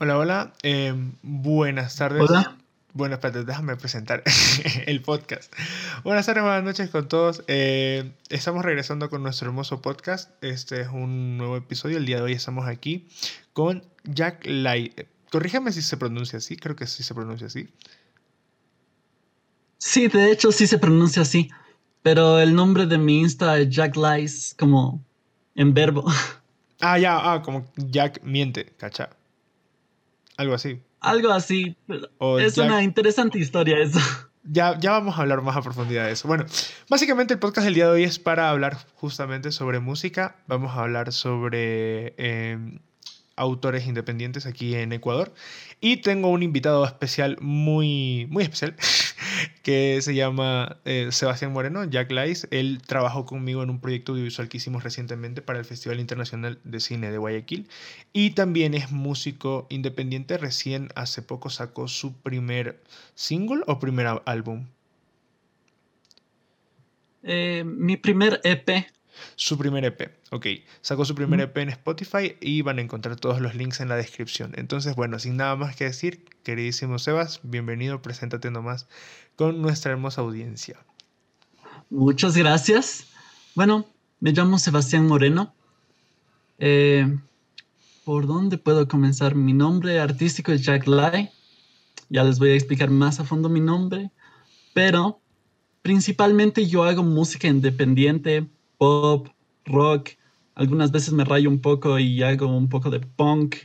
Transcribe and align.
Hola, 0.00 0.16
hola. 0.16 0.52
Eh, 0.62 0.94
buenas 1.22 1.96
tardes. 1.96 2.22
Hola. 2.30 2.56
Bueno, 2.92 3.16
espérate, 3.16 3.44
déjame 3.44 3.74
presentar 3.74 4.22
el 4.86 5.02
podcast. 5.02 5.52
Buenas 6.04 6.24
tardes, 6.24 6.44
buenas 6.44 6.62
noches 6.62 6.88
con 6.90 7.08
todos. 7.08 7.42
Eh, 7.48 8.12
estamos 8.28 8.64
regresando 8.64 9.10
con 9.10 9.24
nuestro 9.24 9.48
hermoso 9.48 9.82
podcast. 9.82 10.30
Este 10.40 10.82
es 10.82 10.88
un 10.88 11.36
nuevo 11.36 11.56
episodio. 11.56 11.96
El 11.96 12.06
día 12.06 12.18
de 12.18 12.22
hoy 12.22 12.32
estamos 12.32 12.68
aquí 12.68 13.08
con 13.52 13.84
Jack 14.04 14.46
Light. 14.46 15.00
Corrígeme 15.32 15.72
si 15.72 15.82
se 15.82 15.96
pronuncia 15.96 16.36
así. 16.36 16.56
Creo 16.56 16.76
que 16.76 16.86
sí 16.86 17.02
se 17.02 17.12
pronuncia 17.12 17.48
así. 17.48 17.68
Sí, 19.78 20.06
de 20.06 20.30
hecho 20.30 20.52
sí 20.52 20.68
se 20.68 20.78
pronuncia 20.78 21.22
así, 21.22 21.50
pero 22.02 22.38
el 22.38 22.54
nombre 22.54 22.86
de 22.86 22.98
mi 22.98 23.18
Insta 23.18 23.58
es 23.58 23.68
Jack 23.68 23.96
Lies, 23.96 24.54
como 24.56 25.04
en 25.56 25.74
verbo. 25.74 26.04
Ah, 26.80 26.96
ya, 26.96 27.32
ah, 27.32 27.42
como 27.42 27.68
Jack 27.74 28.22
miente, 28.22 28.66
cacha. 28.76 29.10
Algo 30.38 30.54
así. 30.54 30.80
Algo 31.00 31.32
así. 31.32 31.76
O 32.18 32.38
es 32.38 32.56
una 32.58 32.82
interesante 32.82 33.38
historia 33.38 33.78
eso. 33.78 33.98
Ya, 34.44 34.78
ya 34.78 34.92
vamos 34.92 35.18
a 35.18 35.22
hablar 35.22 35.42
más 35.42 35.56
a 35.56 35.62
profundidad 35.62 36.06
de 36.06 36.12
eso. 36.12 36.28
Bueno, 36.28 36.46
básicamente 36.88 37.34
el 37.34 37.40
podcast 37.40 37.64
del 37.64 37.74
día 37.74 37.86
de 37.86 37.90
hoy 37.90 38.04
es 38.04 38.20
para 38.20 38.48
hablar 38.48 38.78
justamente 38.94 39.50
sobre 39.50 39.80
música. 39.80 40.36
Vamos 40.46 40.76
a 40.76 40.82
hablar 40.82 41.12
sobre 41.12 42.14
eh, 42.16 42.78
autores 43.34 43.86
independientes 43.86 44.46
aquí 44.46 44.76
en 44.76 44.92
Ecuador. 44.92 45.34
Y 45.80 45.98
tengo 45.98 46.28
un 46.28 46.44
invitado 46.44 46.84
especial, 46.84 47.36
muy, 47.40 48.26
muy 48.30 48.44
especial, 48.44 48.76
que 49.62 50.00
se 50.02 50.14
llama 50.14 50.78
eh, 50.84 51.08
Sebastián 51.10 51.52
Moreno, 51.52 51.84
Jack 51.84 52.10
Lice. 52.10 52.48
Él 52.50 52.80
trabajó 52.86 53.26
conmigo 53.26 53.62
en 53.62 53.70
un 53.70 53.80
proyecto 53.80 54.12
audiovisual 54.12 54.48
que 54.48 54.58
hicimos 54.58 54.82
recientemente 54.82 55.42
para 55.42 55.58
el 55.58 55.64
Festival 55.64 56.00
Internacional 56.00 56.58
de 56.64 56.80
Cine 56.80 57.10
de 57.10 57.18
Guayaquil. 57.18 57.68
Y 58.12 58.30
también 58.30 58.74
es 58.74 58.90
músico 58.90 59.66
independiente. 59.70 60.38
Recién 60.38 60.88
hace 60.94 61.22
poco 61.22 61.50
sacó 61.50 61.88
su 61.88 62.14
primer 62.14 62.82
single 63.14 63.62
o 63.66 63.78
primer 63.78 64.06
álbum. 64.24 64.66
Eh, 67.22 67.64
mi 67.66 67.96
primer 67.96 68.40
EP, 68.44 68.86
Su 69.36 69.58
primer 69.58 69.84
EP. 69.84 70.12
Ok. 70.30 70.46
Sacó 70.80 71.04
su 71.04 71.14
primer. 71.14 71.40
EP 71.40 71.56
en 71.58 71.68
Spotify 71.70 72.36
y 72.40 72.62
van 72.62 72.78
a 72.78 72.82
encontrar 72.82 73.16
todos 73.16 73.40
los 73.40 73.54
links 73.54 73.80
en 73.80 73.88
la 73.88 73.96
descripción. 73.96 74.52
Entonces, 74.56 74.96
bueno, 74.96 75.18
sin 75.18 75.36
nada 75.36 75.56
más 75.56 75.76
que 75.76 75.84
decir, 75.84 76.24
queridísimo 76.42 76.98
Sebas, 76.98 77.40
bienvenido, 77.42 78.02
preséntate 78.02 78.50
nomás 78.50 78.88
con 79.36 79.62
nuestra 79.62 79.92
hermosa 79.92 80.20
audiencia. 80.20 80.78
muchas 81.90 82.36
gracias. 82.36 83.06
Bueno, 83.54 83.86
me 84.20 84.32
llamo 84.32 84.58
Sebastián 84.58 85.06
Moreno. 85.06 85.54
Eh, 86.58 87.06
¿Por 88.04 88.26
dónde 88.26 88.58
puedo 88.58 88.88
comenzar? 88.88 89.34
Mi 89.34 89.52
nombre 89.52 90.00
artístico 90.00 90.52
es 90.52 90.62
Jack 90.62 90.86
Lai. 90.86 91.30
Ya 92.08 92.24
les 92.24 92.38
voy 92.38 92.50
a 92.50 92.54
explicar 92.54 92.90
más 92.90 93.20
a 93.20 93.24
fondo 93.24 93.48
mi 93.48 93.60
nombre, 93.60 94.10
pero 94.72 95.20
principalmente 95.82 96.66
yo 96.66 96.84
hago 96.84 97.02
música 97.02 97.48
independiente, 97.48 98.48
pop, 98.78 99.28
rock. 99.64 100.10
Algunas 100.54 100.90
veces 100.90 101.12
me 101.12 101.24
rayo 101.24 101.50
un 101.50 101.60
poco 101.60 101.98
y 101.98 102.22
hago 102.22 102.46
un 102.46 102.68
poco 102.68 102.90
de 102.90 103.00
punk, 103.00 103.56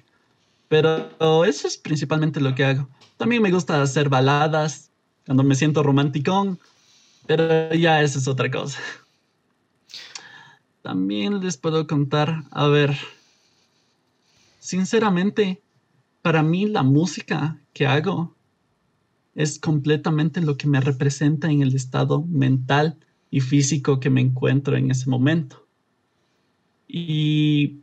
pero 0.67 1.43
eso 1.45 1.67
es 1.67 1.77
principalmente 1.77 2.41
lo 2.41 2.53
que 2.53 2.65
hago. 2.65 2.89
También 3.17 3.41
me 3.41 3.51
gusta 3.51 3.81
hacer 3.81 4.09
baladas 4.09 4.91
cuando 5.25 5.43
me 5.43 5.55
siento 5.55 5.81
romanticón, 5.81 6.59
pero 7.25 7.73
ya 7.73 8.01
eso 8.01 8.19
es 8.19 8.27
otra 8.27 8.51
cosa. 8.51 8.79
También 10.81 11.39
les 11.39 11.55
puedo 11.55 11.87
contar, 11.87 12.43
a 12.51 12.67
ver, 12.67 12.97
sinceramente, 14.59 15.61
para 16.21 16.43
mí 16.43 16.67
la 16.67 16.83
música 16.83 17.57
que 17.71 17.87
hago 17.87 18.35
es 19.35 19.59
completamente 19.59 20.41
lo 20.41 20.57
que 20.57 20.67
me 20.67 20.81
representa 20.81 21.49
en 21.49 21.61
el 21.61 21.73
estado 21.75 22.23
mental 22.23 22.97
y 23.33 23.41
físico 23.41 23.99
que 23.99 24.11
me 24.11 24.21
encuentro 24.21 24.77
en 24.77 24.91
ese 24.91 25.09
momento. 25.09 25.65
Y 26.87 27.79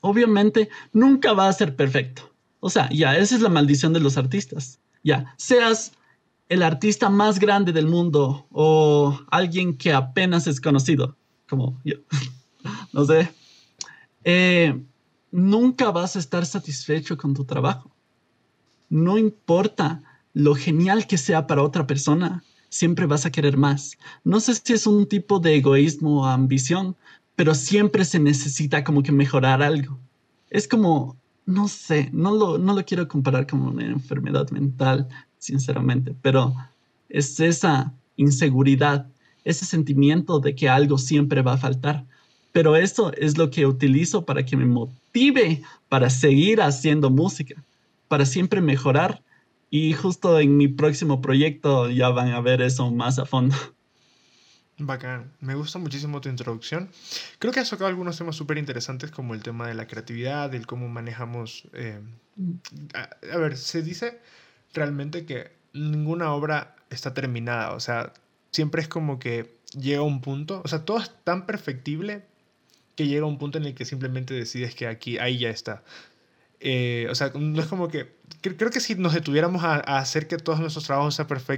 obviamente 0.00 0.68
nunca 0.92 1.32
va 1.32 1.48
a 1.48 1.52
ser 1.52 1.74
perfecto. 1.74 2.32
O 2.60 2.70
sea, 2.70 2.88
ya, 2.90 3.16
esa 3.16 3.34
es 3.34 3.40
la 3.40 3.48
maldición 3.48 3.92
de 3.92 3.98
los 3.98 4.16
artistas. 4.16 4.78
Ya, 5.02 5.34
seas 5.36 5.94
el 6.48 6.62
artista 6.62 7.10
más 7.10 7.40
grande 7.40 7.72
del 7.72 7.88
mundo 7.88 8.46
o 8.52 9.18
alguien 9.32 9.76
que 9.76 9.92
apenas 9.92 10.46
es 10.46 10.60
conocido, 10.60 11.16
como 11.48 11.80
yo, 11.84 11.96
no 12.92 13.04
sé, 13.04 13.32
eh, 14.22 14.80
nunca 15.32 15.90
vas 15.90 16.14
a 16.14 16.20
estar 16.20 16.46
satisfecho 16.46 17.16
con 17.16 17.34
tu 17.34 17.44
trabajo. 17.44 17.90
No 18.88 19.18
importa 19.18 20.04
lo 20.34 20.54
genial 20.54 21.08
que 21.08 21.18
sea 21.18 21.48
para 21.48 21.64
otra 21.64 21.84
persona, 21.88 22.44
siempre 22.68 23.06
vas 23.06 23.26
a 23.26 23.30
querer 23.30 23.56
más. 23.56 23.96
No 24.24 24.40
sé 24.40 24.54
si 24.54 24.72
es 24.72 24.86
un 24.86 25.06
tipo 25.06 25.38
de 25.38 25.56
egoísmo 25.56 26.22
o 26.22 26.24
ambición, 26.26 26.96
pero 27.36 27.54
siempre 27.54 28.04
se 28.04 28.18
necesita 28.18 28.84
como 28.84 29.02
que 29.02 29.12
mejorar 29.12 29.62
algo. 29.62 29.98
Es 30.50 30.66
como, 30.66 31.16
no 31.46 31.68
sé, 31.68 32.10
no 32.12 32.34
lo, 32.34 32.58
no 32.58 32.74
lo 32.74 32.84
quiero 32.84 33.06
comparar 33.08 33.46
como 33.46 33.68
una 33.70 33.86
enfermedad 33.86 34.50
mental, 34.50 35.08
sinceramente, 35.38 36.14
pero 36.20 36.54
es 37.08 37.38
esa 37.40 37.92
inseguridad, 38.16 39.06
ese 39.44 39.64
sentimiento 39.64 40.40
de 40.40 40.54
que 40.54 40.68
algo 40.68 40.98
siempre 40.98 41.42
va 41.42 41.54
a 41.54 41.58
faltar. 41.58 42.04
Pero 42.52 42.76
eso 42.76 43.12
es 43.12 43.38
lo 43.38 43.50
que 43.50 43.66
utilizo 43.66 44.24
para 44.24 44.44
que 44.44 44.56
me 44.56 44.66
motive 44.66 45.62
para 45.88 46.10
seguir 46.10 46.60
haciendo 46.60 47.10
música, 47.10 47.62
para 48.08 48.26
siempre 48.26 48.60
mejorar. 48.60 49.22
Y 49.70 49.92
justo 49.92 50.38
en 50.40 50.56
mi 50.56 50.68
próximo 50.68 51.20
proyecto 51.20 51.90
ya 51.90 52.08
van 52.08 52.32
a 52.32 52.40
ver 52.40 52.62
eso 52.62 52.90
más 52.90 53.18
a 53.18 53.26
fondo. 53.26 53.56
Bacán, 54.78 55.32
me 55.40 55.54
gusta 55.54 55.78
muchísimo 55.78 56.20
tu 56.20 56.28
introducción. 56.28 56.88
Creo 57.38 57.52
que 57.52 57.60
has 57.60 57.68
tocado 57.68 57.88
algunos 57.88 58.16
temas 58.16 58.36
súper 58.36 58.58
interesantes 58.58 59.10
como 59.10 59.34
el 59.34 59.42
tema 59.42 59.66
de 59.66 59.74
la 59.74 59.86
creatividad, 59.86 60.54
el 60.54 60.66
cómo 60.66 60.88
manejamos... 60.88 61.64
eh, 61.72 62.00
a, 62.94 63.10
a 63.32 63.36
ver, 63.38 63.56
se 63.56 63.82
dice 63.82 64.20
realmente 64.72 65.26
que 65.26 65.50
ninguna 65.72 66.32
obra 66.32 66.76
está 66.90 67.14
terminada, 67.14 67.72
o 67.74 67.80
sea, 67.80 68.12
siempre 68.50 68.82
es 68.82 68.88
como 68.88 69.18
que 69.18 69.58
llega 69.78 70.02
un 70.02 70.20
punto, 70.20 70.62
o 70.64 70.68
sea, 70.68 70.84
todo 70.84 70.98
es 70.98 71.10
tan 71.24 71.46
perfectible 71.46 72.24
que 72.94 73.06
llega 73.06 73.26
un 73.26 73.38
punto 73.38 73.58
en 73.58 73.64
el 73.64 73.74
que 73.74 73.84
simplemente 73.84 74.34
decides 74.34 74.74
que 74.74 74.86
aquí, 74.86 75.18
ahí 75.18 75.38
ya 75.38 75.50
está. 75.50 75.82
Eh, 76.60 77.06
o 77.10 77.14
sea, 77.14 77.30
no 77.34 77.60
es 77.60 77.66
como 77.68 77.88
que... 77.88 78.16
cre- 78.42 78.56
Creo 78.56 78.70
que 78.70 78.80
si 78.80 78.94
nos 78.96 79.14
detuviéramos 79.14 79.64
a, 79.64 79.76
hacer 79.98 80.26
que 80.28 80.36
todos 80.38 80.60
nuestros 80.60 80.84
trabajos 80.84 81.14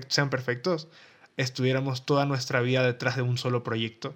sean 0.09 0.31
perfectos, 0.31 0.89
estuviéramos 1.37 2.05
toda 2.07 2.27
nuestra 2.27 2.61
vida 2.61 2.85
detrás 2.85 3.17
de 3.17 3.23
un 3.23 3.39
solo 3.39 3.63
proyecto, 3.65 4.15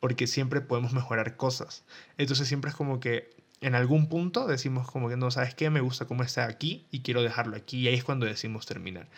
porque 0.00 0.26
siempre 0.26 0.60
podemos 0.60 0.92
mejorar 0.92 1.36
cosas. 1.36 1.84
Entonces 2.18 2.48
siempre 2.48 2.70
es 2.70 2.76
como 2.76 3.00
que 3.00 3.30
en 3.60 3.74
algún 3.74 4.08
punto 4.08 4.46
decimos 4.46 4.90
como 4.90 5.08
que 5.08 5.16
no, 5.16 5.30
¿sabes 5.30 5.54
qué? 5.54 5.68
Me 5.70 5.80
gusta 5.80 6.06
cómo 6.06 6.22
está 6.22 6.44
aquí 6.46 6.86
y 6.90 7.00
quiero 7.00 7.22
dejarlo 7.22 7.56
aquí. 7.56 7.80
Y 7.80 7.88
ahí 7.88 7.94
es 7.94 8.04
cuando 8.04 8.26
decimos 8.26 8.66
terminar. 8.66 9.08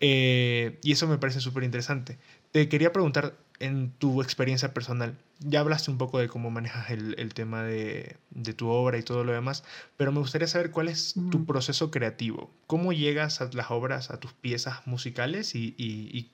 Eh, 0.00 0.78
y 0.82 0.92
eso 0.92 1.06
me 1.06 1.18
parece 1.18 1.40
súper 1.40 1.64
interesante. 1.64 2.18
Te 2.52 2.68
quería 2.68 2.92
preguntar 2.92 3.34
en 3.60 3.92
tu 3.92 4.22
experiencia 4.22 4.74
personal, 4.74 5.16
ya 5.44 5.60
hablaste 5.60 5.90
un 5.90 5.98
poco 5.98 6.18
de 6.18 6.28
cómo 6.28 6.50
manejas 6.50 6.90
el, 6.90 7.14
el 7.18 7.34
tema 7.34 7.62
de, 7.62 8.16
de 8.30 8.52
tu 8.54 8.68
obra 8.68 8.98
y 8.98 9.02
todo 9.02 9.24
lo 9.24 9.32
demás, 9.32 9.64
pero 9.96 10.12
me 10.12 10.18
gustaría 10.20 10.46
saber 10.48 10.70
cuál 10.70 10.88
es 10.88 11.14
tu 11.30 11.44
proceso 11.46 11.90
creativo, 11.90 12.50
cómo 12.66 12.92
llegas 12.92 13.40
a 13.40 13.50
las 13.52 13.70
obras, 13.70 14.10
a 14.10 14.18
tus 14.20 14.32
piezas 14.32 14.86
musicales 14.86 15.54
y, 15.54 15.74
y- 15.78 16.10
y 16.16 16.30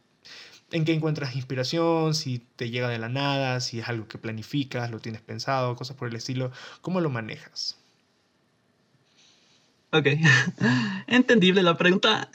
en 0.71 0.85
qué 0.85 0.93
encuentras 0.93 1.35
inspiración, 1.35 2.15
si 2.15 2.41
te 2.57 2.71
llega 2.71 2.89
de 2.89 2.99
la 2.99 3.09
nada, 3.09 3.61
si 3.61 3.81
es 3.81 3.89
algo 3.89 4.07
que 4.09 4.19
planificas, 4.19 4.91
lo 4.91 5.01
tienes 5.01 5.23
pensado, 5.23 5.75
cosas 5.77 5.97
por 5.97 6.09
el 6.09 6.17
estilo, 6.17 6.53
¿cómo 6.83 7.01
lo 7.01 7.09
manejas? 7.11 7.77
Ok, 9.93 10.07
entendible 11.07 11.63
la 11.63 11.77
pregunta. 11.77 12.31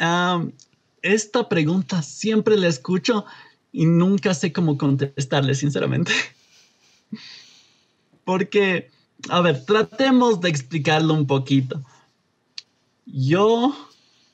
Esta 1.01 1.49
pregunta 1.49 2.01
siempre 2.01 2.57
la 2.57 2.67
escucho 2.67 3.25
y 3.71 3.85
nunca 3.85 4.33
sé 4.33 4.51
cómo 4.53 4.77
contestarle, 4.77 5.53
sinceramente. 5.53 6.11
Porque, 8.23 8.89
a 9.29 9.41
ver, 9.41 9.65
tratemos 9.65 10.41
de 10.41 10.49
explicarlo 10.49 11.13
un 11.13 11.27
poquito. 11.27 11.83
Yo 13.05 13.75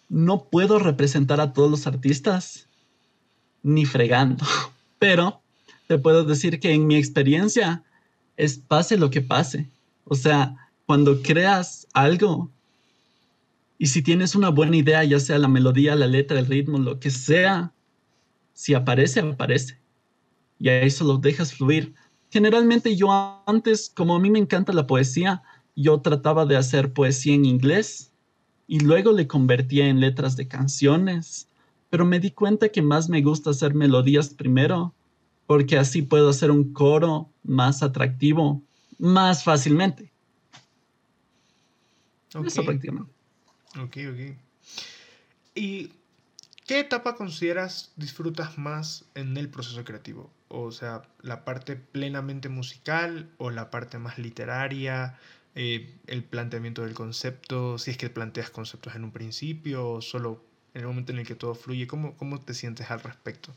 no 0.10 0.46
puedo 0.46 0.80
representar 0.80 1.40
a 1.42 1.54
todos 1.54 1.70
los 1.70 1.88
artistas 1.88 2.68
ni 3.64 3.86
fregando, 3.86 4.46
pero 5.00 5.42
te 5.88 5.98
puedo 5.98 6.24
decir 6.24 6.60
que 6.60 6.72
en 6.72 6.88
mi 6.88 6.96
experiencia 6.96 7.84
es 8.38 8.58
pase 8.58 8.98
lo 8.98 9.10
que 9.10 9.22
pase. 9.22 9.70
O 10.06 10.16
sea, 10.16 10.56
cuando 10.86 11.22
creas 11.22 11.88
algo, 11.94 12.50
y 13.78 13.88
si 13.88 14.02
tienes 14.02 14.36
una 14.36 14.50
buena 14.50 14.76
idea, 14.76 15.04
ya 15.04 15.20
sea 15.20 15.40
la 15.40 15.48
melodía, 15.48 15.96
la 15.96 16.08
letra, 16.08 16.38
el 16.38 16.48
ritmo, 16.48 16.78
lo 16.78 17.00
que 17.00 17.10
sea, 17.12 17.74
si 18.54 18.74
aparece, 18.74 19.22
aparece. 19.22 19.80
Y 20.60 20.68
ahí 20.68 20.92
solo 20.92 21.18
dejas 21.18 21.54
fluir. 21.54 21.94
Generalmente 22.30 22.96
yo 22.96 23.42
antes, 23.46 23.92
como 23.96 24.16
a 24.16 24.20
mí 24.20 24.30
me 24.30 24.40
encanta 24.40 24.74
la 24.74 24.88
poesía, 24.88 25.42
yo 25.76 26.02
trataba 26.02 26.46
de 26.46 26.58
hacer 26.58 26.94
poesía 26.94 27.34
en 27.34 27.46
inglés 27.46 28.12
y 28.68 28.80
luego 28.80 29.12
le 29.12 29.28
convertía 29.28 29.88
en 29.88 30.00
letras 30.00 30.36
de 30.36 30.48
canciones, 30.48 31.48
pero 31.90 32.06
me 32.06 32.20
di 32.20 32.32
cuenta 32.32 32.70
que 32.70 32.82
más 32.82 33.10
me 33.10 33.22
gusta 33.22 33.50
hacer 33.50 33.74
melodías 33.74 34.30
primero, 34.30 34.94
porque 35.48 35.78
así 35.78 36.04
puedo 36.04 36.30
hacer 36.30 36.52
un 36.52 36.74
coro 36.74 37.30
más 37.44 37.82
atractivo 37.82 38.62
más 39.00 39.44
fácilmente. 39.44 40.12
Eso 42.46 42.64
prácticamente. 42.64 43.12
Ok, 43.82 43.98
ok. 44.12 44.38
¿Y 45.56 45.92
qué 46.70 46.82
etapa 46.82 47.16
consideras 47.16 47.90
disfrutas 47.96 48.60
más 48.60 49.04
en 49.16 49.36
el 49.38 49.50
proceso 49.50 49.84
creativo? 49.84 50.30
O 50.50 50.72
sea, 50.72 51.02
la 51.24 51.44
parte 51.44 51.76
plenamente 51.76 52.48
musical 52.48 53.28
o 53.40 53.50
la 53.50 53.72
parte 53.72 53.98
más 53.98 54.20
literaria, 54.20 55.18
eh, 55.56 55.92
el 56.06 56.24
planteamiento 56.24 56.84
del 56.84 56.94
concepto, 56.94 57.80
si 57.80 57.90
es 57.90 57.98
que 57.98 58.12
planteas 58.12 58.52
conceptos 58.52 58.94
en 58.94 59.04
un 59.04 59.10
principio 59.10 59.90
o 59.90 60.02
solo 60.04 60.44
en 60.76 60.82
el 60.82 60.88
momento 60.88 61.12
en 61.12 61.18
el 61.18 61.26
que 61.26 61.34
todo 61.34 61.56
fluye, 61.56 61.88
¿cómo, 61.88 62.16
cómo 62.18 62.40
te 62.40 62.54
sientes 62.54 62.92
al 62.92 63.02
respecto? 63.02 63.52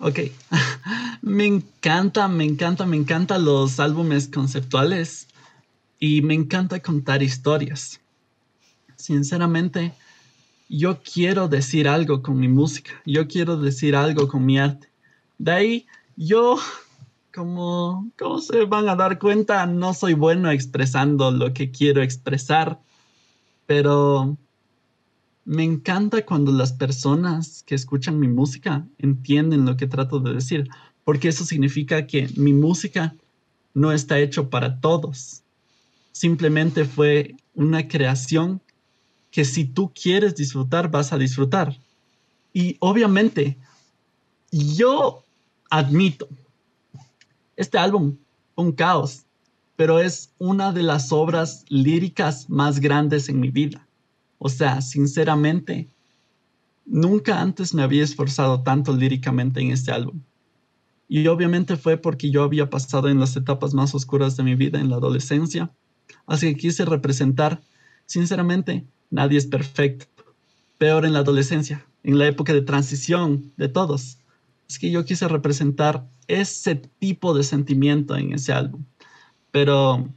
Ok, 0.00 0.18
me 1.22 1.46
encanta, 1.46 2.28
me 2.28 2.44
encanta, 2.44 2.84
me 2.84 2.98
encantan 2.98 3.42
los 3.42 3.80
álbumes 3.80 4.28
conceptuales 4.28 5.28
y 5.98 6.20
me 6.20 6.34
encanta 6.34 6.80
contar 6.80 7.22
historias. 7.22 8.00
Sinceramente, 8.96 9.94
yo 10.70 11.00
quiero 11.02 11.48
decir 11.48 11.88
algo 11.88 12.22
con 12.22 12.38
mi 12.38 12.46
música, 12.46 12.92
yo 13.04 13.26
quiero 13.26 13.56
decir 13.56 13.96
algo 13.96 14.28
con 14.28 14.46
mi 14.46 14.58
arte. 14.58 14.88
De 15.36 15.50
ahí, 15.50 15.86
yo, 16.16 16.58
como, 17.34 18.08
como 18.16 18.40
se 18.40 18.64
van 18.66 18.88
a 18.88 18.94
dar 18.94 19.18
cuenta, 19.18 19.66
no 19.66 19.92
soy 19.92 20.14
bueno 20.14 20.48
expresando 20.48 21.32
lo 21.32 21.52
que 21.52 21.72
quiero 21.72 22.02
expresar, 22.02 22.78
pero 23.66 24.36
me 25.44 25.64
encanta 25.64 26.24
cuando 26.24 26.52
las 26.52 26.72
personas 26.72 27.64
que 27.64 27.74
escuchan 27.74 28.20
mi 28.20 28.28
música 28.28 28.86
entienden 28.98 29.66
lo 29.66 29.76
que 29.76 29.88
trato 29.88 30.20
de 30.20 30.34
decir, 30.34 30.68
porque 31.02 31.28
eso 31.28 31.44
significa 31.44 32.06
que 32.06 32.28
mi 32.36 32.52
música 32.52 33.16
no 33.74 33.90
está 33.90 34.20
hecho 34.20 34.48
para 34.48 34.80
todos. 34.80 35.42
Simplemente 36.12 36.84
fue 36.84 37.34
una 37.54 37.88
creación 37.88 38.60
que 39.30 39.44
si 39.44 39.64
tú 39.64 39.92
quieres 39.94 40.34
disfrutar, 40.34 40.90
vas 40.90 41.12
a 41.12 41.18
disfrutar. 41.18 41.76
Y 42.52 42.76
obviamente, 42.80 43.56
yo 44.50 45.22
admito, 45.70 46.28
este 47.56 47.78
álbum, 47.78 48.16
un 48.56 48.72
caos, 48.72 49.24
pero 49.76 50.00
es 50.00 50.30
una 50.38 50.72
de 50.72 50.82
las 50.82 51.12
obras 51.12 51.64
líricas 51.68 52.50
más 52.50 52.80
grandes 52.80 53.28
en 53.28 53.40
mi 53.40 53.50
vida. 53.50 53.86
O 54.38 54.48
sea, 54.48 54.82
sinceramente, 54.82 55.88
nunca 56.84 57.40
antes 57.40 57.72
me 57.72 57.82
había 57.82 58.02
esforzado 58.02 58.62
tanto 58.62 58.94
líricamente 58.94 59.60
en 59.60 59.70
este 59.70 59.92
álbum. 59.92 60.20
Y 61.08 61.26
obviamente 61.26 61.76
fue 61.76 61.96
porque 61.96 62.30
yo 62.30 62.42
había 62.42 62.70
pasado 62.70 63.08
en 63.08 63.20
las 63.20 63.36
etapas 63.36 63.74
más 63.74 63.94
oscuras 63.94 64.36
de 64.36 64.42
mi 64.42 64.54
vida, 64.54 64.80
en 64.80 64.90
la 64.90 64.96
adolescencia. 64.96 65.70
Así 66.26 66.54
que 66.54 66.60
quise 66.60 66.84
representar, 66.84 67.60
sinceramente, 68.06 68.84
nadie 69.10 69.38
es 69.38 69.46
perfecto. 69.46 70.06
Peor 70.78 71.04
en 71.04 71.12
la 71.12 71.18
adolescencia, 71.18 71.84
en 72.02 72.18
la 72.18 72.26
época 72.26 72.52
de 72.52 72.62
transición 72.62 73.52
de 73.56 73.68
todos. 73.68 74.18
Es 74.68 74.78
que 74.78 74.90
yo 74.90 75.04
quise 75.04 75.28
representar 75.28 76.06
ese 76.28 76.76
tipo 76.76 77.34
de 77.34 77.42
sentimiento 77.42 78.16
en 78.16 78.32
ese 78.32 78.52
álbum. 78.52 78.84
Pero 79.50 80.08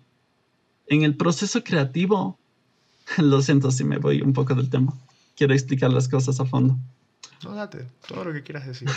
en 0.88 1.04
el 1.04 1.16
proceso 1.16 1.64
creativo, 1.64 2.38
lo 3.18 3.42
siento 3.42 3.72
si 3.72 3.84
me 3.84 3.98
voy 3.98 4.22
un 4.22 4.34
poco 4.34 4.56
del 4.56 4.70
tema. 4.70 4.94
Quiero 5.36 5.54
explicar 5.54 5.92
las 5.92 6.08
cosas 6.08 6.40
a 6.40 6.46
fondo. 6.46 6.78
No, 7.44 7.56
date, 7.56 7.88
todo 8.08 8.24
lo 8.26 8.34
que 8.34 8.44
quieras 8.44 8.68
decir. 8.68 8.88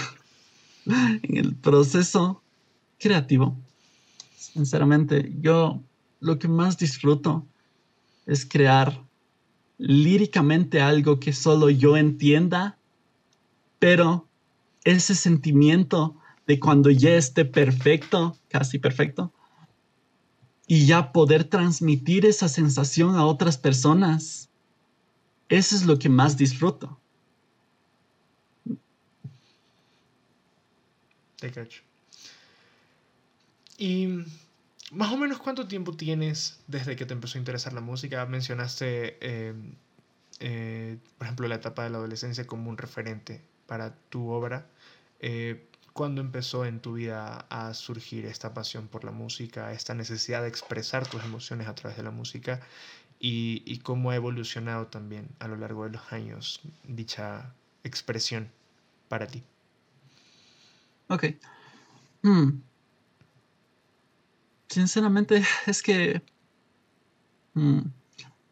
en 0.87 1.37
el 1.37 1.55
proceso 1.55 2.43
creativo, 2.99 3.57
sinceramente, 4.37 5.33
yo 5.41 5.83
lo 6.21 6.39
que 6.39 6.49
más 6.49 6.79
disfruto 6.79 7.47
es 8.27 8.45
crear 8.45 9.06
líricamente 9.79 10.81
algo 10.81 11.21
que 11.21 11.33
solo 11.33 11.71
yo 11.71 11.97
entienda, 11.97 12.79
pero 13.79 14.27
ese 14.85 15.15
sentimiento 15.15 16.17
de 16.47 16.61
cuando 16.61 16.91
ya 16.91 17.17
esté 17.17 17.45
perfecto, 17.45 18.37
casi 18.49 18.79
perfecto, 18.79 19.33
y 20.67 20.87
ya 20.87 21.13
poder 21.13 21.45
transmitir 21.45 22.27
esa 22.27 22.49
sensación 22.49 23.17
a 23.17 23.27
otras 23.27 23.59
personas, 23.59 24.49
eso 25.49 25.77
es 25.77 25.87
lo 25.87 25.99
que 25.99 26.09
más 26.09 26.37
disfruto. 26.37 26.99
Te 31.39 31.51
cacho. 31.53 31.83
Y 33.79 34.25
más 34.93 35.13
o 35.13 35.17
menos 35.17 35.39
cuánto 35.39 35.67
tiempo 35.67 35.93
tienes 35.93 36.61
desde 36.67 36.97
que 36.97 37.07
te 37.07 37.15
empezó 37.15 37.39
a 37.39 37.41
interesar 37.41 37.73
la 37.73 37.81
música. 37.81 38.25
Mencionaste, 38.27 39.19
eh, 39.21 39.55
eh, 40.41 40.99
por 41.19 41.27
ejemplo, 41.27 41.49
la 41.49 41.57
etapa 41.57 41.85
de 41.85 41.91
la 41.91 41.99
adolescencia 41.99 42.47
como 42.47 42.71
un 42.71 42.79
referente 42.79 43.43
para 43.67 43.95
tu 44.11 44.29
obra. 44.29 44.67
Eh, 45.21 45.69
¿Cuándo 45.93 46.21
empezó 46.21 46.67
en 46.67 46.81
tu 46.81 46.95
vida 46.95 47.47
a 47.49 47.73
surgir 47.73 48.27
esta 48.27 48.53
pasión 48.53 48.87
por 48.87 49.05
la 49.05 49.13
música, 49.13 49.73
esta 49.73 49.95
necesidad 49.95 50.43
de 50.43 50.49
expresar 50.49 51.07
tus 51.09 51.25
emociones 51.25 51.69
a 51.69 51.75
través 51.75 51.97
de 51.97 52.03
la 52.03 52.11
música? 52.11 52.61
Y, 53.19 53.63
y 53.65 53.79
cómo 53.79 54.11
ha 54.11 54.17
evolucionado 54.17 54.89
también 54.89 55.29
a 55.39 55.49
lo 55.49 55.57
largo 55.57 55.85
de 55.85 55.91
los 55.91 56.13
años 56.13 56.61
dicha 56.85 57.55
expresión 57.83 58.51
para 59.09 59.27
ti. 59.27 59.43
Ok. 61.09 61.25
Hmm. 62.23 62.61
Sinceramente, 64.69 65.43
es 65.67 65.83
que 65.83 66.23
hmm, 67.55 67.81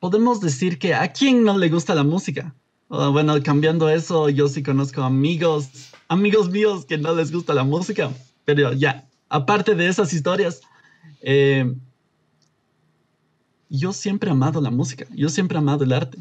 podemos 0.01 0.41
decir 0.41 0.79
que 0.79 0.95
a 0.95 1.13
quién 1.13 1.45
no 1.45 1.59
le 1.59 1.69
gusta 1.69 1.95
la 1.95 2.05
música. 2.05 2.55
bueno, 2.89 3.43
cambiando 3.43 3.89
eso, 3.89 4.29
yo 4.29 4.49
sí 4.49 4.63
conozco 4.63 5.03
amigos, 5.03 5.93
amigos 6.09 6.51
míos 6.51 6.85
que 6.85 6.99
no 6.99 7.15
les 7.15 7.33
gusta 7.33 7.55
la 7.55 7.65
música, 7.65 8.13
pero 8.45 8.73
ya, 8.73 9.09
aparte 9.29 9.75
de 9.75 9.89
esas 9.89 10.13
historias, 10.13 10.61
eh, 11.21 11.75
yo 13.69 13.93
siempre 13.93 14.29
he 14.29 14.33
amado 14.33 14.61
la 14.61 14.71
música, 14.71 15.07
yo 15.11 15.29
siempre 15.29 15.57
he 15.57 15.59
amado 15.61 15.85
el 15.85 15.93
arte. 15.93 16.19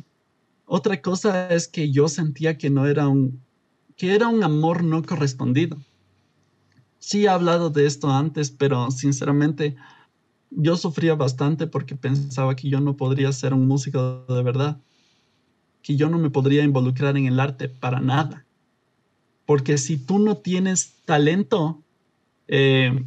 Otra 0.65 1.01
cosa 1.01 1.49
es 1.49 1.67
que 1.67 1.91
yo 1.91 2.07
sentía 2.07 2.57
que 2.57 2.69
no 2.69 2.87
era 2.87 3.07
un, 3.07 3.43
que 3.95 4.15
era 4.15 4.27
un 4.27 4.43
amor 4.43 4.83
no 4.83 5.03
correspondido 5.03 5.77
sí 7.03 7.25
he 7.25 7.27
hablado 7.27 7.69
de 7.69 7.85
esto 7.85 8.09
antes, 8.09 8.49
pero 8.49 8.89
sinceramente 8.89 9.75
yo 10.49 10.77
sufría 10.77 11.15
bastante 11.15 11.67
porque 11.67 11.97
pensaba 11.97 12.55
que 12.55 12.69
yo 12.69 12.79
no 12.79 12.95
podría 12.95 13.29
ser 13.33 13.53
un 13.53 13.67
músico 13.67 14.25
de 14.29 14.41
verdad, 14.41 14.79
que 15.81 15.97
yo 15.97 16.09
no 16.09 16.17
me 16.17 16.29
podría 16.29 16.63
involucrar 16.63 17.17
en 17.17 17.25
el 17.25 17.41
arte 17.41 17.67
para 17.67 17.99
nada. 17.99 18.45
Porque 19.45 19.77
si 19.77 19.97
tú 19.97 20.17
no 20.17 20.37
tienes 20.37 20.93
talento, 21.03 21.81
eh, 22.47 23.05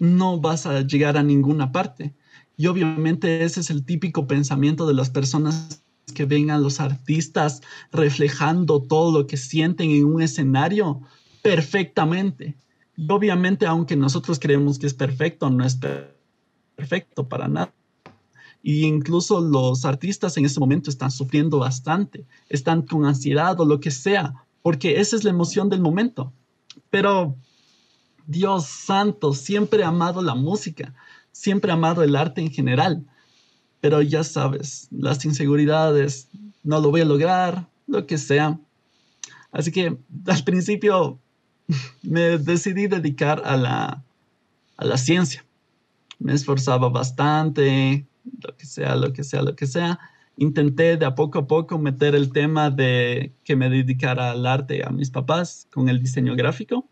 no 0.00 0.40
vas 0.40 0.66
a 0.66 0.80
llegar 0.80 1.16
a 1.16 1.22
ninguna 1.22 1.70
parte. 1.70 2.12
Y 2.56 2.66
obviamente 2.66 3.44
ese 3.44 3.60
es 3.60 3.70
el 3.70 3.84
típico 3.84 4.26
pensamiento 4.26 4.84
de 4.84 4.94
las 4.94 5.10
personas 5.10 5.84
que 6.12 6.24
ven 6.24 6.50
a 6.50 6.58
los 6.58 6.80
artistas 6.80 7.60
reflejando 7.92 8.82
todo 8.82 9.16
lo 9.16 9.28
que 9.28 9.36
sienten 9.36 9.92
en 9.92 10.06
un 10.06 10.22
escenario 10.22 11.02
perfectamente. 11.40 12.56
Obviamente, 13.08 13.66
aunque 13.66 13.96
nosotros 13.96 14.38
creemos 14.38 14.78
que 14.78 14.86
es 14.86 14.94
perfecto, 14.94 15.50
no 15.50 15.64
es 15.64 15.78
perfecto 16.76 17.28
para 17.28 17.48
nada. 17.48 17.72
Y 18.62 18.84
incluso 18.84 19.40
los 19.40 19.84
artistas 19.84 20.36
en 20.36 20.44
ese 20.44 20.60
momento 20.60 20.88
están 20.88 21.10
sufriendo 21.10 21.58
bastante, 21.58 22.24
están 22.48 22.82
con 22.82 23.04
ansiedad 23.04 23.58
o 23.60 23.64
lo 23.64 23.80
que 23.80 23.90
sea, 23.90 24.34
porque 24.62 25.00
esa 25.00 25.16
es 25.16 25.24
la 25.24 25.30
emoción 25.30 25.68
del 25.68 25.80
momento. 25.80 26.32
Pero 26.90 27.36
Dios 28.26 28.66
santo, 28.66 29.32
siempre 29.32 29.80
he 29.80 29.84
amado 29.84 30.22
la 30.22 30.34
música, 30.34 30.94
siempre 31.32 31.70
he 31.70 31.74
amado 31.74 32.02
el 32.02 32.14
arte 32.14 32.40
en 32.40 32.50
general. 32.50 33.04
Pero 33.80 34.00
ya 34.00 34.22
sabes, 34.22 34.86
las 34.92 35.24
inseguridades, 35.24 36.28
no 36.62 36.80
lo 36.80 36.90
voy 36.90 37.00
a 37.00 37.04
lograr, 37.04 37.68
lo 37.88 38.06
que 38.06 38.16
sea. 38.16 38.60
Así 39.50 39.72
que 39.72 39.98
al 40.26 40.44
principio 40.44 41.18
me 42.02 42.38
decidí 42.38 42.86
dedicar 42.86 43.42
a 43.44 43.56
la, 43.56 44.04
a 44.76 44.84
la 44.84 44.96
ciencia. 44.96 45.44
Me 46.18 46.32
esforzaba 46.32 46.88
bastante, 46.88 48.06
lo 48.40 48.56
que 48.56 48.66
sea, 48.66 48.96
lo 48.96 49.12
que 49.12 49.24
sea, 49.24 49.42
lo 49.42 49.56
que 49.56 49.66
sea. 49.66 49.98
Intenté 50.36 50.96
de 50.96 51.04
a 51.04 51.14
poco 51.14 51.40
a 51.40 51.46
poco 51.46 51.78
meter 51.78 52.14
el 52.14 52.32
tema 52.32 52.70
de 52.70 53.32
que 53.44 53.56
me 53.56 53.68
dedicara 53.68 54.30
al 54.30 54.46
arte 54.46 54.82
a 54.84 54.90
mis 54.90 55.10
papás 55.10 55.68
con 55.72 55.88
el 55.88 56.00
diseño 56.00 56.34
gráfico, 56.34 56.88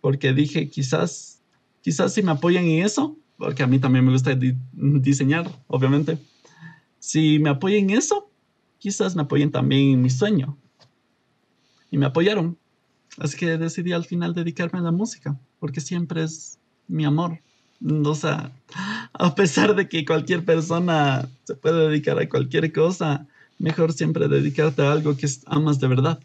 porque 0.00 0.32
dije, 0.32 0.68
quizás, 0.68 1.42
quizás 1.82 2.14
si 2.14 2.22
me 2.22 2.32
apoyan 2.32 2.64
en 2.64 2.84
eso, 2.84 3.16
porque 3.36 3.62
a 3.62 3.66
mí 3.66 3.78
también 3.78 4.04
me 4.04 4.12
gusta 4.12 4.36
diseñar, 4.72 5.48
obviamente, 5.68 6.18
si 6.98 7.38
me 7.38 7.50
apoyan 7.50 7.90
en 7.90 7.98
eso, 7.98 8.30
quizás 8.78 9.14
me 9.14 9.22
apoyen 9.22 9.50
también 9.50 9.92
en 9.92 10.02
mi 10.02 10.10
sueño. 10.10 10.56
Y 11.90 11.98
me 11.98 12.06
apoyaron. 12.06 12.58
Así 13.18 13.36
que 13.36 13.58
decidí 13.58 13.92
al 13.92 14.04
final 14.04 14.34
dedicarme 14.34 14.78
a 14.78 14.82
la 14.82 14.92
música, 14.92 15.36
porque 15.58 15.80
siempre 15.80 16.22
es 16.22 16.58
mi 16.86 17.04
amor. 17.04 17.40
O 18.04 18.14
sea, 18.14 18.52
a 19.12 19.34
pesar 19.34 19.74
de 19.74 19.88
que 19.88 20.04
cualquier 20.04 20.44
persona 20.44 21.28
se 21.44 21.54
puede 21.54 21.88
dedicar 21.88 22.18
a 22.18 22.28
cualquier 22.28 22.72
cosa, 22.72 23.26
mejor 23.58 23.92
siempre 23.92 24.28
dedicarte 24.28 24.82
a 24.82 24.92
algo 24.92 25.16
que 25.16 25.28
amas 25.46 25.78
de 25.78 25.88
verdad. 25.88 26.20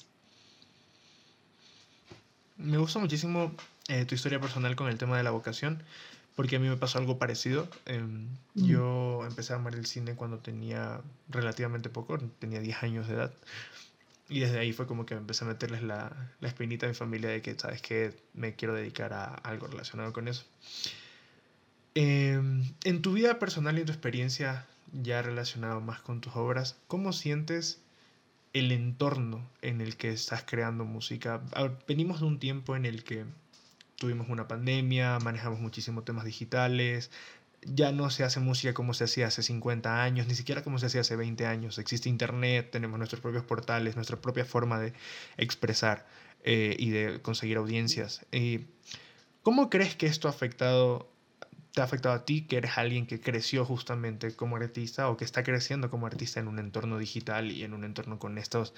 Me 2.57 2.77
gusta 2.77 2.99
muchísimo 2.99 3.53
eh, 3.87 4.05
tu 4.05 4.15
historia 4.15 4.39
personal 4.39 4.75
con 4.75 4.87
el 4.87 4.97
tema 4.97 5.17
de 5.17 5.23
la 5.23 5.31
vocación, 5.31 5.83
porque 6.35 6.55
a 6.55 6.59
mí 6.59 6.67
me 6.67 6.77
pasó 6.77 6.97
algo 6.97 7.17
parecido. 7.17 7.67
Em, 7.85 8.27
mm. 8.55 8.65
Yo 8.65 9.21
empecé 9.27 9.53
a 9.53 9.57
amar 9.57 9.75
el 9.75 9.85
cine 9.85 10.15
cuando 10.15 10.37
tenía 10.39 11.01
relativamente 11.29 11.89
poco, 11.89 12.17
tenía 12.39 12.59
10 12.61 12.83
años 12.83 13.07
de 13.07 13.15
edad. 13.15 13.33
Y 14.33 14.39
desde 14.39 14.57
ahí 14.57 14.73
fue 14.73 14.87
como 14.87 15.05
que 15.05 15.13
empecé 15.13 15.45
a 15.45 15.47
meterles 15.47 15.83
la, 15.83 16.31
la 16.39 16.47
espinita 16.47 16.87
a 16.87 16.89
mi 16.89 16.95
familia 16.95 17.29
de 17.29 17.43
que, 17.43 17.53
¿sabes 17.53 17.83
que 17.83 18.15
Me 18.33 18.55
quiero 18.55 18.73
dedicar 18.73 19.13
a 19.13 19.25
algo 19.25 19.67
relacionado 19.67 20.11
con 20.11 20.27
eso. 20.27 20.43
Em, 21.93 22.63
en 22.83 23.03
tu 23.03 23.13
vida 23.13 23.37
personal 23.37 23.77
y 23.77 23.81
en 23.81 23.85
tu 23.85 23.91
experiencia 23.91 24.65
ya 24.91 25.21
relacionado 25.21 25.81
más 25.81 26.01
con 26.01 26.19
tus 26.19 26.35
obras, 26.35 26.77
¿cómo 26.87 27.13
sientes 27.13 27.79
el 28.53 28.71
entorno 28.71 29.47
en 29.61 29.81
el 29.81 29.97
que 29.97 30.11
estás 30.11 30.43
creando 30.43 30.83
música? 30.83 31.39
venimos 31.87 32.21
de 32.21 32.25
un 32.25 32.39
tiempo 32.39 32.75
en 32.75 32.85
el 32.85 33.03
que 33.03 33.25
tuvimos 33.97 34.29
una 34.29 34.47
pandemia, 34.47 35.19
manejamos 35.19 35.59
muchísimos 35.59 36.05
temas 36.05 36.25
digitales, 36.25 37.11
ya 37.67 37.91
no 37.91 38.09
se 38.09 38.23
hace 38.23 38.39
música 38.39 38.73
como 38.73 38.93
se 38.93 39.05
hacía 39.05 39.27
hace 39.27 39.43
50 39.43 40.03
años, 40.03 40.27
ni 40.27 40.35
siquiera 40.35 40.63
como 40.63 40.79
se 40.79 40.87
hacía 40.87 41.01
hace 41.01 41.15
20 41.15 41.45
años. 41.45 41.77
Existe 41.77 42.09
internet, 42.09 42.69
tenemos 42.71 42.97
nuestros 42.97 43.21
propios 43.21 43.43
portales, 43.43 43.95
nuestra 43.95 44.17
propia 44.17 44.45
forma 44.45 44.79
de 44.79 44.93
expresar 45.37 46.05
eh, 46.43 46.75
y 46.77 46.89
de 46.89 47.21
conseguir 47.21 47.57
audiencias. 47.57 48.25
Eh, 48.31 48.65
¿Cómo 49.41 49.69
crees 49.69 49.95
que 49.95 50.07
esto 50.07 50.27
ha 50.27 50.31
afectado 50.31 51.09
te 51.73 51.81
ha 51.81 51.85
afectado 51.85 52.13
a 52.13 52.23
ti, 52.23 52.43
que 52.43 52.57
eres 52.57 52.77
alguien 52.77 53.07
que 53.07 53.19
creció 53.19 53.65
justamente 53.65 54.35
como 54.35 54.57
artista 54.57 55.09
o 55.09 55.17
que 55.17 55.25
está 55.25 55.43
creciendo 55.43 55.89
como 55.89 56.05
artista 56.05 56.39
en 56.39 56.47
un 56.47 56.59
entorno 56.59 56.99
digital 56.99 57.51
y 57.51 57.63
en 57.63 57.73
un 57.73 57.83
entorno 57.83 58.19
con 58.19 58.37
estos, 58.37 58.75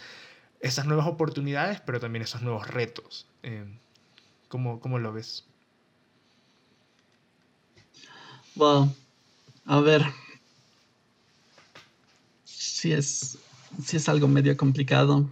estas 0.61 0.85
nuevas 0.85 1.05
oportunidades, 1.05 1.81
pero 1.81 1.99
también 1.99 2.23
esos 2.23 2.41
nuevos 2.41 2.67
retos? 2.67 3.27
Eh, 3.43 3.65
¿cómo, 4.47 4.79
¿cómo, 4.79 4.97
lo 4.97 5.11
ves? 5.11 5.45
Bueno, 8.55 8.93
a 9.65 9.81
ver. 9.81 10.03
Sí 12.45 12.93
es, 12.93 13.37
sí 13.83 13.97
es 13.97 14.07
algo 14.07 14.29
medio 14.29 14.55
complicado, 14.55 15.29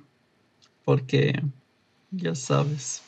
porque 0.84 1.42
ya 2.12 2.36
sabes, 2.36 3.02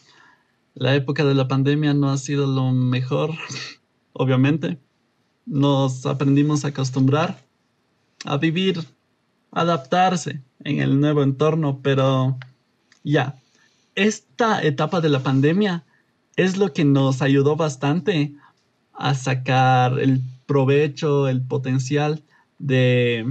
la 0.74 0.96
época 0.96 1.26
de 1.26 1.36
la 1.36 1.48
pandemia 1.48 1.94
no 1.94 2.10
ha 2.10 2.18
sido 2.18 2.48
lo 2.48 2.72
mejor 2.72 3.32
obviamente. 4.14 4.80
Nos 5.46 6.06
aprendimos 6.06 6.66
a 6.66 6.70
acostumbrar 6.70 7.44
a 8.24 8.38
vivir, 8.38 8.84
adaptarse 9.52 10.42
en 10.64 10.80
el 10.80 11.00
nuevo 11.00 11.24
entorno, 11.24 11.80
pero 11.84 12.38
ya, 13.04 13.36
esta 13.94 14.64
etapa 14.64 15.02
de 15.02 15.10
la 15.10 15.22
pandemia 15.22 15.84
es 16.36 16.58
lo 16.58 16.74
que 16.74 16.84
nos 16.86 17.22
ayudó 17.22 17.56
bastante 17.56 18.34
a 18.98 19.14
sacar 19.16 20.00
el 20.00 20.22
provecho, 20.46 21.28
el 21.28 21.42
potencial 21.42 22.24
de 22.60 23.26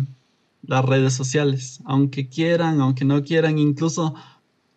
las 0.63 0.85
redes 0.85 1.15
sociales. 1.15 1.81
Aunque 1.85 2.29
quieran, 2.29 2.81
aunque 2.81 3.05
no 3.05 3.23
quieran, 3.23 3.59
incluso 3.59 4.15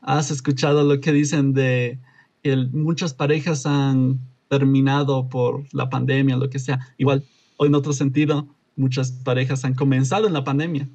has 0.01 0.32
escuchado 0.32 0.84
lo 0.84 1.00
que 1.01 1.12
dicen 1.12 1.53
de 1.53 2.00
que 2.44 2.56
muchas 2.72 3.13
parejas 3.13 3.65
han 3.65 4.20
terminado 4.48 5.27
por 5.27 5.65
la 5.74 5.89
pandemia, 5.89 6.38
lo 6.38 6.50
que 6.50 6.60
sea. 6.60 6.79
Igual, 6.98 7.24
o 7.58 7.65
en 7.65 7.75
otro 7.75 7.94
sentido, 7.94 8.48
muchas 8.75 9.12
parejas 9.12 9.65
han 9.65 9.74
comenzado 9.74 10.27
en 10.27 10.34
la 10.34 10.44
pandemia. 10.44 10.88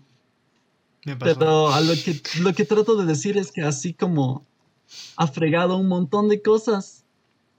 Pero 1.19 1.73
a 1.73 1.81
lo 1.81 1.95
que, 1.95 2.21
lo 2.41 2.55
que 2.55 2.65
trato 2.65 2.97
de 2.97 3.07
decir 3.07 3.37
es 3.37 3.51
que 3.51 3.63
así 3.63 3.93
como 3.93 4.47
ha 5.17 5.27
fregado 5.27 5.77
un 5.77 5.89
montón 5.89 6.29
de 6.29 6.41
cosas, 6.41 7.02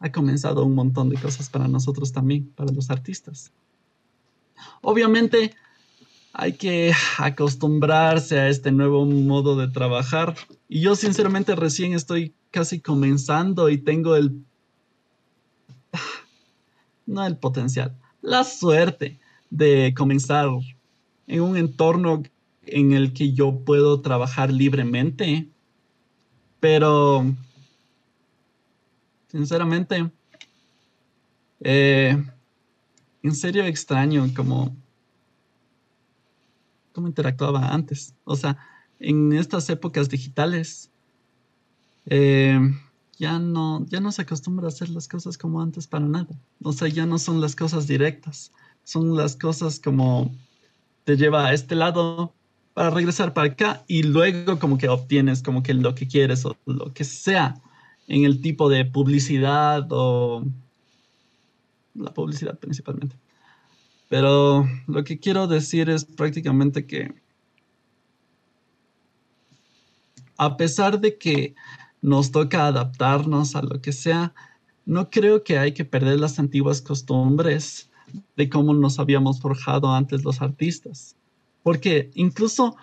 ha 0.03 0.11
comenzado 0.11 0.65
un 0.65 0.75
montón 0.75 1.07
de 1.07 1.15
cosas 1.15 1.49
para 1.49 1.65
nosotros 1.65 2.11
también, 2.11 2.51
para 2.55 2.73
los 2.73 2.89
artistas. 2.89 3.53
Obviamente 4.81 5.55
hay 6.33 6.53
que 6.53 6.91
acostumbrarse 7.19 8.37
a 8.37 8.49
este 8.49 8.73
nuevo 8.73 9.05
modo 9.05 9.55
de 9.55 9.69
trabajar 9.69 10.35
y 10.67 10.81
yo 10.81 10.97
sinceramente 10.97 11.55
recién 11.55 11.93
estoy 11.93 12.33
casi 12.51 12.81
comenzando 12.81 13.69
y 13.69 13.77
tengo 13.77 14.17
el 14.17 14.43
no 17.05 17.25
el 17.25 17.37
potencial, 17.37 17.95
la 18.21 18.43
suerte 18.43 19.19
de 19.51 19.93
comenzar 19.95 20.49
en 21.27 21.41
un 21.41 21.55
entorno 21.55 22.23
en 22.65 22.91
el 22.91 23.13
que 23.13 23.31
yo 23.31 23.59
puedo 23.63 24.01
trabajar 24.01 24.51
libremente. 24.51 25.47
Pero, 26.59 27.25
sinceramente, 29.33 30.11
eh, 31.61 32.23
en 33.23 33.35
serio 33.35 33.65
extraño 33.65 34.29
cómo, 34.35 34.75
cómo 36.93 37.07
interactuaba 37.07 37.73
antes. 37.73 38.13
O 38.25 38.35
sea, 38.35 38.57
en 38.99 39.33
estas 39.33 39.69
épocas 39.71 40.07
digitales, 40.07 40.91
eh, 42.05 42.59
ya 43.17 43.39
no, 43.39 43.85
ya 43.87 43.99
no 43.99 44.11
se 44.11 44.21
acostumbra 44.21 44.67
a 44.67 44.69
hacer 44.69 44.89
las 44.89 45.07
cosas 45.07 45.37
como 45.37 45.61
antes 45.61 45.87
para 45.87 46.05
nada. 46.05 46.39
O 46.61 46.71
sea, 46.71 46.87
ya 46.87 47.07
no 47.07 47.17
son 47.17 47.41
las 47.41 47.55
cosas 47.55 47.87
directas, 47.87 48.51
son 48.83 49.15
las 49.15 49.35
cosas 49.35 49.79
como 49.79 50.31
te 51.05 51.17
lleva 51.17 51.47
a 51.47 51.53
este 51.53 51.73
lado 51.73 52.33
para 52.75 52.91
regresar 52.91 53.33
para 53.33 53.47
acá 53.47 53.83
y 53.87 54.03
luego 54.03 54.59
como 54.59 54.77
que 54.77 54.89
obtienes 54.89 55.41
como 55.41 55.63
que 55.63 55.73
lo 55.73 55.95
que 55.95 56.07
quieres 56.07 56.45
o 56.45 56.55
lo 56.65 56.93
que 56.93 57.03
sea 57.03 57.55
en 58.07 58.25
el 58.25 58.41
tipo 58.41 58.69
de 58.69 58.85
publicidad 58.85 59.87
o 59.91 60.43
la 61.95 62.13
publicidad 62.13 62.57
principalmente. 62.59 63.15
Pero 64.09 64.67
lo 64.87 65.03
que 65.03 65.19
quiero 65.19 65.47
decir 65.47 65.89
es 65.89 66.05
prácticamente 66.05 66.85
que 66.85 67.13
a 70.37 70.57
pesar 70.57 70.99
de 70.99 71.17
que 71.17 71.55
nos 72.03 72.31
toca 72.31 72.67
adaptarnos 72.67 73.55
a 73.55 73.63
lo 73.63 73.81
que 73.81 73.93
sea. 73.93 74.35
No 74.85 75.09
creo 75.09 75.43
que 75.43 75.57
hay 75.57 75.71
que 75.71 75.85
perder 75.85 76.19
las 76.19 76.37
antiguas 76.37 76.81
costumbres 76.81 77.89
de 78.35 78.49
cómo 78.49 78.73
nos 78.73 78.99
habíamos 78.99 79.39
forjado 79.39 79.91
antes 79.91 80.23
los 80.25 80.41
artistas. 80.41 81.15
Porque 81.63 82.11
incluso, 82.13 82.75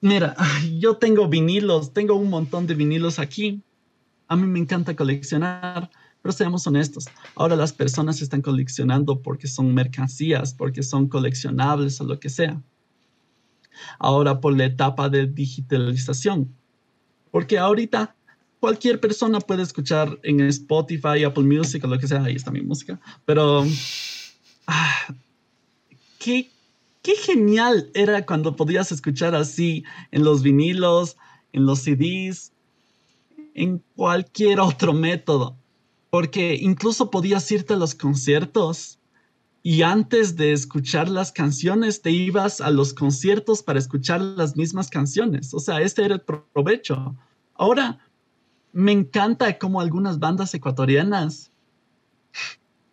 mira, 0.00 0.34
yo 0.78 0.96
tengo 0.96 1.28
vinilos, 1.28 1.92
tengo 1.92 2.16
un 2.16 2.28
montón 2.28 2.66
de 2.66 2.74
vinilos 2.74 3.20
aquí. 3.20 3.62
A 4.34 4.36
mí 4.36 4.48
me 4.48 4.58
encanta 4.58 4.96
coleccionar, 4.96 5.88
pero 6.20 6.32
seamos 6.32 6.66
honestos, 6.66 7.06
ahora 7.36 7.54
las 7.54 7.72
personas 7.72 8.20
están 8.20 8.42
coleccionando 8.42 9.22
porque 9.22 9.46
son 9.46 9.72
mercancías, 9.72 10.52
porque 10.52 10.82
son 10.82 11.06
coleccionables 11.06 12.00
o 12.00 12.04
lo 12.04 12.18
que 12.18 12.28
sea. 12.28 12.60
Ahora 14.00 14.40
por 14.40 14.56
la 14.56 14.64
etapa 14.64 15.08
de 15.08 15.28
digitalización. 15.28 16.52
Porque 17.30 17.58
ahorita 17.58 18.16
cualquier 18.58 18.98
persona 18.98 19.38
puede 19.38 19.62
escuchar 19.62 20.18
en 20.24 20.40
Spotify, 20.40 21.22
Apple 21.22 21.44
Music 21.44 21.84
o 21.84 21.86
lo 21.86 22.00
que 22.00 22.08
sea, 22.08 22.24
ahí 22.24 22.34
está 22.34 22.50
mi 22.50 22.62
música, 22.62 22.98
pero 23.24 23.64
ah, 24.66 25.14
qué, 26.18 26.50
qué 27.02 27.14
genial 27.14 27.88
era 27.94 28.26
cuando 28.26 28.56
podías 28.56 28.90
escuchar 28.90 29.36
así 29.36 29.84
en 30.10 30.24
los 30.24 30.42
vinilos, 30.42 31.16
en 31.52 31.66
los 31.66 31.82
CDs, 31.82 32.53
en 33.54 33.82
cualquier 33.96 34.60
otro 34.60 34.92
método, 34.92 35.56
porque 36.10 36.58
incluso 36.60 37.10
podías 37.10 37.50
irte 37.50 37.74
a 37.74 37.76
los 37.76 37.94
conciertos 37.94 38.98
y 39.62 39.82
antes 39.82 40.36
de 40.36 40.52
escuchar 40.52 41.08
las 41.08 41.32
canciones 41.32 42.02
te 42.02 42.10
ibas 42.10 42.60
a 42.60 42.70
los 42.70 42.92
conciertos 42.92 43.62
para 43.62 43.78
escuchar 43.78 44.20
las 44.20 44.56
mismas 44.56 44.90
canciones. 44.90 45.54
O 45.54 45.58
sea, 45.58 45.80
este 45.80 46.04
era 46.04 46.16
el 46.16 46.20
provecho. 46.20 47.16
Ahora 47.54 47.98
me 48.72 48.92
encanta 48.92 49.56
cómo 49.58 49.80
algunas 49.80 50.18
bandas 50.18 50.52
ecuatorianas 50.52 51.50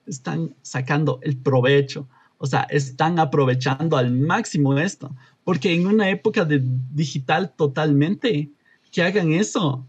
están 0.06 0.56
sacando 0.62 1.20
el 1.24 1.38
provecho, 1.38 2.08
o 2.38 2.46
sea, 2.46 2.62
están 2.70 3.20
aprovechando 3.20 3.98
al 3.98 4.12
máximo 4.12 4.78
esto, 4.78 5.14
porque 5.44 5.74
en 5.74 5.88
una 5.88 6.10
época 6.10 6.46
de 6.46 6.62
digital 6.94 7.54
totalmente, 7.56 8.52
que 8.92 9.04
hagan 9.04 9.34
eso, 9.34 9.86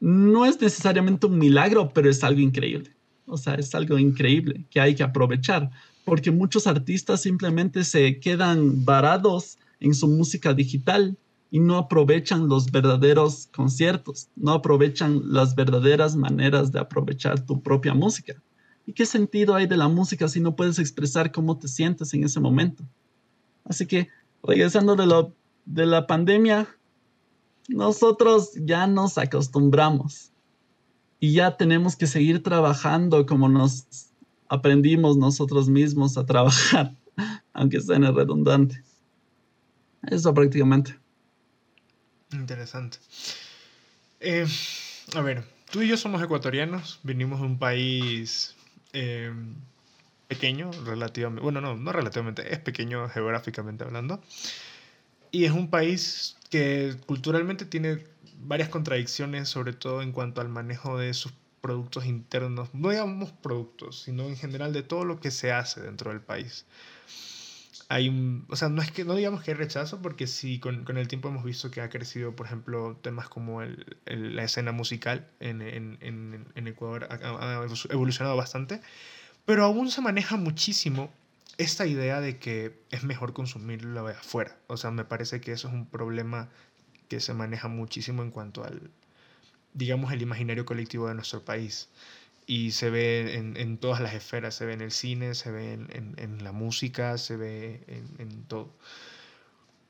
no 0.00 0.44
es 0.44 0.60
necesariamente 0.60 1.26
un 1.26 1.38
milagro, 1.38 1.90
pero 1.92 2.10
es 2.10 2.22
algo 2.22 2.40
increíble. 2.40 2.94
O 3.26 3.36
sea, 3.36 3.54
es 3.54 3.74
algo 3.74 3.98
increíble 3.98 4.64
que 4.70 4.80
hay 4.80 4.94
que 4.94 5.02
aprovechar, 5.02 5.70
porque 6.04 6.30
muchos 6.30 6.66
artistas 6.66 7.22
simplemente 7.22 7.82
se 7.84 8.20
quedan 8.20 8.84
varados 8.84 9.58
en 9.80 9.94
su 9.94 10.06
música 10.06 10.54
digital 10.54 11.16
y 11.50 11.60
no 11.60 11.78
aprovechan 11.78 12.48
los 12.48 12.70
verdaderos 12.70 13.48
conciertos, 13.54 14.28
no 14.36 14.52
aprovechan 14.52 15.22
las 15.24 15.54
verdaderas 15.54 16.16
maneras 16.16 16.72
de 16.72 16.80
aprovechar 16.80 17.44
tu 17.44 17.62
propia 17.62 17.94
música. 17.94 18.34
¿Y 18.86 18.92
qué 18.92 19.06
sentido 19.06 19.54
hay 19.54 19.66
de 19.66 19.76
la 19.76 19.88
música 19.88 20.28
si 20.28 20.40
no 20.40 20.54
puedes 20.54 20.78
expresar 20.78 21.32
cómo 21.32 21.58
te 21.58 21.66
sientes 21.66 22.14
en 22.14 22.24
ese 22.24 22.38
momento? 22.40 22.84
Así 23.64 23.86
que, 23.86 24.08
regresando 24.44 24.94
de, 24.94 25.06
lo, 25.06 25.34
de 25.64 25.86
la 25.86 26.06
pandemia, 26.06 26.68
nosotros 27.68 28.52
ya 28.54 28.86
nos 28.86 29.18
acostumbramos 29.18 30.30
y 31.18 31.32
ya 31.32 31.56
tenemos 31.56 31.96
que 31.96 32.06
seguir 32.06 32.42
trabajando 32.42 33.26
como 33.26 33.48
nos 33.48 33.86
aprendimos 34.48 35.16
nosotros 35.16 35.68
mismos 35.68 36.16
a 36.16 36.26
trabajar, 36.26 36.94
aunque 37.52 37.80
suene 37.80 38.10
redundante. 38.12 38.82
Eso 40.02 40.32
prácticamente. 40.34 40.98
Interesante. 42.32 42.98
Eh, 44.20 44.46
a 45.14 45.20
ver, 45.20 45.44
tú 45.70 45.82
y 45.82 45.88
yo 45.88 45.96
somos 45.96 46.22
ecuatorianos, 46.22 47.00
venimos 47.02 47.40
de 47.40 47.46
un 47.46 47.58
país 47.58 48.54
eh, 48.92 49.32
pequeño, 50.28 50.70
relativamente, 50.84 51.42
bueno, 51.42 51.60
no, 51.60 51.76
no 51.76 51.92
relativamente, 51.92 52.52
es 52.52 52.58
pequeño 52.60 53.08
geográficamente 53.08 53.84
hablando, 53.84 54.20
y 55.30 55.44
es 55.44 55.52
un 55.52 55.70
país 55.70 56.35
que 56.48 56.96
culturalmente 57.06 57.64
tiene 57.64 58.04
varias 58.38 58.68
contradicciones, 58.68 59.48
sobre 59.48 59.72
todo 59.72 60.02
en 60.02 60.12
cuanto 60.12 60.40
al 60.40 60.48
manejo 60.48 60.98
de 60.98 61.14
sus 61.14 61.32
productos 61.60 62.06
internos, 62.06 62.72
no 62.74 62.90
digamos 62.90 63.32
productos, 63.32 64.02
sino 64.02 64.24
en 64.24 64.36
general 64.36 64.72
de 64.72 64.82
todo 64.82 65.04
lo 65.04 65.18
que 65.18 65.32
se 65.32 65.52
hace 65.52 65.80
dentro 65.80 66.10
del 66.12 66.20
país. 66.20 66.64
Hay 67.88 68.08
un, 68.08 68.46
o 68.48 68.56
sea, 68.56 68.68
no 68.68 68.82
es 68.82 68.90
que 68.90 69.04
no 69.04 69.14
digamos 69.14 69.42
que 69.42 69.52
hay 69.52 69.56
rechazo, 69.56 70.00
porque 70.02 70.26
sí, 70.26 70.58
con, 70.58 70.84
con 70.84 70.96
el 70.96 71.08
tiempo 71.08 71.28
hemos 71.28 71.44
visto 71.44 71.70
que 71.70 71.80
ha 71.80 71.88
crecido, 71.88 72.34
por 72.34 72.46
ejemplo, 72.46 72.96
temas 73.02 73.28
como 73.28 73.62
el, 73.62 73.96
la 74.06 74.44
escena 74.44 74.72
musical 74.72 75.28
en, 75.40 75.60
en, 75.62 75.98
en, 76.54 76.66
Ecuador 76.68 77.08
ha, 77.10 77.66
evolucionado 77.90 78.36
bastante, 78.36 78.80
pero 79.44 79.64
aún 79.64 79.90
se 79.90 80.00
maneja 80.00 80.36
muchísimo 80.36 81.12
esta 81.58 81.86
idea 81.86 82.20
de 82.20 82.38
que 82.38 82.78
es 82.90 83.04
mejor 83.04 83.32
consumirlo 83.32 84.06
afuera. 84.08 84.58
O 84.66 84.76
sea, 84.76 84.90
me 84.90 85.04
parece 85.04 85.40
que 85.40 85.52
eso 85.52 85.68
es 85.68 85.74
un 85.74 85.86
problema 85.86 86.50
que 87.08 87.20
se 87.20 87.34
maneja 87.34 87.68
muchísimo 87.68 88.22
en 88.22 88.30
cuanto 88.30 88.64
al, 88.64 88.90
digamos, 89.72 90.12
el 90.12 90.22
imaginario 90.22 90.64
colectivo 90.64 91.08
de 91.08 91.14
nuestro 91.14 91.44
país. 91.44 91.88
Y 92.46 92.72
se 92.72 92.90
ve 92.90 93.36
en, 93.36 93.56
en 93.56 93.78
todas 93.78 94.00
las 94.00 94.14
esferas, 94.14 94.54
se 94.54 94.66
ve 94.66 94.74
en 94.74 94.80
el 94.80 94.92
cine, 94.92 95.34
se 95.34 95.50
ve 95.50 95.72
en, 95.72 96.14
en, 96.16 96.44
la 96.44 96.52
música, 96.52 97.18
se 97.18 97.36
ve 97.36 97.82
en, 98.18 98.44
todo. 98.44 98.72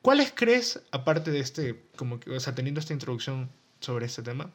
¿Cuáles 0.01 0.33
crees, 0.35 0.81
aparte 0.91 1.31
de 1.31 1.41
este, 1.41 1.85
como 1.97 2.19
que, 2.21 2.31
o 2.31 2.41
sea, 2.41 2.55
teniendo 2.55 2.81
esta 2.81 2.95
introducción 2.95 3.51
sobre 3.81 4.07
este 4.07 4.23
tema, 4.23 4.51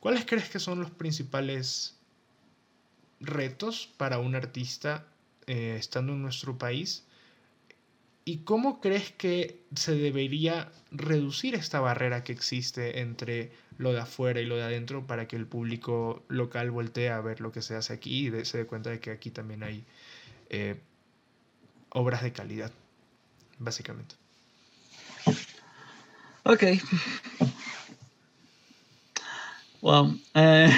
cuáles 0.00 0.24
crees 0.24 0.48
que 0.48 0.60
son 0.60 0.80
los 0.80 0.90
principales 0.90 1.98
retos 3.20 3.92
para 3.98 4.18
un 4.18 4.34
artista 4.34 5.11
eh, 5.46 5.76
estando 5.78 6.12
en 6.12 6.22
nuestro 6.22 6.58
país 6.58 7.04
¿Y 8.24 8.38
cómo 8.38 8.80
crees 8.80 9.10
que 9.10 9.58
se 9.74 9.96
debería 9.96 10.70
reducir 10.92 11.56
esta 11.56 11.80
barrera 11.80 12.22
que 12.22 12.32
existe 12.32 13.00
entre 13.00 13.50
lo 13.78 13.92
de 13.92 14.00
afuera 14.00 14.40
y 14.40 14.46
lo 14.46 14.56
de 14.56 14.62
adentro 14.62 15.06
para 15.06 15.26
que 15.26 15.34
el 15.34 15.46
público 15.46 16.22
local 16.28 16.70
voltee 16.70 17.10
a 17.10 17.20
ver 17.20 17.40
lo 17.40 17.50
que 17.50 17.62
se 17.62 17.74
hace 17.74 17.92
aquí 17.92 18.28
y 18.28 18.44
se 18.44 18.58
dé 18.58 18.66
cuenta 18.66 18.90
de 18.90 19.00
que 19.00 19.10
aquí 19.10 19.30
también 19.30 19.64
hay 19.64 19.84
eh, 20.50 20.78
obras 21.88 22.22
de 22.22 22.32
calidad, 22.32 22.70
básicamente? 23.58 24.14
Ok. 26.44 26.62
Wow. 29.80 30.16
Eh, 30.34 30.72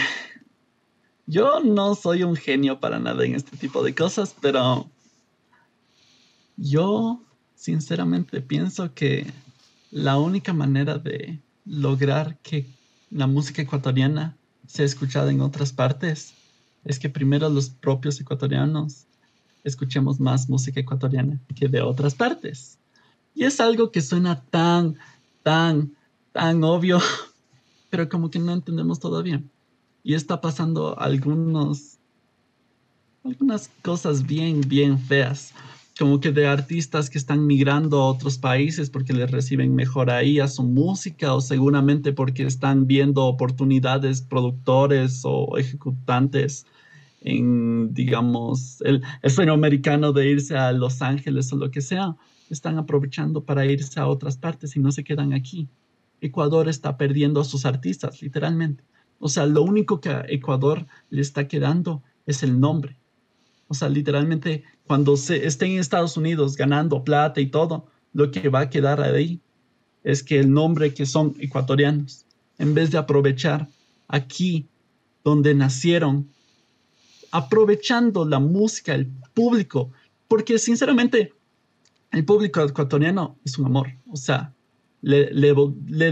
yo 1.27 1.61
no 1.61 1.95
soy 1.95 2.23
un 2.23 2.37
genio 2.37 2.81
para 2.81 2.99
nada 2.99 3.25
en 3.25 3.35
este 3.35 3.57
tipo 3.57 3.83
de 3.83 3.95
cosas, 3.95 4.35
pero 4.41 4.89
yo 6.57 7.21
sinceramente 7.55 8.41
pienso 8.41 8.93
que 8.95 9.27
la 9.91 10.19
única 10.19 10.53
manera 10.53 10.99
de 10.99 11.41
lograr 11.65 12.37
que 12.39 12.67
la 13.11 13.27
música 13.27 13.63
ecuatoriana 13.63 14.37
sea 14.67 14.85
escuchada 14.85 15.31
en 15.31 15.41
otras 15.41 15.73
partes 15.73 16.35
es 16.85 16.99
que 16.99 17.09
primero 17.09 17.49
los 17.49 17.71
propios 17.71 18.21
ecuatorianos 18.21 19.07
escuchemos 19.63 20.21
más 20.21 20.49
música 20.49 20.81
ecuatoriana 20.81 21.41
que 21.57 21.69
de 21.69 21.81
otras 21.81 22.15
partes. 22.15 22.79
Y 23.35 23.45
es 23.45 23.61
algo 23.61 23.91
que 23.91 24.03
suena 24.03 24.43
tan, 24.51 24.97
tan, 25.43 25.97
tan 26.33 26.63
obvio, 26.63 27.01
pero 27.91 28.09
como 28.09 28.31
que 28.31 28.39
no 28.39 28.53
entendemos 28.53 29.01
todavía. 29.01 29.43
Y 30.05 30.15
está 30.15 30.41
pasando 30.41 30.97
algunos, 31.01 31.99
algunas 33.25 33.69
cosas 33.83 34.25
bien, 34.25 34.61
bien 34.61 34.99
feas 34.99 35.53
como 35.99 36.19
que 36.19 36.33
de 36.33 36.47
artistas 36.47 37.09
que 37.09 37.19
están 37.19 37.47
migrando 37.47 38.01
a 38.01 38.09
otros 38.09 38.37
países 38.37 38.91
porque 38.91 39.13
les 39.13 39.31
reciben 39.31 39.75
mejor 39.75 40.11
ahí 40.11 40.41
a 40.41 40.49
su 40.49 40.65
música 40.65 41.35
o 41.35 41.41
seguramente 41.41 42.13
porque 42.13 42.45
están 42.45 42.87
viendo 42.87 43.25
oportunidades 43.25 44.21
productores 44.21 45.23
o 45.25 45.57
ejecutantes 45.57 46.67
en, 47.21 47.95
digamos, 47.95 48.81
el, 48.83 49.03
el 49.23 49.49
americano 49.49 50.13
de 50.13 50.31
irse 50.31 50.57
a 50.57 50.73
Los 50.73 51.01
Ángeles 51.01 51.53
o 51.53 51.57
lo 51.57 51.71
que 51.71 51.81
sea, 51.81 52.17
están 52.51 52.77
aprovechando 52.77 53.45
para 53.45 53.65
irse 53.65 53.99
a 53.99 54.07
otras 54.07 54.37
partes 54.37 54.77
y 54.77 54.81
no 54.81 54.93
se 54.93 55.05
quedan 55.05 55.33
aquí. 55.33 55.69
Ecuador 56.21 56.69
está 56.69 56.97
perdiendo 56.97 57.41
a 57.41 57.45
sus 57.45 57.65
artistas, 57.65 58.21
literalmente. 58.21 58.85
O 59.19 59.29
sea, 59.29 59.47
lo 59.47 59.63
único 59.63 60.01
que 60.01 60.11
a 60.11 60.25
Ecuador 60.29 60.87
le 61.11 61.23
está 61.23 61.49
quedando 61.49 62.03
es 62.27 62.43
el 62.43 62.61
nombre. 62.61 62.97
O 63.69 63.75
sea, 63.75 63.89
literalmente 63.89 64.65
cuando 64.87 65.17
se 65.17 65.47
estén 65.47 65.73
en 65.73 65.79
Estados 65.79 66.17
Unidos 66.17 66.57
ganando 66.57 67.05
plata 67.05 67.41
y 67.41 67.47
todo, 67.47 67.87
lo 68.13 68.31
que 68.31 68.49
va 68.49 68.61
a 68.61 68.71
quedar 68.71 69.01
ahí 69.01 69.41
es 70.03 70.23
que 70.23 70.39
el 70.39 70.53
nombre 70.53 70.93
que 70.93 71.07
son 71.07 71.35
ecuatorianos, 71.39 72.27
en 72.59 72.75
vez 72.75 72.91
de 72.91 72.99
aprovechar 72.99 73.69
aquí 74.09 74.69
donde 75.25 75.55
nacieron, 75.55 76.29
aprovechando 77.31 78.25
la 78.27 78.39
música, 78.39 78.95
el 78.95 79.07
público, 79.33 79.91
porque 80.29 80.59
sinceramente 80.59 81.33
el 82.13 82.25
público 82.25 82.63
ecuatoriano 82.63 83.39
es 83.45 83.59
un 83.59 83.67
amor, 83.67 83.89
o 84.11 84.17
sea, 84.17 84.53
le 85.01 85.33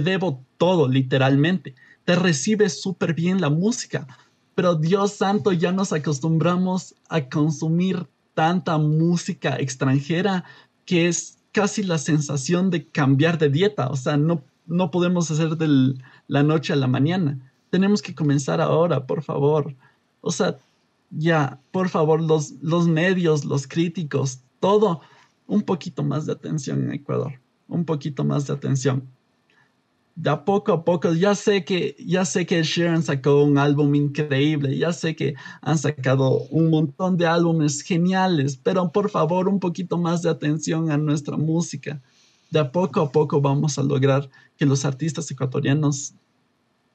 debo 0.01 0.45
todo 0.57 0.89
literalmente, 0.89 1.75
te 2.05 2.17
recibe 2.17 2.69
súper 2.69 3.15
bien 3.15 3.41
la 3.41 3.51
música, 3.51 4.07
pero 4.55 4.75
Dios 4.75 5.13
santo 5.13 5.53
ya 5.53 5.73
nos 5.73 5.93
acostumbramos 5.93 6.95
a 7.09 7.29
consumir 7.29 8.07
tanta 8.35 8.79
música 8.79 9.57
extranjera 9.57 10.45
que 10.85 11.09
es 11.09 11.39
casi 11.53 11.83
la 11.83 11.99
sensación 11.99 12.71
de 12.71 12.87
cambiar 12.87 13.39
de 13.39 13.51
dieta. 13.51 13.89
O 13.89 13.97
sea, 13.97 14.17
no, 14.17 14.43
no 14.67 14.91
podemos 14.91 15.31
hacer 15.31 15.57
de 15.57 15.95
la 16.27 16.43
noche 16.43 16.73
a 16.73 16.77
la 16.77 16.87
mañana. 16.87 17.39
Tenemos 17.71 18.03
que 18.03 18.15
comenzar 18.15 18.61
ahora, 18.61 19.07
por 19.07 19.23
favor. 19.23 19.75
O 20.21 20.31
sea, 20.31 20.59
ya, 21.11 21.61
por 21.71 21.89
favor, 21.89 22.23
los, 22.23 22.53
los 22.63 22.89
medios, 22.89 23.45
los 23.45 23.67
críticos, 23.67 24.41
todo, 24.61 25.01
un 25.47 25.63
poquito 25.63 26.03
más 26.03 26.27
de 26.27 26.33
atención 26.33 26.85
en 26.85 26.93
Ecuador. 26.93 27.41
Un 27.69 27.85
poquito 27.85 28.25
más 28.25 28.47
de 28.47 28.55
atención 28.55 29.09
de 30.15 30.37
poco 30.45 30.73
a 30.73 30.85
poco, 30.85 31.15
ya 31.15 31.35
sé 31.35 31.65
que, 31.65 31.97
ya 31.99 32.25
sé 32.25 32.45
que 32.45 32.63
Sharon 32.63 33.03
sacó 33.03 33.43
un 33.43 33.57
álbum 33.57 33.95
increíble, 33.95 34.77
ya 34.77 34.93
sé 34.93 35.17
que 35.17 35.35
han 35.63 35.79
sacado 35.79 36.43
un 36.51 36.71
montón 36.71 37.17
de 37.17 37.27
álbumes 37.27 37.81
geniales, 37.81 38.59
pero 38.63 38.93
por 38.93 39.11
favor 39.11 39.49
un 39.49 39.59
poquito 39.59 39.97
más 39.97 40.23
de 40.23 40.31
atención 40.31 40.91
a 40.91 40.99
nuestra 40.99 41.37
música. 41.37 42.01
De 42.51 42.65
poco 42.67 43.01
a 43.01 43.11
poco 43.11 43.41
vamos 43.41 43.79
a 43.79 43.83
lograr 43.83 44.29
que 44.59 44.67
los 44.67 44.85
artistas 44.85 45.31
ecuatorianos 45.31 46.13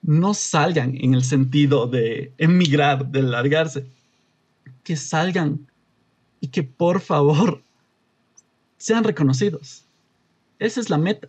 no 0.03 0.33
salgan 0.35 0.95
en 0.95 1.15
el 1.15 1.23
sentido 1.23 1.87
de 1.87 2.31
emigrar, 2.37 3.07
de 3.07 3.23
largarse, 3.23 3.87
que 4.83 4.95
salgan 4.95 5.67
y 6.39 6.49
que 6.49 6.61
por 6.61 7.01
favor 7.01 7.63
sean 8.77 9.03
reconocidos. 9.03 9.83
Esa 10.59 10.79
es 10.79 10.89
la 10.91 10.99
meta. 10.99 11.27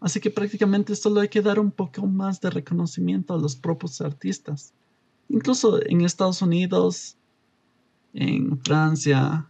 Así 0.00 0.20
que 0.20 0.30
prácticamente 0.30 0.94
solo 0.96 1.20
hay 1.20 1.28
que 1.28 1.42
dar 1.42 1.58
un 1.58 1.70
poco 1.70 2.06
más 2.06 2.40
de 2.40 2.50
reconocimiento 2.50 3.34
a 3.34 3.38
los 3.38 3.56
propios 3.56 4.00
artistas. 4.00 4.72
Incluso 5.28 5.80
en 5.86 6.02
Estados 6.02 6.42
Unidos, 6.42 7.16
en 8.12 8.60
Francia, 8.62 9.46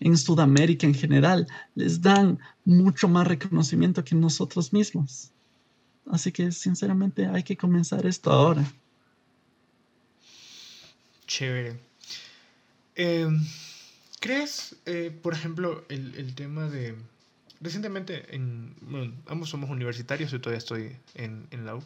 en 0.00 0.16
Sudamérica 0.16 0.86
en 0.86 0.94
general, 0.94 1.46
les 1.74 2.00
dan 2.00 2.38
mucho 2.64 3.08
más 3.08 3.26
reconocimiento 3.26 4.04
que 4.04 4.14
nosotros 4.14 4.72
mismos. 4.72 5.32
Así 6.06 6.30
que 6.30 6.52
sinceramente 6.52 7.26
hay 7.26 7.42
que 7.42 7.56
comenzar 7.56 8.06
esto 8.06 8.30
ahora. 8.30 8.64
Chévere. 11.26 11.76
Em, 12.94 13.44
¿Crees, 14.20 14.76
eh, 14.86 15.10
por 15.22 15.34
ejemplo, 15.34 15.84
el, 15.88 16.14
el, 16.14 16.34
tema 16.34 16.68
de... 16.68 16.94
Recientemente, 17.60 18.34
en, 18.34 18.74
bueno, 18.82 19.12
ambos 19.26 19.50
somos 19.50 19.70
universitarios, 19.70 20.30
yo 20.30 20.40
todavía 20.40 20.58
estoy 20.58 20.96
en, 21.14 21.46
en 21.50 21.64
la 21.64 21.76
U, 21.76 21.82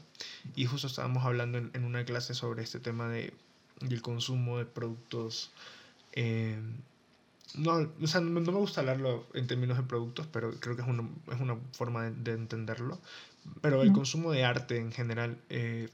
y 0.56 0.66
justo 0.66 0.86
estábamos 0.86 1.24
hablando 1.24 1.58
en, 1.58 1.70
en, 1.74 1.84
una 1.84 2.04
clase 2.04 2.34
sobre 2.34 2.62
este 2.62 2.80
tema 2.80 3.08
de, 3.08 3.32
del 3.80 4.02
consumo 4.02 4.58
de 4.58 4.66
productos... 4.66 5.52
Eh, 6.12 6.58
no, 7.54 7.90
o 8.00 8.06
sea, 8.06 8.20
no, 8.20 8.40
me 8.40 8.52
gusta 8.52 8.80
hablarlo 8.80 9.26
en 9.34 9.48
términos 9.48 9.76
de 9.76 9.82
productos, 9.82 10.26
pero 10.28 10.52
creo 10.60 10.76
que 10.76 10.82
es 10.82 10.88
una, 10.88 11.08
es 11.32 11.40
una 11.40 11.56
forma 11.72 12.04
de, 12.04 12.10
de 12.12 12.32
entenderlo. 12.32 13.00
Pero 13.60 13.82
el 13.82 13.92
consumo 13.92 14.32
de 14.32 14.44
arte 14.44 14.76
en 14.76 14.92
general, 14.92 15.38
eh, 15.48 15.88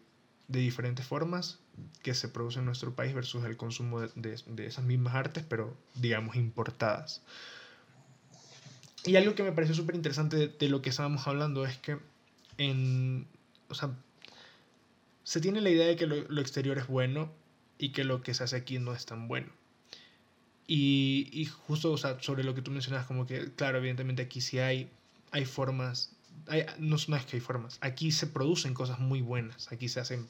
de 0.48 0.60
diferentes 0.60 1.06
formas, 1.06 1.58
que 2.02 2.14
se 2.14 2.28
produce 2.28 2.58
en 2.58 2.64
nuestro 2.64 2.94
país 2.94 3.14
versus 3.14 3.44
el 3.44 3.56
consumo 3.56 4.00
de, 4.00 4.40
de, 4.46 4.66
esas 4.66 4.84
mismas 4.84 5.14
artes, 5.14 5.44
pero 5.48 5.76
digamos 5.94 6.36
importadas. 6.36 7.22
Y 9.06 9.16
algo 9.16 9.34
que 9.34 9.42
me 9.42 9.52
pareció 9.52 9.74
súper 9.74 9.94
interesante 9.94 10.48
de, 10.48 10.68
lo 10.68 10.82
que 10.82 10.90
estábamos 10.90 11.26
hablando 11.26 11.64
es 11.64 11.76
que 11.78 11.98
en, 12.58 13.26
o 13.68 13.74
sea, 13.74 13.90
se 15.24 15.40
tiene 15.40 15.60
la 15.60 15.70
idea 15.70 15.86
de 15.86 15.96
que 15.96 16.06
lo, 16.06 16.16
lo, 16.28 16.40
exterior 16.40 16.78
es 16.78 16.86
bueno 16.86 17.32
y 17.78 17.90
que 17.90 18.04
lo 18.04 18.22
que 18.22 18.34
se 18.34 18.44
hace 18.44 18.56
aquí 18.56 18.78
no 18.78 18.92
es 18.92 19.06
tan 19.06 19.28
bueno. 19.28 19.48
Y, 20.66 21.28
y 21.32 21.44
justo 21.44 21.92
o 21.92 21.96
sea, 21.96 22.20
sobre 22.20 22.42
lo 22.42 22.54
que 22.54 22.62
tú 22.62 22.70
mencionas, 22.70 23.06
como 23.06 23.26
que, 23.26 23.52
claro, 23.54 23.78
evidentemente 23.78 24.22
aquí 24.22 24.40
sí 24.40 24.58
hay, 24.58 24.90
hay 25.30 25.44
formas, 25.44 26.12
no, 26.78 26.96
no 27.06 27.16
es 27.16 27.24
que 27.24 27.36
hay 27.36 27.40
formas, 27.40 27.78
aquí 27.80 28.10
se 28.10 28.26
producen 28.26 28.74
cosas 28.74 28.98
muy 28.98 29.20
buenas, 29.20 29.70
aquí 29.70 29.88
se 29.88 30.00
hacen 30.00 30.26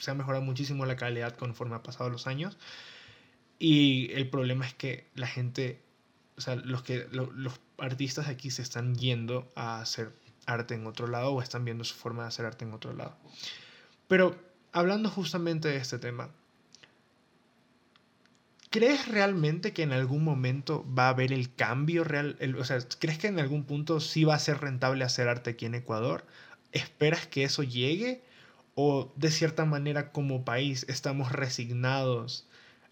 se 0.00 0.10
ha 0.10 0.14
mejorado 0.14 0.42
muchísimo 0.42 0.86
la 0.86 0.96
calidad 0.96 1.36
conforme 1.36 1.76
ha 1.76 1.82
pasado 1.82 2.10
los 2.10 2.26
años. 2.26 2.56
Y 3.58 4.10
el 4.12 4.28
problema 4.28 4.66
es 4.66 4.74
que 4.74 5.06
la 5.14 5.26
gente, 5.26 5.80
o 6.40 6.42
sea, 6.42 6.54
los, 6.54 6.82
que, 6.82 7.06
los 7.12 7.60
artistas 7.76 8.26
aquí 8.28 8.50
se 8.50 8.62
están 8.62 8.94
yendo 8.94 9.52
a 9.54 9.82
hacer 9.82 10.10
arte 10.46 10.74
en 10.74 10.86
otro 10.86 11.06
lado 11.06 11.34
o 11.34 11.42
están 11.42 11.66
viendo 11.66 11.84
su 11.84 11.94
forma 11.94 12.22
de 12.22 12.28
hacer 12.28 12.46
arte 12.46 12.64
en 12.64 12.72
otro 12.72 12.94
lado. 12.94 13.14
Pero 14.08 14.34
hablando 14.72 15.10
justamente 15.10 15.68
de 15.68 15.76
este 15.76 15.98
tema, 15.98 16.30
¿crees 18.70 19.06
realmente 19.06 19.74
que 19.74 19.82
en 19.82 19.92
algún 19.92 20.24
momento 20.24 20.86
va 20.98 21.08
a 21.08 21.10
haber 21.10 21.30
el 21.30 21.54
cambio 21.54 22.04
real? 22.04 22.38
O 22.58 22.64
sea, 22.64 22.78
¿crees 22.98 23.18
que 23.18 23.26
en 23.26 23.38
algún 23.38 23.64
punto 23.64 24.00
sí 24.00 24.24
va 24.24 24.34
a 24.34 24.38
ser 24.38 24.62
rentable 24.62 25.04
hacer 25.04 25.28
arte 25.28 25.50
aquí 25.50 25.66
en 25.66 25.74
Ecuador? 25.74 26.24
¿Esperas 26.72 27.26
que 27.26 27.44
eso 27.44 27.62
llegue? 27.62 28.22
o 28.76 29.12
de 29.16 29.30
cierta 29.30 29.66
manera 29.66 30.10
como 30.10 30.44
país 30.44 30.86
estamos 30.88 31.32
resignados 31.32 32.46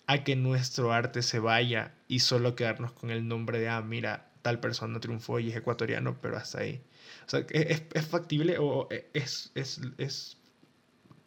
a 0.08 0.24
que 0.24 0.36
nuestro 0.36 0.90
arte 0.92 1.22
se 1.22 1.38
vaya 1.38 1.94
y 2.08 2.20
solo 2.20 2.56
quedarnos 2.56 2.92
con 2.92 3.10
el 3.10 3.28
nombre 3.28 3.60
de, 3.60 3.68
ah, 3.68 3.82
mira, 3.82 4.30
tal 4.40 4.58
persona 4.58 4.98
triunfó 5.00 5.38
y 5.38 5.50
es 5.50 5.56
ecuatoriano, 5.56 6.18
pero 6.22 6.38
hasta 6.38 6.60
ahí. 6.60 6.80
O 7.26 7.28
sea, 7.28 7.44
¿es, 7.50 8.06
factible 8.06 8.56
o 8.58 8.88
es, 9.12 9.52
es, 9.54 9.82
es, 9.98 10.38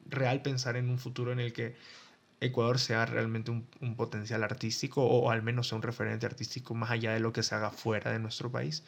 real 0.08 0.42
pensar 0.42 0.78
en 0.78 0.90
un 0.90 0.98
futuro 0.98 1.32
en 1.32 1.40
el 1.40 1.54
que 1.54 1.76
Ecuador 2.40 2.80
sea 2.80 3.06
realmente 3.06 3.52
un, 3.52 3.96
potencial 3.96 4.44
artístico 4.44 5.06
o, 5.06 5.30
al 5.30 5.44
menos 5.44 5.68
sea 5.68 5.76
un 5.76 5.84
referente 5.84 6.26
artístico 6.26 6.74
más 6.74 6.90
allá 6.90 7.14
de 7.14 7.20
lo 7.20 7.32
que 7.32 7.44
se 7.44 7.54
haga 7.54 7.70
fuera 7.70 8.12
de 8.12 8.18
nuestro 8.18 8.52
país? 8.52 8.84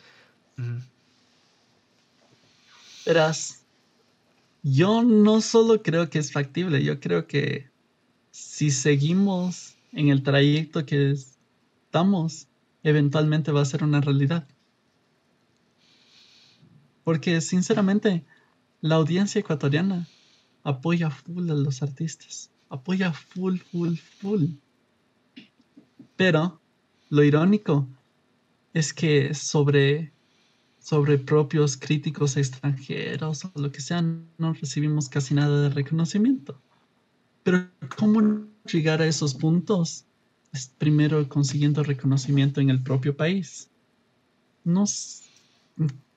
Verás, 3.05 3.63
yo 4.63 5.03
no 5.03 5.39
solo 5.39 5.83
creo 5.83 6.09
que 6.09 6.17
es 6.17 6.31
factible, 6.31 6.83
yo 6.83 6.99
creo 6.99 7.27
que 7.27 7.69
si 8.31 8.71
seguimos 8.71 9.72
en 9.93 10.09
el 10.09 10.23
trayecto 10.23 10.85
que 10.85 11.11
estamos, 11.11 12.47
eventualmente 12.83 13.51
va 13.51 13.61
a 13.61 13.65
ser 13.65 13.83
una 13.83 14.01
realidad. 14.01 14.47
Porque 17.03 17.41
sinceramente, 17.41 18.25
la 18.81 18.95
audiencia 18.95 19.39
ecuatoriana 19.39 20.07
apoya 20.63 21.09
full 21.09 21.49
a 21.49 21.53
los 21.53 21.83
artistas. 21.83 22.51
Apoya 22.69 23.13
full, 23.13 23.57
full, 23.57 23.95
full. 23.95 24.45
Pero 26.15 26.59
lo 27.09 27.23
irónico 27.23 27.87
es 28.73 28.93
que 28.93 29.33
sobre 29.33 30.13
sobre 30.83 31.17
propios 31.17 31.77
críticos 31.77 32.35
extranjeros 32.35 33.45
o 33.45 33.51
lo 33.55 33.71
que 33.71 33.79
sea, 33.79 34.01
no 34.01 34.53
recibimos 34.53 35.07
casi 35.07 35.33
nada 35.33 35.61
de 35.61 35.69
reconocimiento. 35.69 36.59
Pero 37.43 37.69
¿cómo 37.97 38.19
llegar 38.65 39.01
a 39.01 39.07
esos 39.07 39.33
puntos? 39.33 40.05
Es 40.51 40.67
primero 40.67 41.27
consiguiendo 41.27 41.83
reconocimiento 41.83 42.61
en 42.61 42.69
el 42.69 42.81
propio 42.81 43.15
país. 43.15 43.69
No 44.63 44.85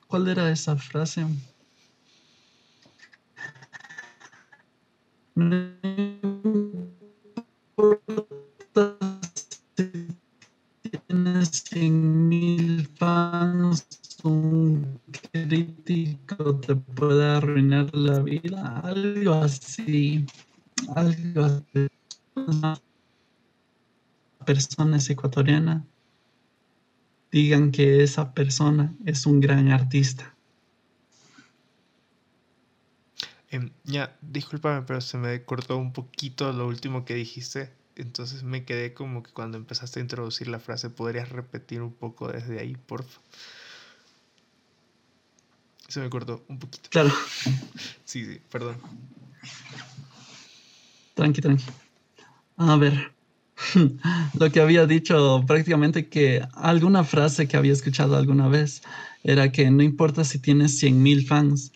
¿Cuál 0.06 0.28
era 0.28 0.50
esa 0.50 0.76
frase? 0.76 1.26
No 5.34 5.72
tienes 11.08 11.48
100 11.68 12.28
mil 12.28 12.88
fans 12.96 13.86
un 14.26 15.00
crítico 15.32 16.56
te 16.56 16.74
puede 16.74 17.24
arruinar 17.24 17.94
la 17.94 18.18
vida, 18.20 18.80
algo 18.80 19.34
así, 19.34 20.26
algo 20.94 21.44
así. 21.44 21.88
Una 22.36 22.78
persona 24.44 24.98
es 24.98 25.10
ecuatoriana, 25.10 25.84
digan 27.32 27.72
que 27.72 28.02
esa 28.02 28.32
persona 28.34 28.94
es 29.04 29.26
un 29.26 29.40
gran 29.40 29.70
artista. 29.72 30.34
Eh, 33.50 33.70
ya, 33.84 34.16
discúlpame, 34.20 34.82
pero 34.82 35.00
se 35.00 35.16
me 35.16 35.44
cortó 35.44 35.78
un 35.78 35.92
poquito 35.92 36.52
lo 36.52 36.66
último 36.66 37.04
que 37.04 37.14
dijiste. 37.14 37.72
Entonces 37.96 38.42
me 38.42 38.64
quedé 38.64 38.92
como 38.92 39.22
que 39.22 39.32
cuando 39.32 39.56
empezaste 39.56 40.00
a 40.00 40.02
introducir 40.02 40.48
la 40.48 40.60
frase, 40.60 40.90
¿podrías 40.90 41.30
repetir 41.30 41.80
un 41.80 41.92
poco 41.92 42.30
desde 42.30 42.60
ahí, 42.60 42.76
por 42.76 43.02
favor? 43.02 43.24
Se 45.88 46.00
me 46.00 46.10
cortó 46.10 46.44
un 46.48 46.58
poquito. 46.58 46.90
Claro. 46.90 47.10
Sí, 48.04 48.24
sí, 48.24 48.40
perdón. 48.50 48.76
Tranqui, 51.14 51.40
tranqui. 51.40 51.64
A 52.56 52.76
ver. 52.76 53.12
Lo 54.38 54.50
que 54.50 54.60
había 54.60 54.86
dicho 54.86 55.42
prácticamente 55.46 56.08
que 56.08 56.46
alguna 56.54 57.04
frase 57.04 57.48
que 57.48 57.56
había 57.56 57.72
escuchado 57.72 58.16
alguna 58.16 58.48
vez 58.48 58.82
era 59.24 59.50
que 59.50 59.70
no 59.70 59.82
importa 59.82 60.24
si 60.24 60.38
tienes 60.38 60.82
100.000 60.82 61.26
fans, 61.26 61.72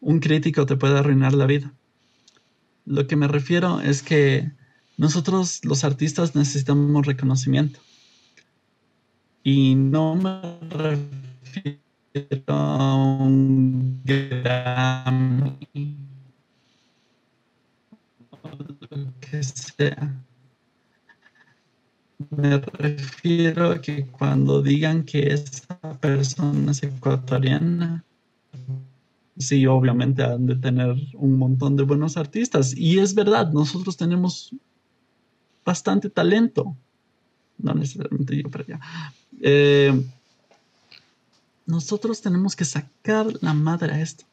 un 0.00 0.20
crítico 0.20 0.66
te 0.66 0.76
puede 0.76 0.98
arruinar 0.98 1.34
la 1.34 1.46
vida. 1.46 1.72
Lo 2.84 3.06
que 3.06 3.16
me 3.16 3.28
refiero 3.28 3.80
es 3.80 4.02
que 4.02 4.50
nosotros 4.96 5.64
los 5.64 5.84
artistas 5.84 6.34
necesitamos 6.34 7.06
reconocimiento. 7.06 7.80
Y 9.42 9.74
no 9.74 10.14
me 10.16 10.40
refiero 10.68 11.74
un 13.22 14.02
Grammy, 14.04 15.58
lo 18.68 19.12
que 19.20 19.42
sea. 19.42 20.22
Me 22.30 22.58
refiero 22.58 23.70
a 23.70 23.80
que 23.80 24.06
cuando 24.06 24.62
digan 24.62 25.04
que 25.04 25.32
esa 25.32 25.78
persona 26.00 26.72
es 26.72 26.82
ecuatoriana, 26.82 28.04
sí, 29.38 29.66
obviamente 29.66 30.22
han 30.22 30.46
de 30.46 30.56
tener 30.56 30.94
un 31.14 31.38
montón 31.38 31.76
de 31.76 31.84
buenos 31.84 32.16
artistas. 32.16 32.76
Y 32.76 32.98
es 32.98 33.14
verdad, 33.14 33.50
nosotros 33.52 33.96
tenemos 33.96 34.54
bastante 35.64 36.10
talento. 36.10 36.76
No 37.56 37.74
necesariamente 37.74 38.42
yo, 38.42 38.50
pero 38.50 38.66
ya. 38.66 38.80
Eh, 39.40 40.04
nosotros 41.66 42.20
tenemos 42.20 42.54
que 42.54 42.64
sacar 42.64 43.26
la 43.40 43.54
madre 43.54 43.92
a 43.94 44.00
esto. 44.00 44.24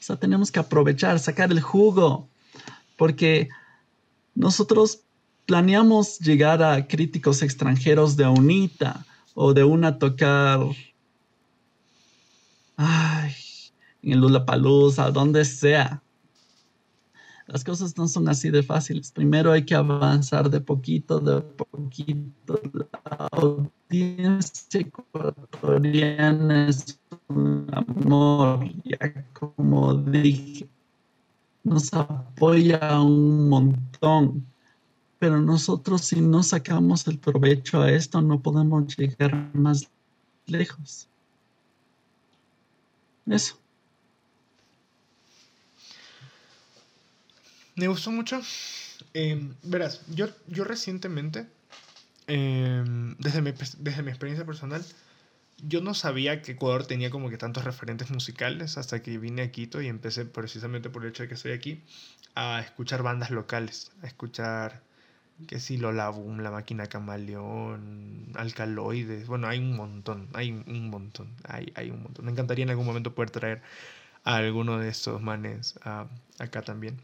O 0.00 0.02
sea, 0.02 0.16
tenemos 0.16 0.50
que 0.50 0.58
aprovechar, 0.58 1.18
sacar 1.18 1.50
el 1.52 1.60
jugo, 1.60 2.28
porque 2.96 3.48
nosotros 4.38 5.00
planeamos 5.46 6.20
llegar 6.20 6.62
a 6.62 6.86
críticos 6.86 7.42
extranjeros 7.42 8.16
de 8.16 8.24
UNITA 8.28 9.04
o 9.34 9.52
de 9.52 9.64
una 9.64 9.98
tocar, 9.98 10.60
ay, 12.76 13.32
en 14.02 14.12
el 14.12 14.20
Lula 14.20 14.46
Palusa, 14.46 15.10
donde 15.10 15.44
sea. 15.44 16.00
Las 17.48 17.64
cosas 17.64 17.96
no 17.96 18.06
son 18.06 18.28
así 18.28 18.50
de 18.50 18.62
fáciles. 18.62 19.10
Primero 19.10 19.50
hay 19.50 19.64
que 19.64 19.74
avanzar 19.74 20.48
de 20.50 20.60
poquito, 20.60 21.18
de 21.18 21.40
poquito. 21.40 22.60
La 22.72 23.28
audiencia 23.32 24.80
ecuatoriana 24.80 26.68
es 26.68 27.00
un 27.26 27.66
amor, 27.72 28.70
ya 28.84 29.24
como 29.32 29.94
dije, 29.94 30.68
nos 31.68 31.92
apoya 31.92 33.00
un 33.00 33.48
montón. 33.48 34.46
Pero 35.18 35.40
nosotros 35.40 36.02
si 36.02 36.20
no 36.20 36.42
sacamos 36.42 37.06
el 37.08 37.18
provecho 37.18 37.82
a 37.82 37.90
esto, 37.90 38.22
no 38.22 38.40
podemos 38.40 38.96
llegar 38.96 39.50
más 39.54 39.88
lejos. 40.46 41.08
Eso. 43.26 43.58
Me 47.74 47.88
gustó 47.88 48.10
mucho. 48.10 48.40
Em, 49.14 49.54
verás, 49.62 50.02
yo, 50.08 50.26
yo 50.48 50.64
recientemente, 50.64 51.46
em, 52.26 53.16
desde, 53.18 53.40
mi, 53.42 53.52
desde 53.78 54.02
mi 54.02 54.10
experiencia 54.10 54.44
personal, 54.44 54.84
yo 55.62 55.80
no 55.80 55.94
sabía 55.94 56.42
que 56.42 56.52
Ecuador 56.52 56.86
tenía 56.86 57.10
como 57.10 57.30
que 57.30 57.38
tantos 57.38 57.64
referentes 57.64 58.10
musicales 58.10 58.78
hasta 58.78 59.02
que 59.02 59.18
vine 59.18 59.42
a 59.42 59.50
Quito 59.50 59.80
y 59.82 59.88
empecé 59.88 60.24
precisamente 60.24 60.90
por 60.90 61.04
el 61.04 61.10
hecho 61.10 61.24
de 61.24 61.28
que 61.28 61.34
estoy 61.34 61.52
aquí 61.52 61.82
a 62.34 62.60
escuchar 62.60 63.02
bandas 63.02 63.30
locales, 63.30 63.90
a 64.02 64.06
escuchar 64.06 64.82
que 65.46 65.60
sí, 65.60 65.76
Lola 65.76 66.12
La 66.38 66.50
Máquina 66.50 66.86
Camaleón, 66.86 68.32
Alcaloides, 68.34 69.26
bueno, 69.26 69.46
hay 69.46 69.58
un 69.58 69.76
montón, 69.76 70.28
hay 70.34 70.50
un 70.50 70.90
montón, 70.90 71.28
hay, 71.44 71.72
hay 71.76 71.90
un 71.90 72.02
montón. 72.02 72.24
Me 72.24 72.32
encantaría 72.32 72.64
en 72.64 72.70
algún 72.70 72.86
momento 72.86 73.14
poder 73.14 73.30
traer 73.30 73.62
a 74.24 74.36
alguno 74.36 74.78
de 74.78 74.88
estos 74.88 75.22
manes 75.22 75.78
acá 76.38 76.62
también. 76.62 77.00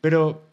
Pero 0.00 0.48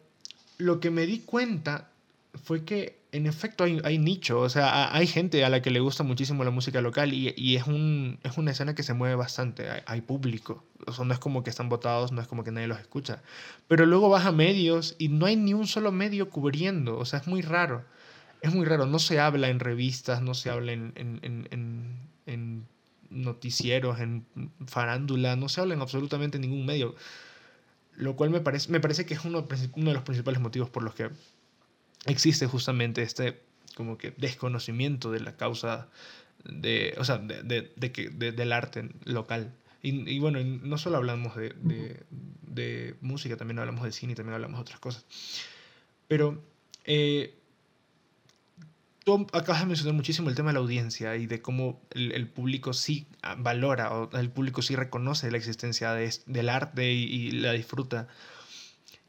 lo 0.58 0.80
que 0.80 0.90
me 0.90 1.06
di 1.06 1.20
cuenta 1.20 1.88
fue 2.38 2.64
que 2.64 2.98
en 3.12 3.26
efecto 3.26 3.64
hay, 3.64 3.80
hay 3.84 3.98
nicho, 3.98 4.40
o 4.40 4.48
sea, 4.48 4.94
hay 4.94 5.06
gente 5.06 5.44
a 5.44 5.48
la 5.48 5.62
que 5.62 5.70
le 5.70 5.80
gusta 5.80 6.02
muchísimo 6.02 6.44
la 6.44 6.50
música 6.50 6.80
local 6.80 7.14
y, 7.14 7.32
y 7.36 7.56
es, 7.56 7.66
un, 7.66 8.18
es 8.22 8.36
una 8.36 8.50
escena 8.50 8.74
que 8.74 8.82
se 8.82 8.92
mueve 8.92 9.14
bastante, 9.14 9.66
hay, 9.86 10.00
público, 10.02 10.64
o 10.86 10.92
sea, 10.92 11.04
no 11.04 11.14
es 11.14 11.18
como 11.18 11.42
que 11.42 11.50
están 11.50 11.68
votados, 11.68 12.12
no 12.12 12.20
es 12.20 12.28
como 12.28 12.44
que 12.44 12.52
nadie 12.52 12.66
los 12.66 12.78
escucha, 12.78 13.22
pero 13.66 13.86
luego 13.86 14.10
vas 14.10 14.26
a 14.26 14.32
medios 14.32 14.94
y 14.98 15.08
no 15.08 15.26
hay 15.26 15.36
ni 15.36 15.54
un 15.54 15.66
solo 15.66 15.90
medio 15.90 16.28
cubriendo, 16.28 16.98
o 16.98 17.04
sea, 17.06 17.20
es 17.20 17.26
muy 17.26 17.40
raro, 17.40 17.84
es 18.42 18.54
muy 18.54 18.66
raro, 18.66 18.86
no 18.86 18.98
se 18.98 19.18
habla 19.20 19.48
en 19.48 19.60
revistas, 19.60 20.20
no 20.20 20.34
se 20.34 20.50
habla 20.50 20.72
en, 20.72 20.92
en, 20.96 21.20
en, 21.22 21.98
en 22.26 22.66
noticieros, 23.10 24.00
en 24.00 24.26
farándula, 24.66 25.34
no 25.36 25.48
se 25.48 25.62
habla 25.62 25.74
en 25.74 25.80
absolutamente 25.80 26.38
ningún 26.38 26.66
medio, 26.66 26.94
lo 27.96 28.16
cual 28.16 28.30
me 28.30 28.40
parece, 28.40 28.70
me 28.70 28.80
parece 28.80 29.06
que 29.06 29.14
es 29.14 29.24
uno, 29.24 29.46
uno 29.74 29.90
de 29.90 29.94
los 29.94 30.02
principales 30.02 30.40
motivos 30.40 30.70
por 30.70 30.82
los 30.82 30.94
que 30.94 31.10
existe 32.06 32.46
justamente 32.46 33.02
este 33.02 33.42
como 33.74 33.96
que 33.96 34.12
desconocimiento 34.16 35.10
de 35.10 35.20
la 35.20 35.36
causa 35.36 35.88
de, 36.44 36.94
o 36.98 37.04
sea, 37.04 37.18
de, 37.18 37.42
de, 37.42 37.72
de 37.76 37.92
que, 37.92 38.10
del 38.10 38.52
arte 38.52 38.88
local. 39.04 39.54
Y, 39.82 40.10
y, 40.10 40.18
bueno, 40.18 40.40
no 40.42 40.78
solo 40.78 40.96
hablamos 40.96 41.36
de, 41.36 41.54
de, 42.42 42.96
música, 43.00 43.36
también 43.36 43.58
hablamos 43.60 43.84
de 43.84 43.92
cine 43.92 44.14
también 44.14 44.34
hablamos 44.34 44.58
de 44.58 44.62
otras 44.62 44.80
cosas. 44.80 45.06
Pero 46.08 46.42
eh, 46.84 47.34
tú 49.04 49.26
acabas 49.32 49.60
de 49.60 49.66
mencionar 49.66 49.94
muchísimo 49.94 50.28
el 50.28 50.34
tema 50.34 50.50
de 50.50 50.54
la 50.54 50.60
audiencia 50.60 51.16
y 51.16 51.26
de 51.26 51.40
cómo 51.40 51.80
el, 51.90 52.12
el 52.12 52.26
público 52.26 52.72
sí 52.72 53.06
valora 53.38 53.92
o 53.92 54.10
el 54.18 54.30
público 54.30 54.62
sí 54.62 54.74
reconoce 54.74 55.30
la 55.30 55.38
existencia 55.38 55.92
del 55.92 56.48
arte 56.48 56.92
y, 56.92 57.04
y 57.04 57.30
la 57.30 57.52
disfruta. 57.52 58.08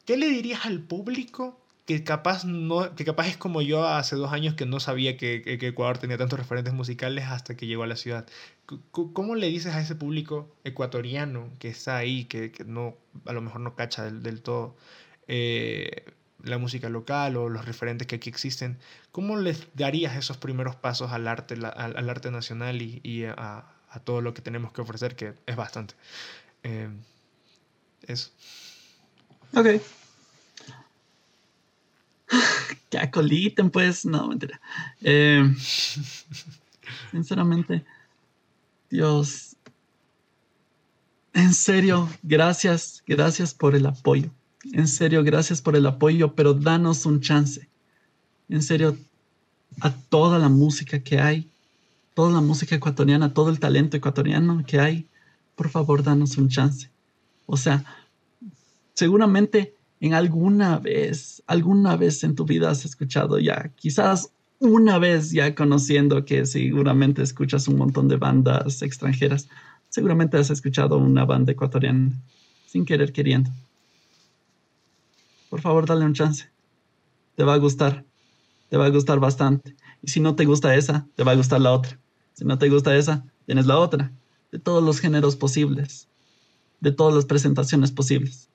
¿Qué 0.05 0.17
le 0.17 0.29
dirías 0.29 0.65
al 0.65 0.81
público 0.81 1.59
que 1.89 2.03
capaz, 2.03 2.45
no, 2.45 2.93
que 2.93 3.03
capaz 3.03 3.29
es 3.29 3.37
como 3.37 3.63
yo 3.63 3.83
hace 3.83 4.15
dos 4.15 4.31
años 4.31 4.53
que 4.53 4.67
no 4.67 4.79
sabía 4.79 5.17
que, 5.17 5.41
que, 5.41 5.67
Ecuador 5.67 5.97
tenía 5.97 6.19
tantos 6.19 6.37
referentes 6.37 6.71
musicales 6.71 7.25
hasta 7.25 7.57
que 7.57 7.65
llegó 7.65 7.81
a 7.81 7.87
la 7.87 7.95
ciudad. 7.95 8.27
¿Cómo 8.91 9.33
le 9.33 9.47
dices 9.47 9.73
a 9.73 9.81
ese 9.81 9.95
público 9.95 10.55
ecuatoriano 10.63 11.49
que 11.57 11.69
está 11.69 11.97
ahí, 11.97 12.25
que, 12.25 12.51
que 12.51 12.63
no, 12.63 12.95
a 13.25 13.33
lo 13.33 13.41
mejor 13.41 13.61
no 13.61 13.75
cacha 13.75 14.03
del, 14.03 14.21
del 14.21 14.43
todo 14.43 14.77
eh, 15.27 16.05
la 16.43 16.59
música 16.59 16.89
local 16.89 17.37
o 17.37 17.49
los 17.49 17.65
referentes 17.65 18.05
que 18.05 18.17
aquí 18.17 18.29
existen? 18.29 18.77
¿Cómo 19.11 19.37
les 19.37 19.65
darías 19.73 20.15
esos 20.15 20.37
primeros 20.37 20.75
pasos 20.75 21.11
al 21.11 21.27
arte, 21.27 21.55
al, 21.55 21.97
al, 21.97 22.07
arte 22.07 22.29
nacional 22.29 22.83
y, 22.83 23.01
y 23.03 23.23
a, 23.23 23.65
a, 23.89 23.99
todo 24.03 24.21
lo 24.21 24.35
que 24.35 24.43
tenemos 24.43 24.71
que 24.73 24.81
ofrecer, 24.81 25.15
que 25.15 25.33
es 25.47 25.55
bastante? 25.55 25.95
Eh, 26.61 26.89
eso. 28.05 28.29
Ok 29.55 29.81
que 32.89 32.97
acoliten, 32.97 33.69
pues, 33.69 34.05
no, 34.05 34.27
mentira. 34.27 34.59
Eh, 35.01 35.53
sinceramente, 37.11 37.85
Dios, 38.89 39.55
en 41.33 41.53
serio, 41.53 42.09
gracias, 42.23 43.03
gracias 43.07 43.53
por 43.53 43.75
el 43.75 43.85
apoyo. 43.85 44.29
En 44.73 44.87
serio, 44.87 45.23
gracias 45.23 45.61
por 45.61 45.75
el 45.75 45.85
apoyo, 45.85 46.35
pero 46.35 46.53
danos 46.53 47.05
un 47.05 47.21
chance. 47.21 47.67
En 48.49 48.61
serio, 48.61 48.97
a 49.79 49.91
toda 49.91 50.39
la 50.39 50.49
música 50.49 50.99
que 50.99 51.19
hay, 51.19 51.49
toda 52.13 52.31
la 52.31 52.41
música 52.41 52.75
ecuatoriana, 52.75 53.33
todo 53.33 53.49
el 53.49 53.59
talento 53.59 53.95
ecuatoriano 53.95 54.63
que 54.65 54.79
hay, 54.79 55.07
por 55.55 55.69
favor, 55.69 56.03
danos 56.03 56.37
un 56.37 56.49
chance. 56.49 56.89
O 57.45 57.57
sea, 57.57 57.85
seguramente 58.93 59.73
en 59.99 60.13
alguna 60.13 60.79
vez, 60.79 61.43
alguna 61.45 61.97
vez 61.97 62.23
en 62.23 62.35
tu 62.35 62.45
vida 62.45 62.69
has 62.69 62.85
escuchado 62.85 63.37
ya, 63.39 63.71
quizás 63.75 64.31
una 64.59 64.97
vez 64.97 65.31
ya 65.31 65.55
conociendo 65.55 66.25
que 66.25 66.45
seguramente 66.45 67.21
escuchas 67.21 67.67
un 67.67 67.77
montón 67.77 68.07
de 68.07 68.17
bandas 68.17 68.81
extranjeras, 68.81 69.47
seguramente 69.89 70.37
has 70.37 70.49
escuchado 70.49 70.97
una 70.97 71.25
banda 71.25 71.51
ecuatoriana, 71.51 72.11
sin 72.65 72.85
querer 72.85 73.11
queriendo. 73.11 73.51
Por 75.49 75.61
favor, 75.61 75.85
dale 75.85 76.05
un 76.05 76.13
chance. 76.13 76.49
Te 77.35 77.43
va 77.43 77.55
a 77.55 77.57
gustar. 77.57 78.05
Te 78.69 78.77
va 78.77 78.85
a 78.85 78.89
gustar 78.89 79.19
bastante. 79.19 79.75
Y 80.03 80.09
si 80.09 80.19
no 80.19 80.35
te 80.35 80.45
gusta 80.45 80.75
esa, 80.75 81.07
te 81.15 81.23
va 81.23 81.31
a 81.31 81.35
gustar 81.35 81.59
la 81.59 81.71
otra. 81.71 81.97
Si 82.33 82.45
no 82.45 82.57
te 82.59 82.69
gusta 82.69 82.95
esa, 82.95 83.25
tienes 83.45 83.65
la 83.65 83.79
otra. 83.79 84.11
De 84.51 84.59
todos 84.59 84.83
los 84.83 84.99
géneros 84.99 85.35
posibles. 85.35 86.07
De 86.81 86.91
todas 86.91 87.15
las 87.15 87.25
presentaciones 87.25 87.91
posibles 87.91 88.48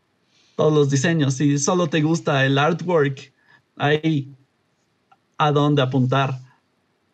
todos 0.56 0.72
los 0.72 0.90
diseños. 0.90 1.34
Si 1.34 1.58
solo 1.58 1.88
te 1.88 2.02
gusta 2.02 2.44
el 2.44 2.58
artwork, 2.58 3.32
hay 3.76 4.34
a 5.38 5.52
dónde 5.52 5.82
apuntar. 5.82 6.38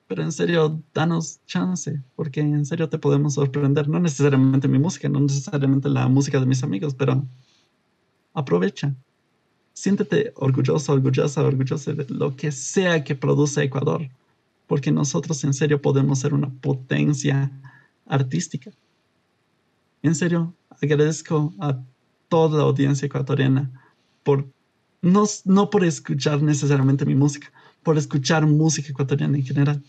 Pero 0.07 0.22
en 0.22 0.33
serio, 0.33 0.83
danos 0.92 1.40
chance, 1.46 2.03
porque 2.16 2.40
en 2.40 2.66
serio 2.66 2.88
te 2.88 2.98
podemos 2.98 3.35
sorprender. 3.35 3.88
No 3.88 4.00
necesariamente 4.00 4.66
mi 4.66 4.79
música, 4.79 5.09
no 5.09 5.20
necesariamente 5.20 5.88
la 5.88 6.09
música 6.09 6.40
de 6.40 6.46
mis 6.46 6.62
amigos, 6.64 6.94
pero 6.94 7.24
aprovecha. 8.35 8.94
Siéntete 9.72 10.33
orgulloso, 10.35 10.92
orgullosa, 10.92 11.42
orgullosa 11.42 11.92
de 11.92 12.07
lo 12.09 12.35
que 12.35 12.50
sea 12.50 13.05
que 13.05 13.14
produce 13.14 13.62
Ecuador, 13.62 14.09
porque 14.66 14.90
nosotros 14.90 15.42
en 15.44 15.55
serio 15.55 15.81
podemos 15.81 16.18
ser 16.18 16.35
una 16.35 16.50
potencia 16.50 17.50
artística. 18.07 18.70
En 20.03 20.14
serio, 20.14 20.53
agradezco 20.83 21.55
a 21.61 21.79
toda 22.30 22.56
la 22.56 22.64
audiencia 22.64 23.04
ecuatoriana 23.04 23.70
por 24.22 24.48
no, 25.02 25.26
no 25.44 25.68
por 25.68 25.84
escuchar 25.84 26.42
necesariamente 26.42 27.04
mi 27.04 27.14
música, 27.14 27.52
por 27.82 27.98
escuchar 27.98 28.46
música 28.46 28.88
ecuatoriana 28.88 29.36
en 29.36 29.44
general, 29.44 29.82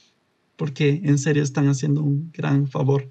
porque 0.57 1.01
en 1.03 1.17
serio 1.17 1.43
están 1.43 1.69
haciendo 1.69 2.01
un 2.01 2.31
gran 2.33 2.67
favor 2.67 3.09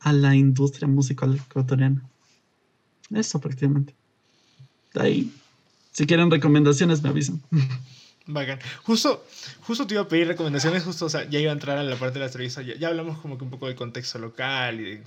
a 0.00 0.12
la 0.12 0.34
industria 0.34 0.88
musical 0.88 1.36
ecuatoriana. 1.36 2.02
Eso 3.10 3.40
prácticamente. 3.40 3.94
De 4.94 5.00
ahí, 5.00 5.32
si 5.92 6.06
quieren 6.06 6.30
recomendaciones, 6.30 7.02
me 7.02 7.10
avisan. 7.10 7.40
Bacán. 8.26 8.60
Justo, 8.84 9.24
justo 9.62 9.86
te 9.86 9.94
iba 9.94 10.02
a 10.04 10.08
pedir 10.08 10.28
recomendaciones, 10.28 10.84
justo, 10.84 11.06
o 11.06 11.08
sea, 11.08 11.28
ya 11.28 11.40
iba 11.40 11.50
a 11.50 11.54
entrar 11.54 11.76
a 11.78 11.82
la 11.82 11.96
parte 11.96 12.14
de 12.14 12.20
la 12.20 12.26
entrevista, 12.26 12.62
ya, 12.62 12.76
ya 12.76 12.88
hablamos 12.88 13.18
como 13.18 13.36
que 13.36 13.44
un 13.44 13.50
poco 13.50 13.66
del 13.66 13.74
contexto 13.74 14.18
local 14.20 14.80
y 14.80 14.84
de 14.84 15.02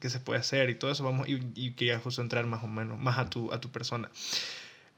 qué 0.00 0.10
se 0.10 0.20
puede 0.20 0.40
hacer 0.40 0.70
y 0.70 0.74
todo 0.74 0.90
eso, 0.90 1.04
vamos, 1.04 1.28
y, 1.28 1.40
y 1.54 1.72
quería 1.72 1.98
justo 1.98 2.22
entrar 2.22 2.46
más 2.46 2.62
o 2.64 2.66
menos, 2.66 2.98
más 2.98 3.18
a 3.18 3.30
tu, 3.30 3.52
a 3.52 3.60
tu 3.60 3.70
persona. 3.70 4.10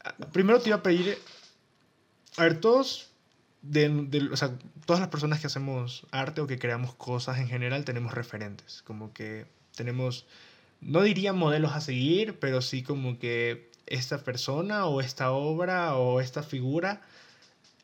Ah, 0.04 0.14
primero 0.32 0.60
te 0.60 0.70
iba 0.70 0.78
a 0.78 0.82
pedir, 0.82 1.18
a 2.36 2.44
ver, 2.44 2.60
todos, 2.60 3.10
de, 3.62 3.88
de, 3.88 4.28
o 4.30 4.36
sea, 4.36 4.56
todas 4.86 5.00
las 5.00 5.08
personas 5.08 5.40
que 5.40 5.46
hacemos 5.46 6.06
arte 6.10 6.40
o 6.40 6.46
que 6.46 6.58
creamos 6.58 6.94
cosas 6.94 7.38
en 7.38 7.48
general 7.48 7.84
tenemos 7.84 8.12
referentes, 8.14 8.82
como 8.82 9.12
que 9.12 9.46
tenemos, 9.76 10.26
no 10.80 11.02
diría 11.02 11.32
modelos 11.32 11.72
a 11.72 11.80
seguir, 11.80 12.38
pero 12.38 12.60
sí 12.60 12.82
como 12.82 13.18
que 13.18 13.70
esta 13.86 14.18
persona 14.24 14.86
o 14.86 15.00
esta 15.00 15.30
obra 15.30 15.96
o 15.96 16.20
esta 16.20 16.42
figura 16.42 17.02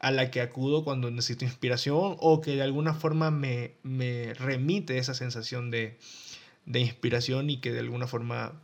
a 0.01 0.11
la 0.11 0.31
que 0.31 0.41
acudo 0.41 0.83
cuando 0.83 1.11
necesito 1.11 1.45
inspiración 1.45 2.17
o 2.19 2.41
que 2.41 2.57
de 2.57 2.63
alguna 2.63 2.95
forma 2.95 3.31
me, 3.31 3.75
me 3.83 4.33
remite 4.35 4.97
esa 4.97 5.13
sensación 5.13 5.71
de, 5.71 5.99
de 6.67 6.81
inspiración 6.81 7.51
y 7.51 7.61
que 7.61 7.73
de 7.73 7.81
alguna 7.81 8.07
forma 8.07 8.63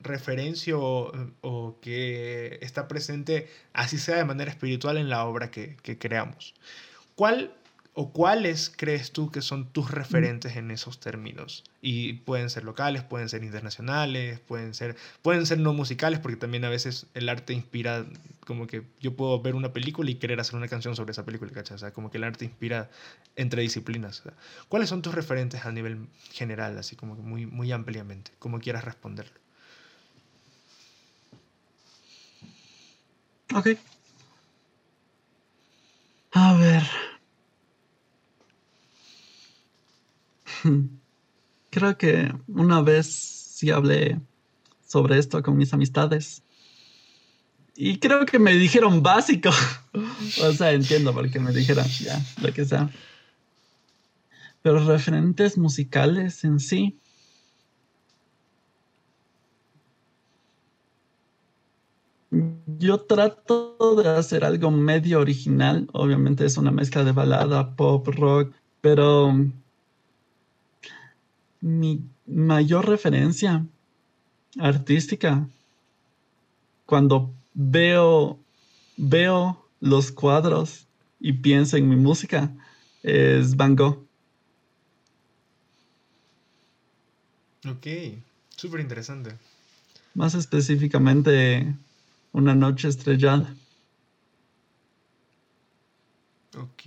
referencio 0.00 0.80
o, 1.42 1.78
que 1.80 2.58
está 2.62 2.88
presente, 2.88 3.48
así 3.72 3.98
sea 3.98 4.16
de 4.16 4.24
manera 4.24 4.50
espiritual, 4.50 4.96
en 4.96 5.10
la 5.10 5.24
obra 5.24 5.50
que, 5.50 5.76
creamos. 5.98 6.54
¿Cuál 7.14 7.54
¿O 8.02 8.14
cuáles 8.14 8.72
crees 8.74 9.12
tú 9.12 9.30
que 9.30 9.42
son 9.42 9.66
tus 9.74 9.90
referentes 9.90 10.56
en 10.56 10.70
esos 10.70 11.00
términos? 11.00 11.64
Y 11.82 12.14
pueden 12.14 12.48
ser 12.48 12.64
locales, 12.64 13.02
pueden 13.02 13.28
ser 13.28 13.44
internacionales, 13.44 14.40
pueden 14.40 14.72
ser, 14.72 14.96
pueden 15.20 15.44
ser 15.44 15.58
no 15.58 15.74
musicales, 15.74 16.18
porque 16.18 16.38
también 16.38 16.64
a 16.64 16.70
veces 16.70 17.08
el 17.12 17.28
arte 17.28 17.52
inspira, 17.52 18.06
como 18.46 18.66
que 18.66 18.84
yo 19.00 19.14
puedo 19.16 19.42
ver 19.42 19.54
una 19.54 19.74
película 19.74 20.10
y 20.10 20.14
querer 20.14 20.40
hacer 20.40 20.54
una 20.56 20.68
canción 20.68 20.96
sobre 20.96 21.12
esa 21.12 21.26
película, 21.26 21.52
¿cachai? 21.52 21.74
O 21.74 21.78
sea, 21.78 21.92
como 21.92 22.10
que 22.10 22.16
el 22.16 22.24
arte 22.24 22.46
inspira 22.46 22.88
entre 23.36 23.60
disciplinas. 23.60 24.22
¿Cuáles 24.70 24.88
son 24.88 25.02
tus 25.02 25.14
referentes 25.14 25.66
a 25.66 25.70
nivel 25.70 26.06
general, 26.32 26.78
así 26.78 26.96
como 26.96 27.16
que 27.16 27.22
muy, 27.22 27.44
muy 27.44 27.70
ampliamente, 27.70 28.32
como 28.38 28.60
quieras 28.60 28.84
responderlo? 28.86 29.38
Ok. 33.54 33.66
A 36.32 36.54
ver. 36.54 36.82
Creo 41.70 41.96
que 41.96 42.32
una 42.48 42.82
vez 42.82 43.06
sí 43.06 43.70
hablé 43.70 44.20
sobre 44.86 45.18
esto 45.18 45.42
con 45.42 45.56
mis 45.56 45.72
amistades. 45.72 46.42
Y 47.76 47.98
creo 47.98 48.26
que 48.26 48.38
me 48.38 48.52
dijeron 48.54 49.02
básico. 49.02 49.50
o 50.42 50.52
sea, 50.52 50.72
entiendo 50.72 51.14
por 51.14 51.30
qué 51.30 51.38
me 51.38 51.52
dijeron 51.52 51.86
ya, 51.86 52.20
lo 52.42 52.52
que 52.52 52.64
sea. 52.64 52.90
Pero 54.62 54.84
referentes 54.84 55.56
musicales 55.56 56.44
en 56.44 56.58
sí. 56.58 56.98
Yo 62.78 63.00
trato 63.00 63.76
de 63.96 64.08
hacer 64.08 64.44
algo 64.44 64.70
medio 64.70 65.20
original. 65.20 65.88
Obviamente 65.92 66.44
es 66.44 66.56
una 66.56 66.70
mezcla 66.70 67.04
de 67.04 67.12
balada, 67.12 67.74
pop, 67.76 68.06
rock, 68.08 68.52
pero 68.80 69.34
mi 71.60 72.02
mayor 72.26 72.88
referencia 72.88 73.66
artística 74.58 75.48
cuando 76.86 77.32
veo, 77.54 78.38
veo 78.96 79.68
los 79.80 80.10
cuadros 80.10 80.86
y 81.20 81.34
pienso 81.34 81.76
en 81.76 81.88
mi 81.88 81.96
música 81.96 82.52
es 83.02 83.56
Van 83.56 83.76
Gogh. 83.76 84.06
Ok, 87.68 87.86
súper 88.56 88.80
interesante. 88.80 89.36
Más 90.14 90.34
específicamente, 90.34 91.74
Una 92.32 92.54
noche 92.54 92.88
estrellada. 92.88 93.56
Ok. 96.56 96.86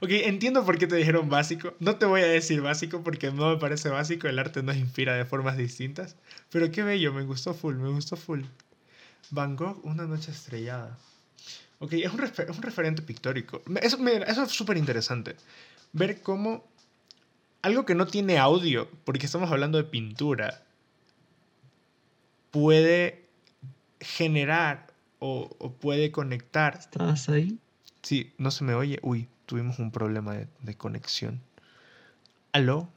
Ok, 0.00 0.10
entiendo 0.10 0.64
por 0.64 0.78
qué 0.78 0.86
te 0.86 0.96
dijeron 0.96 1.28
básico. 1.28 1.74
No 1.80 1.96
te 1.96 2.06
voy 2.06 2.22
a 2.22 2.26
decir 2.26 2.60
básico 2.60 3.02
porque 3.02 3.30
no 3.30 3.50
me 3.50 3.56
parece 3.56 3.88
básico. 3.88 4.28
El 4.28 4.38
arte 4.38 4.62
nos 4.62 4.76
inspira 4.76 5.14
de 5.14 5.24
formas 5.24 5.56
distintas. 5.56 6.16
Pero 6.50 6.70
qué 6.70 6.82
bello, 6.82 7.12
me 7.12 7.22
gustó 7.24 7.54
full, 7.54 7.76
me 7.76 7.90
gustó 7.90 8.16
full. 8.16 8.42
Van 9.30 9.56
Gogh, 9.56 9.80
una 9.84 10.06
noche 10.06 10.30
estrellada. 10.30 10.98
Ok, 11.78 11.94
es 11.94 12.12
un, 12.12 12.20
un 12.20 12.62
referente 12.62 13.02
pictórico. 13.02 13.62
Eso, 13.80 13.98
eso 14.06 14.42
es 14.42 14.52
súper 14.52 14.76
interesante. 14.76 15.36
Ver 15.92 16.20
cómo 16.22 16.64
algo 17.62 17.86
que 17.86 17.94
no 17.94 18.06
tiene 18.06 18.38
audio, 18.38 18.88
porque 19.04 19.26
estamos 19.26 19.50
hablando 19.50 19.78
de 19.78 19.84
pintura, 19.84 20.62
puede 22.50 23.24
generar 24.00 24.88
o, 25.20 25.48
o 25.58 25.72
puede 25.72 26.10
conectar. 26.10 26.76
¿Estás 26.78 27.28
ahí? 27.28 27.58
Sí, 28.02 28.32
no 28.36 28.50
se 28.50 28.64
me 28.64 28.74
oye. 28.74 28.98
Uy, 29.02 29.28
tuvimos 29.46 29.78
un 29.78 29.90
problema 29.90 30.34
de, 30.34 30.74
conexión. 30.76 31.40
¿Aló? 32.52 32.88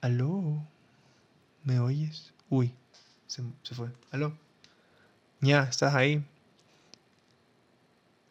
¿Aló? 0.00 0.66
¿Me 1.64 1.78
oyes? 1.78 2.32
Uy, 2.48 2.74
se, 3.26 3.42
fue. 3.74 3.88
¿Aló? 4.10 4.36
Ya, 5.40 5.64
¿estás 5.64 5.94
ahí? 5.94 6.24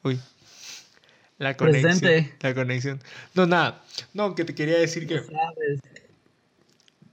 Uy. 0.03 0.19
La 1.37 1.57
conexión. 1.57 2.31
La 2.41 2.53
conexión. 2.53 3.01
No, 3.33 3.47
nada. 3.47 3.83
No, 4.13 4.35
que 4.35 4.45
te 4.45 4.53
quería 4.53 4.77
decir 4.77 5.07
que. 5.07 5.21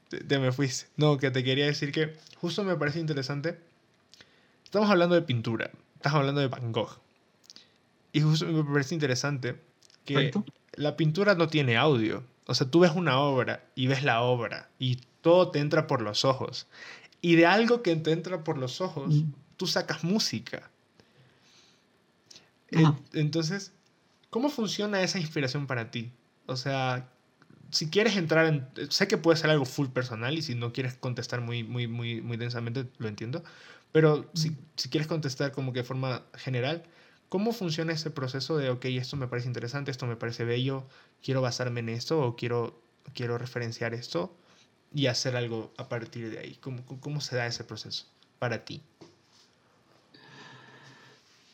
Te, 0.09 0.19
te, 0.19 0.39
me 0.39 0.53
fuiste. 0.53 0.89
No, 0.97 1.19
que 1.19 1.31
te 1.31 1.43
quería 1.45 1.67
decir 1.67 1.93
que 1.93 2.15
justo 2.37 2.65
me 2.65 2.77
parece 2.77 2.99
interesante. 2.99 3.59
Estamos 4.65 4.91
hablando 4.91 5.15
de 5.15 5.23
pintura. 5.23 5.71
Estás 5.97 6.15
hablando 6.15 6.41
de 6.41 6.49
Van 6.49 6.73
Gogh. 6.73 7.01
Y 8.13 8.21
justo 8.21 8.47
me 8.47 8.65
parece 8.65 8.95
interesante 8.95 9.61
que 10.05 10.33
la 10.75 10.97
pintura 10.97 11.35
no 11.35 11.49
tiene 11.49 11.77
audio. 11.77 12.25
O 12.47 12.55
sea, 12.55 12.71
tú 12.71 12.81
ves 12.81 12.93
una 12.95 13.21
obra 13.21 13.65
y 13.75 13.87
ves 13.89 14.03
la 14.03 14.23
obra 14.23 14.71
y 14.79 15.01
todo 15.21 15.51
te 15.51 15.59
entra 15.59 15.87
por 15.87 16.01
los 16.01 16.25
ojos. 16.25 16.67
Y 17.21 17.37
de 17.37 17.47
algo 17.47 17.83
que 17.83 17.95
te 17.97 18.13
entra 18.13 18.45
por 18.45 18.59
los 18.59 18.81
ojos, 18.81 19.15
mm. 19.15 19.33
tú 19.57 19.67
sacas 19.67 20.05
música. 20.05 20.71
Entonces, 23.13 23.73
¿cómo 24.31 24.49
funciona 24.51 25.03
esa 25.03 25.19
inspiración 25.19 25.67
para 25.67 25.91
ti? 25.91 26.13
O 26.47 26.57
sea, 26.57 27.09
si 27.71 27.91
quieres 27.91 28.17
entrar 28.17 28.47
en... 28.47 28.67
Sé 28.91 29.09
que 29.09 29.19
puede 29.19 29.37
ser 29.37 29.51
algo 29.51 29.65
full 29.65 29.89
personal 29.89 30.39
y 30.39 30.43
si 30.43 30.55
no 30.55 30.73
quieres 30.73 30.95
contestar 30.95 31.41
muy, 31.41 31.65
muy, 31.65 31.87
muy, 31.87 32.21
muy 32.21 32.37
densamente, 32.37 32.87
lo 32.99 33.09
entiendo. 33.09 33.43
Pero 33.93 34.31
si, 34.35 34.57
si 34.77 34.89
quieres 34.89 35.09
contestar 35.09 35.53
como 35.53 35.73
que 35.73 35.81
de 35.81 35.85
forma 35.85 36.23
general, 36.35 36.85
¿Cómo 37.29 37.53
funciona 37.53 37.93
ese 37.93 38.11
proceso 38.11 38.57
de, 38.57 38.71
ok, 38.71 38.87
esto 38.87 39.17
me 39.17 39.29
parece 39.29 39.49
interesante, 39.49 39.91
esto 39.91 40.07
me 40.07 40.17
parece 40.17 40.45
bello, 40.45 40.85
quiero 41.23 41.43
basarme 41.43 41.81
en 41.81 41.91
esto 41.91 42.21
o 42.21 42.37
quiero, 42.37 42.81
quiero 43.15 43.37
referenciar 43.37 43.93
esto 43.93 44.35
y 44.95 45.07
hacer 45.07 45.37
algo 45.37 45.73
a 45.77 45.89
partir 45.89 46.31
de 46.31 46.39
ahí? 46.39 46.59
¿Cómo, 46.61 46.83
cómo 47.01 47.21
se 47.21 47.37
da 47.37 47.47
ese 47.47 47.65
proceso 47.65 48.07
para 48.39 48.65
ti? 48.65 48.81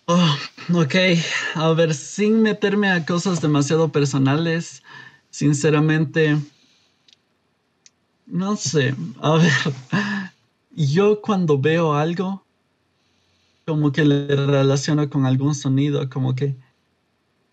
Oh, 0.07 0.37
ok, 0.75 0.95
a 1.55 1.73
ver, 1.73 1.95
sin 1.95 2.43
meterme 2.43 2.91
a 2.91 3.05
cosas 3.07 3.41
demasiado 3.41 3.91
personales, 3.91 4.83
sinceramente, 5.31 6.37
no 8.27 8.55
sé, 8.57 8.95
a 9.21 9.37
ver, 9.39 9.53
yo 10.71 11.21
cuando 11.23 11.59
veo 11.59 11.95
algo, 11.95 12.44
como 13.67 13.93
que 13.93 14.05
le 14.05 14.27
relaciono 14.37 15.09
con 15.09 15.27
algún 15.27 15.55
sonido, 15.55 16.09
como 16.11 16.35
que, 16.35 16.57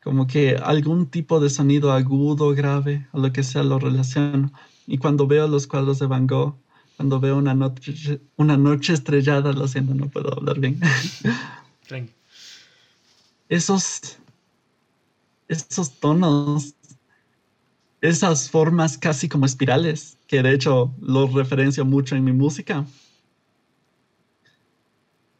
como 0.04 0.28
que 0.28 0.56
algún 0.56 1.08
tipo 1.08 1.39
de 1.39 1.50
sonido 1.50 1.91
agudo, 1.91 2.54
grave, 2.54 3.08
o 3.12 3.19
lo 3.19 3.32
que 3.32 3.43
sea, 3.43 3.63
lo 3.63 3.80
relaciono. 3.80 4.52
Y 4.88 4.97
cuando 4.97 5.28
veo 5.28 5.47
los 5.47 5.67
cuadros 5.67 6.00
de 6.00 6.08
Van 6.08 6.28
Gogh, 6.28 6.56
cuando 6.97 7.19
veo 7.19 7.38
una 7.38 7.54
noche, 7.54 8.21
una 8.36 8.58
noche 8.58 8.93
estrellada, 8.93 9.54
lo 9.54 9.67
siento, 9.67 9.93
no 9.93 10.08
puedo 10.10 10.34
hablar 10.34 10.60
bien. 10.60 10.80
esos, 13.50 14.17
esos 15.47 16.00
tonos, 16.00 16.76
esas 18.02 18.50
formas 18.50 18.97
casi 18.97 19.30
como 19.30 19.45
espirales, 19.45 20.17
que 20.28 20.41
de 20.41 20.54
hecho 20.54 20.93
los 21.02 21.34
referencio 21.34 21.86
mucho 21.86 22.15
en 22.15 22.24
mi 22.24 22.34
música 22.34 22.86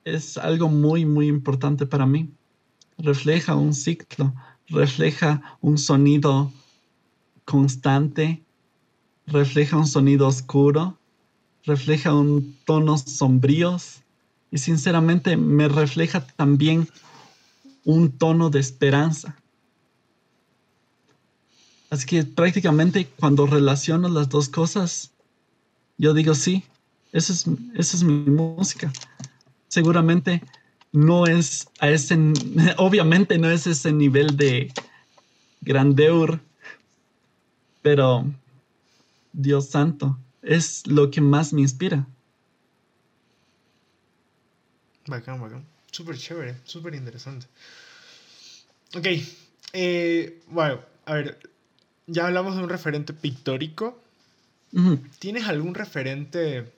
es 0.04 0.38
algo 0.38 0.70
muy, 0.70 1.06
muy 1.06 1.28
importante 1.28 1.86
para 1.86 2.06
mí. 2.06 2.30
Refleja 2.98 3.56
un 3.56 3.74
ciclo, 3.74 4.34
refleja 4.68 5.58
un 5.62 5.78
sonido 5.78 6.52
constante, 7.46 8.44
refleja 9.28 9.78
un 9.78 9.88
sonido 9.88 10.28
oscuro, 10.28 10.98
refleja 11.66 12.14
un 12.14 12.56
tonos 12.66 13.02
sombríos 13.02 14.02
y 14.52 14.58
sinceramente 14.58 15.38
me 15.38 15.68
refleja 15.68 16.26
también 16.26 16.88
un 17.86 18.12
tono 18.12 18.50
de 18.50 18.60
esperanza. 18.60 19.36
Así 21.90 22.06
que 22.06 22.24
prácticamente 22.24 23.08
cuando 23.20 23.46
relaciono 23.46 24.08
las 24.08 24.30
dos 24.30 24.48
cosas, 24.48 25.12
yo 25.98 26.14
digo 26.14 26.36
sí, 26.36 26.64
esa 27.12 27.34
es, 27.34 27.46
esa 27.76 27.98
es 27.98 28.04
mi 28.04 28.14
música 28.30 28.92
seguramente 29.72 30.44
no 30.92 31.26
es 31.26 31.70
a 31.80 31.90
ese, 31.90 32.16
obviamente 32.78 33.38
no 33.38 33.50
es 33.50 33.66
ese 33.66 33.94
nivel 33.94 34.36
de 34.36 34.72
grandeur, 35.62 36.42
pero 37.82 38.26
Dios 39.32 39.70
santo, 39.70 40.20
es 40.42 40.86
lo 40.88 41.10
que 41.10 41.22
más 41.22 41.54
me 41.54 41.62
inspira. 41.62 42.06
Bacán, 45.08 45.42
bacán. 45.42 45.66
Súper 45.90 46.18
chévere, 46.18 46.56
súper 46.66 46.94
interesante. 46.94 47.48
Ok, 48.96 49.08
eh, 49.74 50.42
bueno, 50.48 50.82
a 51.06 51.14
ver, 51.14 51.40
ya 52.08 52.28
hablamos 52.28 52.56
de 52.58 52.64
un 52.64 52.70
referente 52.70 53.14
pictórico. 53.14 54.00
¿Tienes 55.20 55.48
algún 55.48 55.76
referente 55.76 56.72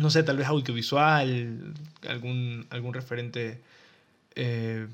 no 0.00 0.10
sé, 0.10 0.22
tal 0.22 0.36
vez 0.36 0.46
audiovisual, 0.48 1.74
algún, 2.08 2.66
algún 2.70 2.94
referente 2.94 3.60
eh, 4.34 4.86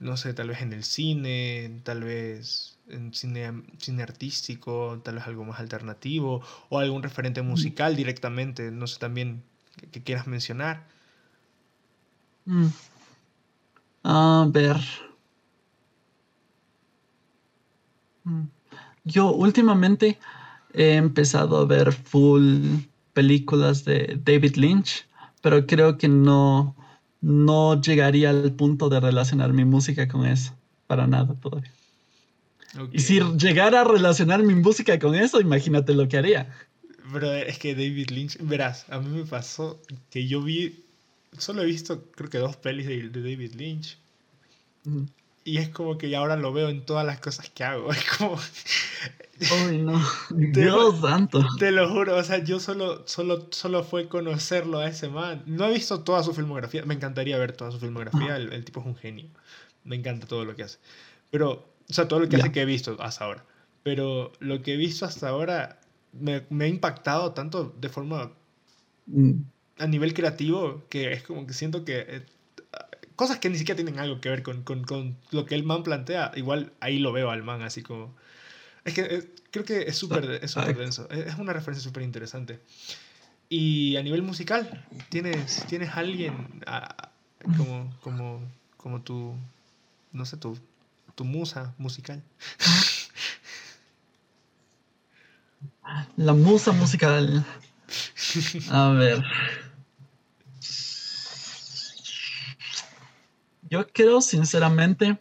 no 0.00 0.16
sé, 0.16 0.32
tal 0.34 0.48
vez 0.48 0.62
en 0.62 0.72
el 0.72 0.84
cine, 0.84 1.80
tal 1.82 2.04
vez 2.04 2.76
en 2.88 3.12
cine, 3.12 3.62
cine 3.78 4.02
artístico, 4.02 5.00
tal 5.04 5.16
vez 5.16 5.26
algo 5.26 5.44
más 5.44 5.60
alternativo, 5.60 6.42
o 6.68 6.78
algún 6.78 7.02
referente 7.02 7.42
musical 7.42 7.96
directamente, 7.96 8.70
no 8.70 8.86
sé 8.86 8.98
también 8.98 9.42
que, 9.90 10.02
quieras 10.02 10.26
mencionar. 10.26 10.86
Mm. 12.46 12.68
A 14.04 14.46
ver. 14.48 14.76
Mm. 18.24 18.44
Yo 19.04 19.32
últimamente 19.32 20.18
he 20.72 20.94
empezado 20.94 21.58
a 21.58 21.64
ver 21.64 21.92
full 21.92 22.76
películas 23.18 23.84
de 23.84 24.16
David 24.24 24.54
Lynch, 24.54 25.04
pero 25.42 25.66
creo 25.66 25.98
que 25.98 26.06
no, 26.06 26.76
no 27.20 27.80
llegaría 27.80 28.30
al 28.30 28.52
punto 28.52 28.88
de 28.88 29.00
relacionar 29.00 29.52
mi 29.52 29.64
música 29.64 30.06
con 30.06 30.24
eso, 30.24 30.54
para 30.86 31.08
nada 31.08 31.34
todavía. 31.34 31.72
Y 32.92 33.00
si 33.00 33.18
llegara 33.36 33.80
a 33.80 33.84
relacionar 33.84 34.44
mi 34.44 34.54
música 34.54 35.00
con 35.00 35.16
eso, 35.16 35.40
imagínate 35.40 35.94
lo 35.94 36.06
que 36.06 36.16
haría. 36.16 36.54
Pero 37.12 37.34
es 37.34 37.58
que 37.58 37.74
David 37.74 38.10
Lynch, 38.10 38.38
verás, 38.40 38.86
a 38.88 39.00
mí 39.00 39.08
me 39.08 39.24
pasó 39.24 39.82
que 40.10 40.28
yo 40.28 40.40
vi, 40.40 40.84
solo 41.36 41.62
he 41.62 41.66
visto 41.66 42.04
creo 42.12 42.30
que 42.30 42.38
dos 42.38 42.54
pelis 42.54 42.86
de, 42.86 43.08
David 43.08 43.54
Lynch. 43.54 43.98
Y 45.42 45.56
es 45.56 45.70
como 45.70 45.98
que 45.98 46.14
ahora 46.14 46.36
lo 46.36 46.52
veo 46.52 46.68
en 46.68 46.86
todas 46.86 47.04
las 47.04 47.18
cosas 47.18 47.50
que 47.50 47.64
hago. 47.64 47.90
Es 47.92 48.04
como... 48.16 48.38
Uy, 49.66 49.78
no. 49.78 50.00
Dios 50.30 51.00
santo. 51.00 51.44
Te 51.58 51.70
lo 51.70 51.88
juro, 51.88 52.16
o 52.16 52.24
sea, 52.24 52.42
yo 52.42 52.60
solo, 52.60 53.06
solo, 53.06 53.48
solo 53.50 53.84
fue 53.84 54.08
conocerlo 54.08 54.78
a 54.78 54.88
ese 54.88 55.08
man. 55.08 55.42
No 55.46 55.66
he 55.66 55.72
visto 55.72 56.00
toda 56.00 56.22
su 56.22 56.34
filmografía, 56.34 56.84
me 56.84 56.94
encantaría 56.94 57.38
ver 57.38 57.52
toda 57.52 57.70
su 57.70 57.78
filmografía, 57.78 58.36
el, 58.36 58.52
el 58.52 58.64
tipo 58.64 58.80
es 58.80 58.86
un 58.86 58.96
genio. 58.96 59.26
Me 59.84 59.96
encanta 59.96 60.26
todo 60.26 60.44
lo 60.44 60.56
que 60.56 60.64
hace. 60.64 60.78
Pero 61.30 61.68
o 61.90 61.94
sea, 61.94 62.06
todo 62.06 62.20
lo 62.20 62.28
que 62.28 62.36
hace 62.36 62.52
que 62.52 62.62
he 62.62 62.66
visto 62.66 62.96
hasta 63.00 63.24
ahora. 63.24 63.44
Pero 63.82 64.32
lo 64.40 64.62
que 64.62 64.74
he 64.74 64.76
visto 64.76 65.06
hasta 65.06 65.28
ahora 65.28 65.80
me, 66.12 66.44
me 66.50 66.66
ha 66.66 66.68
impactado 66.68 67.32
tanto 67.32 67.74
de 67.80 67.88
forma 67.88 68.32
mm. 69.06 69.32
a 69.78 69.86
nivel 69.86 70.12
creativo 70.12 70.82
que 70.90 71.12
es 71.12 71.22
como 71.22 71.46
que 71.46 71.54
siento 71.54 71.84
que 71.84 72.00
eh, 72.00 72.26
cosas 73.16 73.38
que 73.38 73.48
ni 73.48 73.56
siquiera 73.56 73.76
tienen 73.76 73.98
algo 73.98 74.20
que 74.20 74.28
ver 74.28 74.42
con, 74.42 74.62
con, 74.62 74.84
con, 74.84 75.16
lo 75.30 75.46
que 75.46 75.54
el 75.54 75.64
man 75.64 75.82
plantea, 75.82 76.32
igual 76.36 76.72
ahí 76.80 76.98
lo 76.98 77.12
veo 77.12 77.30
al 77.30 77.42
man 77.42 77.62
así 77.62 77.82
como... 77.82 78.14
Es 78.88 78.94
que 78.94 79.02
eh, 79.02 79.34
creo 79.50 79.64
que 79.64 79.82
es 79.82 79.96
súper 79.96 80.40
es 80.42 80.50
super 80.50 80.76
denso, 80.76 81.08
es 81.10 81.36
una 81.36 81.52
referencia 81.52 81.82
súper 81.82 82.02
interesante. 82.02 82.60
Y 83.48 83.96
a 83.96 84.02
nivel 84.02 84.22
musical, 84.22 84.86
¿tienes, 85.08 85.64
tienes 85.66 85.90
alguien 85.94 86.62
como, 87.56 87.94
como, 88.00 88.40
como 88.76 89.00
tu, 89.02 89.34
no 90.12 90.26
sé, 90.26 90.36
tu 90.36 90.58
tu 91.18 91.24
musa 91.24 91.74
musical. 91.78 92.22
La 96.16 96.32
musa 96.32 96.70
musical. 96.70 97.44
A 98.70 98.90
ver. 98.90 99.24
Yo 103.68 103.88
creo 103.88 104.20
sinceramente 104.20 105.18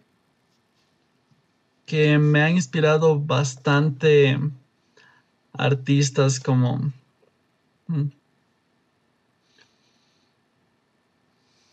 que 1.88 2.20
me 2.20 2.44
han 2.44 2.52
inspirado 2.52 3.20
bastante 3.20 4.40
artistas 5.54 6.40
como... 6.40 6.94
Hmm. 7.88 8.10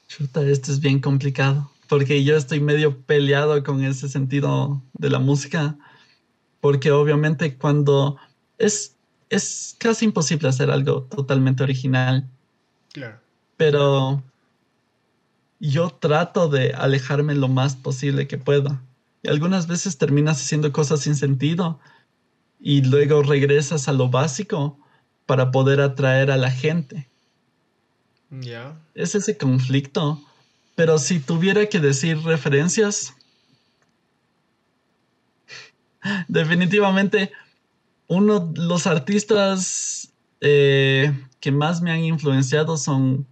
Chuta, 0.09 0.41
este 0.43 0.73
es 0.73 0.81
bien 0.81 1.01
complicado 1.01 1.71
porque 1.89 2.25
yo 2.25 2.37
estoy 2.37 2.61
medio 2.61 3.01
peleado 3.03 3.63
con 3.63 3.85
ese 3.85 4.09
sentido 4.09 4.83
de 4.95 5.11
la 5.11 5.19
música, 5.19 5.77
porque 6.61 6.91
obviamente 6.91 7.57
cuando 7.57 8.17
es, 8.59 8.97
es 9.31 9.77
casi 9.79 10.07
imposible 10.07 10.49
hacer 10.49 10.71
algo 10.71 11.03
totalmente 11.03 11.63
original. 11.63 12.29
Claro. 12.93 13.19
Pero 13.57 14.23
yo 15.61 15.91
trato 15.91 16.49
de 16.49 16.73
alejarme 16.73 17.35
lo 17.35 17.49
más 17.49 17.77
posible 17.77 18.27
que 18.27 18.39
pueda. 18.39 18.83
Y 19.25 19.29
algunas 19.29 19.67
veces 19.67 19.99
terminas 19.99 20.41
haciendo 20.41 20.73
cosas 20.73 21.01
sin 21.01 21.17
sentido 21.17 21.81
y 22.61 22.83
luego 22.83 23.25
regresas 23.25 23.89
a 23.89 23.93
lo 23.93 24.09
básico 24.09 24.79
para 25.27 25.51
poder 25.51 25.81
atraer 25.81 26.31
a 26.31 26.37
la 26.37 26.53
gente. 26.53 27.09
Ya. 28.31 28.81
Es 28.95 29.17
ese 29.17 29.37
conflicto 29.37 30.21
pero 30.75 30.99
si 30.99 31.21
tuviera 31.21 31.67
que 31.67 31.79
decir 31.79 32.19
referencias, 32.23 33.15
definitivamente 36.29 37.33
uno 38.09 38.41
de 38.41 38.63
los 38.63 38.87
artistas 38.87 40.13
eh, 40.41 41.13
que 41.41 41.53
más 41.53 41.81
me 41.81 41.93
han 41.93 42.01
influenciado 42.01 42.77
son 42.77 43.27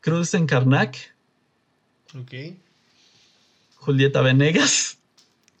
Cruz 0.00 0.34
en 0.34 0.46
Karnak. 0.46 0.96
Ok. 2.14 2.32
Julieta 3.88 4.20
Venegas. 4.20 4.98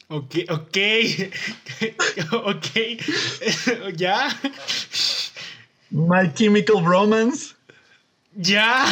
Ok, 0.08 0.34
ok. 0.50 0.76
ok. 2.44 2.66
¿Ya? 3.96 4.28
My 5.88 6.30
Chemical 6.34 6.84
Romance. 6.84 7.54
Ya. 8.36 8.84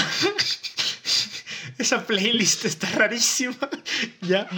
Esa 1.78 2.06
playlist 2.06 2.64
está 2.64 2.88
rarísima. 2.92 3.68
ya. 4.22 4.48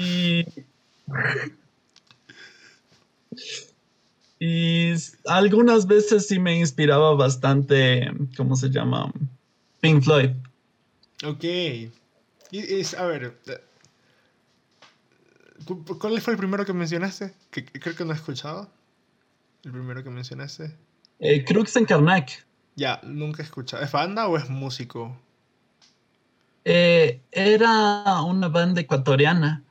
Y, 4.39 4.95
algunas 5.26 5.89
veces 5.89 6.29
sí 6.29 6.39
me 6.39 6.57
inspiraba 6.57 7.16
bastante, 7.16 8.12
¿cómo 8.37 8.55
se 8.55 8.68
llama? 8.68 9.12
Pink 9.81 10.05
Floyd. 10.05 10.31
Ok. 11.24 11.45
a 12.97 13.05
ver, 13.07 13.35
¿cuál 15.69 16.21
fue 16.21 16.33
el 16.33 16.39
primero 16.39 16.64
que 16.64 16.73
mencionaste? 16.73 17.35
Que, 17.51 17.64
creo 17.64 17.95
que 17.95 18.05
no 18.05 18.12
he 18.12 18.16
escuchado. 18.16 18.71
El 19.64 19.73
primero 19.73 20.03
que 20.03 20.11
mencionaste. 20.11 20.77
Eh, 21.19 21.45
Crux 21.45 21.77
en 21.77 21.85
Karnak. 21.85 22.47
Ya, 22.77 23.01
nunca 23.03 23.43
he 23.43 23.45
escuchado. 23.45 23.83
¿Es 23.83 23.91
banda 23.91 24.29
o 24.29 24.37
es 24.37 24.49
músico? 24.49 25.16
Eh, 26.64 27.21
era 27.33 28.23
una 28.23 28.49
banda 28.49 28.81
ecuatoriana, 28.81 29.64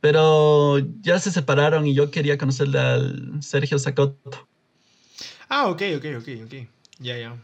pero 0.00 0.78
ya 1.00 1.18
se 1.18 1.30
separaron 1.30 1.86
y 1.86 1.94
yo 1.94 2.10
quería 2.10 2.38
conocerle 2.38 2.78
al 2.78 3.42
Sergio 3.42 3.78
Zacoto. 3.78 4.48
Ah, 5.48 5.68
ok, 5.68 5.82
ok, 5.96 6.04
ok, 6.18 6.28
ok. 6.46 6.54
Ya, 6.98 7.18
ya. 7.18 7.36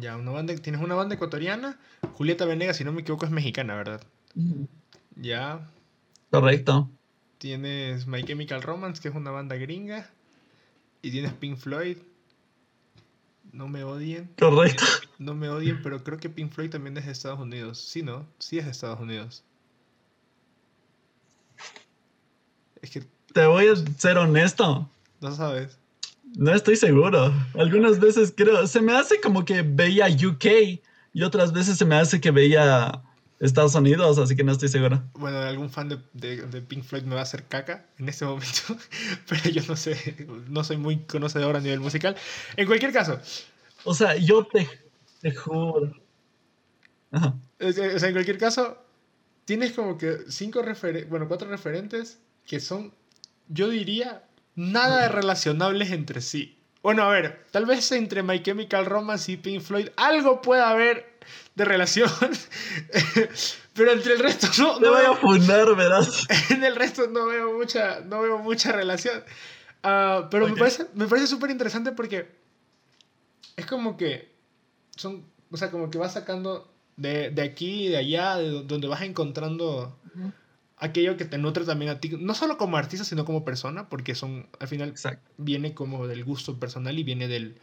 Ya, 0.00 0.16
una 0.16 0.30
banda, 0.30 0.54
tienes 0.56 0.80
una 0.80 0.94
banda 0.94 1.14
ecuatoriana. 1.14 1.78
Julieta 2.14 2.44
Venegas, 2.44 2.76
si 2.76 2.84
no 2.84 2.92
me 2.92 3.02
equivoco, 3.02 3.26
es 3.26 3.30
mexicana, 3.30 3.74
¿verdad? 3.74 4.00
Ya. 5.16 5.60
Correcto. 6.30 6.90
Tienes 7.44 8.06
My 8.06 8.24
Chemical 8.24 8.62
Romance, 8.62 9.02
que 9.02 9.08
es 9.08 9.14
una 9.14 9.30
banda 9.30 9.56
gringa. 9.56 10.08
Y 11.02 11.10
tienes 11.10 11.34
Pink 11.34 11.58
Floyd, 11.58 11.98
no 13.52 13.68
me 13.68 13.84
odien. 13.84 14.30
Correcto. 14.38 14.82
No 15.18 15.34
me 15.34 15.50
odien, 15.50 15.82
pero 15.82 16.02
creo 16.02 16.16
que 16.16 16.30
Pink 16.30 16.50
Floyd 16.50 16.70
también 16.70 16.96
es 16.96 17.04
de 17.04 17.12
Estados 17.12 17.38
Unidos. 17.38 17.78
Sí, 17.78 18.02
¿no? 18.02 18.26
Sí 18.38 18.56
es 18.56 18.64
de 18.64 18.70
Estados 18.70 18.98
Unidos. 18.98 19.44
Es 22.80 22.88
que... 22.88 23.04
Te 23.34 23.44
voy 23.44 23.66
a 23.66 23.76
ser 23.98 24.16
honesto. 24.16 24.88
No 25.20 25.30
sabes. 25.30 25.76
No 26.36 26.50
estoy 26.54 26.76
seguro. 26.76 27.30
Algunas 27.58 28.00
veces 28.00 28.32
creo, 28.34 28.66
se 28.66 28.80
me 28.80 28.94
hace 28.94 29.20
como 29.20 29.44
que 29.44 29.60
veía 29.60 30.06
UK 30.06 30.80
y 31.12 31.22
otras 31.22 31.52
veces 31.52 31.76
se 31.76 31.84
me 31.84 31.96
hace 31.96 32.22
que 32.22 32.30
veía 32.30 33.02
Estados 33.40 33.74
Unidos, 33.74 34.18
así 34.18 34.36
que 34.36 34.44
no 34.44 34.52
estoy 34.52 34.68
seguro. 34.68 35.02
Bueno, 35.14 35.38
algún 35.38 35.70
fan 35.70 35.88
de, 35.88 35.98
de, 36.46 36.62
Pink 36.62 36.84
Floyd 36.84 37.02
me 37.02 37.14
va 37.14 37.20
a 37.20 37.24
hacer 37.24 37.44
caca 37.44 37.86
en 37.98 38.08
este 38.08 38.24
momento, 38.24 38.76
pero 39.28 39.50
yo 39.50 39.62
no 39.68 39.76
sé, 39.76 40.26
no 40.48 40.64
soy 40.64 40.76
muy 40.76 40.98
conocedor 41.04 41.56
a 41.56 41.60
nivel 41.60 41.80
musical. 41.80 42.16
En 42.56 42.66
cualquier 42.66 42.92
caso. 42.92 43.18
O 43.84 43.94
sea, 43.94 44.16
yo 44.16 44.46
te, 44.46 44.68
te 45.20 45.34
juro. 45.34 45.92
O 47.12 47.72
sea, 47.72 48.08
en 48.08 48.14
cualquier 48.14 48.38
caso, 48.38 48.78
tienes 49.44 49.72
como 49.72 49.98
que 49.98 50.18
cinco 50.28 50.62
referentes, 50.62 51.08
bueno, 51.10 51.28
cuatro 51.28 51.48
referentes 51.48 52.18
que 52.46 52.60
son, 52.60 52.92
yo 53.48 53.68
diría, 53.68 54.24
nada 54.54 55.08
relacionables 55.08 55.90
entre 55.90 56.20
sí. 56.20 56.58
Bueno, 56.82 57.02
a 57.02 57.08
ver, 57.08 57.46
tal 57.50 57.64
vez 57.64 57.90
entre 57.92 58.22
My 58.22 58.42
Chemical 58.42 58.84
Romance 58.84 59.32
y 59.32 59.36
Pink 59.38 59.62
Floyd 59.62 59.88
algo 59.96 60.42
pueda 60.42 60.68
haber 60.68 61.13
de 61.54 61.64
relación. 61.64 62.10
Pero 63.74 63.92
entre 63.92 64.14
el 64.14 64.18
resto 64.20 64.46
no. 64.58 64.78
Te 64.78 64.88
voy 64.88 65.04
a 65.04 65.14
fundar, 65.14 65.74
¿verdad? 65.74 66.06
En 66.50 66.62
el 66.64 66.76
resto 66.76 67.06
no 67.08 67.26
veo 67.26 67.52
mucha, 67.52 68.00
no 68.00 68.22
veo 68.22 68.38
mucha 68.38 68.72
relación. 68.72 69.22
Ah, 69.82 70.28
pero 70.30 70.48
me 70.48 70.56
parece, 70.56 70.86
me 70.94 71.06
parece 71.06 71.26
súper 71.26 71.50
interesante 71.50 71.92
porque 71.92 72.34
es 73.56 73.66
como 73.66 73.98
que 73.98 74.32
son, 74.96 75.26
o 75.50 75.56
sea, 75.58 75.70
como 75.70 75.90
que 75.90 75.98
vas 75.98 76.14
sacando 76.14 76.72
de, 76.96 77.30
de 77.30 77.42
aquí 77.42 77.86
y 77.86 77.88
de 77.88 77.98
allá, 77.98 78.36
de 78.36 78.62
donde 78.62 78.88
vas 78.88 79.02
encontrando 79.02 79.94
aquello 80.76 81.16
que 81.16 81.24
te 81.24 81.38
nutre 81.38 81.64
también 81.64 81.90
a 81.90 82.00
ti, 82.00 82.10
no 82.18 82.34
solo 82.34 82.56
como 82.56 82.76
artista, 82.76 83.04
sino 83.04 83.24
como 83.24 83.44
persona, 83.44 83.88
porque 83.88 84.14
son, 84.14 84.48
al 84.58 84.68
final, 84.68 84.90
Exacto. 84.90 85.30
viene 85.38 85.74
como 85.74 86.06
del 86.06 86.24
gusto 86.24 86.58
personal 86.58 86.98
y 86.98 87.04
viene 87.04 87.28
del, 87.28 87.58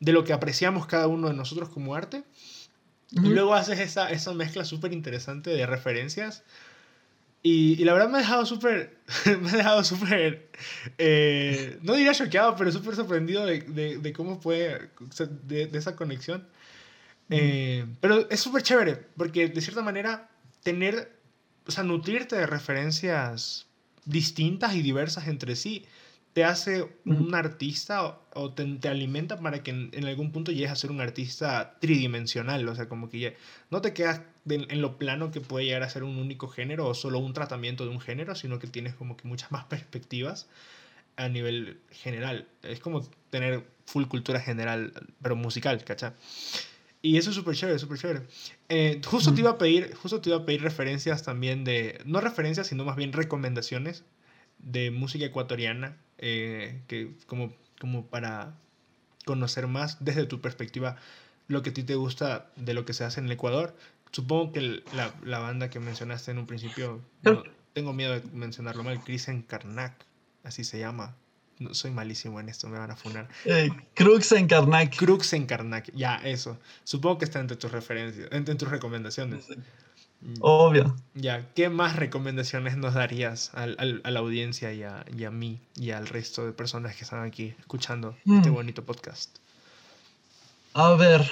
de 0.00 0.12
lo 0.12 0.24
que 0.24 0.32
apreciamos 0.32 0.86
cada 0.86 1.06
uno 1.06 1.28
de 1.28 1.34
nosotros 1.34 1.68
como 1.68 1.94
arte. 1.94 2.24
Y 3.22 3.28
luego 3.28 3.54
haces 3.54 3.78
esa, 3.78 4.10
esa 4.10 4.32
mezcla 4.34 4.64
súper 4.64 4.92
interesante 4.92 5.50
de 5.50 5.66
referencias. 5.66 6.42
Y, 7.42 7.80
y 7.80 7.84
la 7.84 7.92
verdad 7.92 8.08
me 8.08 8.16
ha 8.16 8.20
dejado 8.22 8.46
súper, 8.46 8.96
me 9.42 9.50
ha 9.50 9.56
dejado 9.56 9.84
súper, 9.84 10.48
eh, 10.98 11.78
no 11.82 11.94
diría 11.94 12.14
choqueado, 12.14 12.56
pero 12.56 12.72
súper 12.72 12.96
sorprendido 12.96 13.44
de, 13.44 13.60
de, 13.60 13.98
de 13.98 14.12
cómo 14.12 14.40
puede, 14.40 14.88
de, 15.46 15.66
de 15.66 15.78
esa 15.78 15.94
conexión. 15.94 16.46
Eh, 17.30 17.86
pero 18.00 18.28
es 18.30 18.40
súper 18.40 18.62
chévere, 18.62 18.96
porque 19.16 19.48
de 19.48 19.60
cierta 19.60 19.82
manera 19.82 20.28
tener, 20.62 21.12
o 21.66 21.70
sea, 21.70 21.84
nutrirte 21.84 22.36
de 22.36 22.46
referencias 22.46 23.66
distintas 24.04 24.74
y 24.74 24.82
diversas 24.82 25.28
entre 25.28 25.56
sí, 25.56 25.86
te 26.34 26.44
hace 26.44 26.84
un 27.06 27.32
artista 27.34 28.04
o, 28.04 28.20
o 28.34 28.52
te, 28.52 28.64
te 28.64 28.88
alimenta 28.88 29.38
para 29.38 29.62
que 29.62 29.70
en, 29.70 29.90
en 29.92 30.04
algún 30.04 30.32
punto 30.32 30.50
llegues 30.52 30.72
a 30.72 30.76
ser 30.76 30.90
un 30.90 31.00
artista 31.00 31.76
tridimensional, 31.80 32.68
o 32.68 32.74
sea, 32.74 32.88
como 32.88 33.08
que 33.08 33.18
ya 33.20 33.32
no 33.70 33.80
te 33.80 33.94
quedas 33.94 34.20
de- 34.44 34.66
en 34.68 34.82
lo 34.82 34.98
plano 34.98 35.30
que 35.30 35.40
puede 35.40 35.64
llegar 35.66 35.84
a 35.84 35.88
ser 35.88 36.02
un 36.02 36.18
único 36.18 36.48
género 36.48 36.88
o 36.88 36.94
solo 36.94 37.20
un 37.20 37.32
tratamiento 37.32 37.84
de 37.84 37.90
un 37.90 38.00
género, 38.00 38.34
sino 38.34 38.58
que 38.58 38.66
tienes 38.66 38.94
como 38.94 39.16
que 39.16 39.26
muchas 39.28 39.50
más 39.52 39.64
perspectivas 39.64 40.48
a 41.16 41.28
nivel 41.28 41.78
general. 41.92 42.48
Es 42.64 42.80
como 42.80 43.02
tener 43.30 43.62
full 43.86 44.06
cultura 44.06 44.40
general, 44.40 44.92
pero 45.22 45.36
musical, 45.36 45.84
¿cachai? 45.84 46.12
Y 47.00 47.18
eso 47.18 47.30
es 47.30 47.36
súper 47.36 47.54
chévere, 47.54 47.78
súper 47.78 47.98
chévere. 47.98 48.22
Eh, 48.68 49.00
justo 49.06 49.30
te 49.30 49.34
Ujú. 49.34 49.40
iba 49.42 49.50
a 49.50 49.58
pedir, 49.58 49.94
justo 49.94 50.20
te 50.20 50.30
iba 50.30 50.38
a 50.38 50.44
pedir 50.46 50.62
referencias 50.62 51.22
también 51.22 51.62
de, 51.62 52.00
no 52.06 52.20
referencias, 52.20 52.66
sino 52.66 52.84
más 52.84 52.96
bien 52.96 53.12
recomendaciones 53.12 54.04
de 54.64 54.90
música 54.90 55.24
ecuatoriana, 55.24 55.96
eh, 56.18 56.80
que 56.88 57.12
como, 57.26 57.52
como 57.80 58.06
para 58.06 58.54
conocer 59.24 59.66
más 59.66 60.04
desde 60.04 60.26
tu 60.26 60.40
perspectiva 60.40 60.96
lo 61.48 61.62
que 61.62 61.70
a 61.70 61.74
ti 61.74 61.82
te 61.82 61.94
gusta 61.94 62.50
de 62.56 62.74
lo 62.74 62.84
que 62.84 62.92
se 62.94 63.04
hace 63.04 63.20
en 63.20 63.26
el 63.26 63.32
Ecuador. 63.32 63.76
Supongo 64.12 64.52
que 64.52 64.58
el- 64.60 64.84
la, 64.94 65.12
la 65.24 65.38
banda 65.40 65.70
que 65.70 65.80
mencionaste 65.80 66.30
en 66.30 66.38
un 66.38 66.46
principio, 66.46 67.00
no, 67.22 67.42
tengo 67.72 67.92
miedo 67.92 68.12
de 68.18 68.22
mencionarlo 68.32 68.82
mal, 68.84 69.02
Krisen 69.02 69.42
Karnak, 69.42 69.92
así 70.44 70.64
se 70.64 70.78
llama. 70.78 71.16
No, 71.58 71.72
soy 71.74 71.90
malísimo 71.92 72.40
en 72.40 72.48
esto, 72.48 72.68
me 72.68 72.78
van 72.78 72.90
a 72.90 72.96
funar. 72.96 73.28
Eh, 73.44 73.70
Crux 73.94 74.32
en 74.32 74.48
Karnak. 74.48 74.96
Crux 74.96 75.32
en 75.34 75.46
Karnak, 75.46 75.90
ya, 75.94 76.16
eso. 76.16 76.58
Supongo 76.82 77.18
que 77.18 77.24
está 77.26 77.38
entre 77.40 77.56
tus 77.56 77.70
referencias, 77.70 78.28
entre 78.32 78.54
tus 78.56 78.68
recomendaciones. 78.68 79.46
Mm, 80.24 80.34
Obvio. 80.40 80.96
Ya, 81.14 81.46
¿qué 81.54 81.68
más 81.68 81.96
recomendaciones 81.96 82.76
nos 82.78 82.94
darías 82.94 83.50
al- 83.54 83.76
al- 83.78 84.00
a 84.04 84.10
la 84.10 84.20
audiencia 84.20 84.72
y 84.72 84.82
a, 84.82 85.04
y 85.14 85.24
a 85.24 85.30
mí 85.30 85.60
y 85.76 85.90
al 85.90 86.06
resto 86.06 86.46
de 86.46 86.52
personas 86.52 86.96
que 86.96 87.04
están 87.04 87.22
aquí 87.24 87.54
escuchando 87.58 88.16
este 88.24 88.50
Mm. 88.50 88.54
bonito 88.54 88.84
podcast? 88.84 89.36
A 90.72 90.94
ver. 90.94 91.30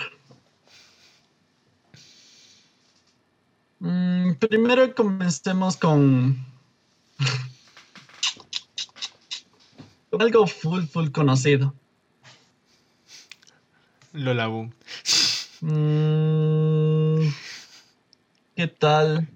Mm, 3.81 4.35
primero 4.35 4.95
comencemos 4.95 5.77
con 5.77 6.37
algo 10.21 10.47
full, 10.47 10.85
full 10.85 11.11
conocido. 11.11 11.75
Lola 14.13 14.47
Boom. 14.47 14.73
Mm, 15.63 17.02
¿Qué 18.63 18.69
tal? 18.69 19.29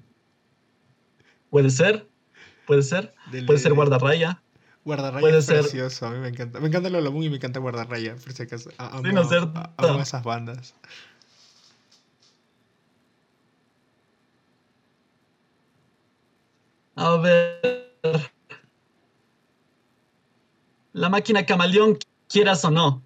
¿Puede 1.51 1.71
ser? 1.71 2.09
¿Puede 2.65 2.85
ser? 2.85 3.13
Del- 3.33 3.45
¿Puede 3.45 3.59
ser 3.59 3.73
guardarraya? 3.73 4.41
Guardarraya 4.85 5.21
puede 5.21 5.39
es 5.39 5.47
ser- 5.47 5.63
precioso, 5.63 6.07
a 6.07 6.13
mí 6.13 6.21
me 6.21 6.29
encanta. 6.29 6.61
Me 6.61 6.69
encanta 6.69 6.89
y 7.27 7.29
me 7.29 7.35
encanta 7.35 7.59
Guardarraya, 7.59 8.15
por 8.15 8.33
si 8.33 8.45
acaso. 8.45 8.71
Amo 8.79 10.01
esas 10.01 10.23
bandas. 10.23 10.75
A 16.95 17.17
ver. 17.17 17.91
La 20.93 21.09
máquina 21.09 21.45
camaleón, 21.45 21.99
quieras 22.29 22.65
o 22.65 22.71
no. 22.71 23.03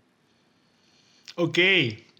Ok, 1.36 1.58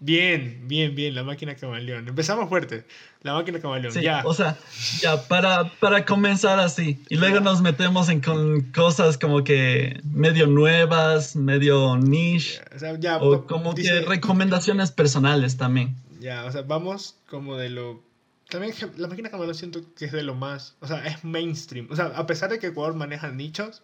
bien, 0.01 0.63
bien, 0.67 0.93
bien, 0.95 1.15
la 1.15 1.23
máquina 1.23 1.55
camaleón. 1.55 2.07
Empezamos 2.07 2.49
fuerte. 2.49 2.85
La 3.21 3.33
máquina 3.35 3.59
camaleón, 3.59 3.93
Sí, 3.93 4.01
ya. 4.01 4.23
o 4.25 4.33
sea, 4.33 4.57
ya 4.99 5.21
para, 5.27 5.69
para 5.79 6.03
comenzar 6.05 6.59
así. 6.59 6.99
Y 7.07 7.15
luego 7.15 7.39
nos 7.39 7.61
metemos 7.61 8.09
en 8.09 8.19
con 8.19 8.61
cosas 8.73 9.17
como 9.17 9.43
que 9.43 10.01
medio 10.03 10.47
nuevas, 10.47 11.35
medio 11.35 11.97
niche. 11.97 12.59
O 12.75 12.79
sea, 12.79 12.99
ya, 12.99 13.17
O 13.17 13.45
como 13.45 13.73
que 13.75 14.01
recomendaciones 14.01 14.91
personales 14.91 15.55
también. 15.55 15.95
Ya, 16.19 16.45
o 16.45 16.51
sea, 16.51 16.63
vamos 16.63 17.15
como 17.29 17.55
de 17.55 17.69
lo... 17.69 18.03
También 18.49 18.73
la 18.97 19.07
máquina 19.07 19.29
camaleón 19.29 19.55
siento 19.55 19.81
que 19.95 20.05
es 20.05 20.11
de 20.11 20.23
lo 20.23 20.35
más... 20.35 20.75
O 20.81 20.87
sea, 20.87 21.05
es 21.05 21.23
mainstream. 21.23 21.87
O 21.89 21.95
sea, 21.95 22.07
a 22.07 22.25
pesar 22.25 22.49
de 22.49 22.59
que 22.59 22.67
Ecuador 22.67 22.95
maneja 22.95 23.31
nichos, 23.31 23.83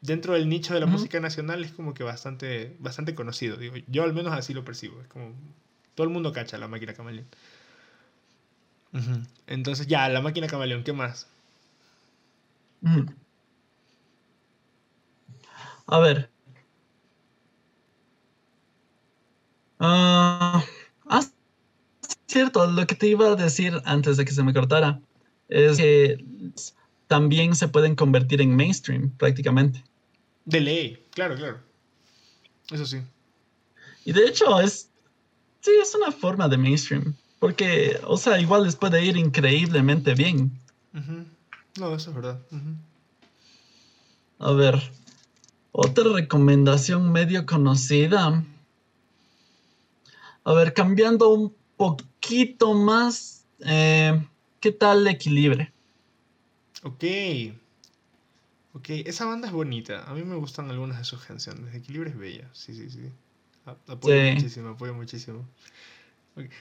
dentro 0.00 0.34
del 0.34 0.48
nicho 0.48 0.74
de 0.74 0.80
la 0.80 0.86
música 0.86 1.20
nacional 1.20 1.64
es 1.64 1.72
como 1.72 1.94
que 1.94 2.04
bastante, 2.04 2.76
bastante 2.78 3.14
conocido. 3.14 3.56
Digo, 3.56 3.76
yo 3.88 4.04
al 4.04 4.14
menos 4.14 4.32
así 4.32 4.54
lo 4.54 4.64
percibo. 4.64 5.00
Es 5.00 5.08
como... 5.08 5.32
Todo 5.94 6.06
el 6.06 6.12
mundo 6.12 6.32
cacha 6.32 6.58
la 6.58 6.68
máquina 6.68 6.94
camaleón. 6.94 7.26
Entonces, 9.46 9.86
ya, 9.86 10.08
la 10.08 10.20
máquina 10.20 10.46
camaleón, 10.46 10.84
¿qué 10.84 10.92
más? 10.92 11.26
A 15.86 15.98
ver. 15.98 16.30
Ah, 19.80 20.64
ah, 21.08 21.24
cierto, 22.26 22.66
lo 22.66 22.86
que 22.86 22.94
te 22.94 23.08
iba 23.08 23.26
a 23.28 23.36
decir 23.36 23.80
antes 23.84 24.16
de 24.16 24.24
que 24.24 24.32
se 24.32 24.42
me 24.42 24.52
cortara 24.52 25.00
es 25.48 25.78
que 25.78 26.24
también 27.06 27.54
se 27.56 27.68
pueden 27.68 27.94
convertir 27.96 28.40
en 28.40 28.54
mainstream 28.54 29.10
prácticamente. 29.10 29.82
De 30.48 30.62
ley, 30.62 31.06
claro, 31.10 31.36
claro. 31.36 31.60
Eso 32.70 32.86
sí. 32.86 33.02
Y 34.06 34.12
de 34.14 34.24
hecho 34.26 34.58
es, 34.60 34.90
sí, 35.60 35.72
es 35.82 35.94
una 35.94 36.10
forma 36.10 36.48
de 36.48 36.56
mainstream, 36.56 37.14
porque, 37.38 38.00
o 38.04 38.16
sea, 38.16 38.40
igual 38.40 38.64
les 38.64 38.74
puede 38.74 39.04
ir 39.04 39.18
increíblemente 39.18 40.14
bien. 40.14 40.58
Ujú. 40.94 41.26
No, 41.78 41.94
eso 41.94 42.08
es 42.08 42.16
verdad. 42.16 42.40
Ujú. 42.50 42.76
A 44.38 44.52
ver, 44.52 44.80
otra 45.70 46.04
recomendación 46.14 47.12
medio 47.12 47.44
conocida. 47.44 48.42
A 50.44 50.52
ver, 50.54 50.72
cambiando 50.72 51.28
un 51.28 51.54
poquito 51.76 52.72
más, 52.72 53.44
eh, 53.66 54.18
¿qué 54.60 54.72
tal 54.72 55.06
Equilibre? 55.08 55.74
Ok. 56.84 57.04
Ok, 58.78 58.90
esa 59.06 59.24
banda 59.24 59.48
es 59.48 59.52
bonita. 59.52 60.04
A 60.04 60.14
mí 60.14 60.22
me 60.22 60.36
gustan 60.36 60.70
algunas 60.70 60.98
de 60.98 61.04
sus 61.04 61.22
canciones. 61.24 61.74
Equilibrio 61.74 62.12
es 62.12 62.18
bella. 62.18 62.48
Sí, 62.52 62.74
sí, 62.74 62.88
sí. 62.90 63.10
Apoyo 63.86 64.14
Sí. 64.14 64.34
muchísimo, 64.34 64.68
apoyo 64.70 64.94
muchísimo. 64.94 65.48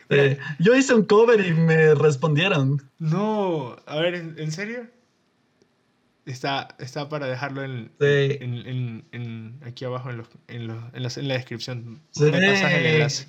Eh, 0.09 0.39
yo 0.59 0.75
hice 0.75 0.93
un 0.95 1.03
cover 1.05 1.45
y 1.45 1.53
me 1.53 1.93
respondieron. 1.95 2.81
No, 2.99 3.75
a 3.85 3.97
ver, 3.97 4.15
¿en, 4.15 4.39
en 4.39 4.51
serio? 4.51 4.87
Está, 6.25 6.67
está 6.79 7.07
para 7.07 7.27
dejarlo 7.27 7.63
en, 7.63 7.91
Sí. 7.99 8.37
en, 8.41 9.05
en- 9.11 9.59
aquí 9.65 9.85
abajo 9.85 10.09
en, 10.09 10.17
los, 10.17 10.27
en, 10.47 10.67
los- 11.03 11.17
en, 11.17 11.27
la 11.27 11.35
descripción. 11.35 12.01
Sí. 12.11 12.23
Me 12.23 12.31
pasas 12.31 12.73
el 12.73 12.85
enlace. 12.85 13.27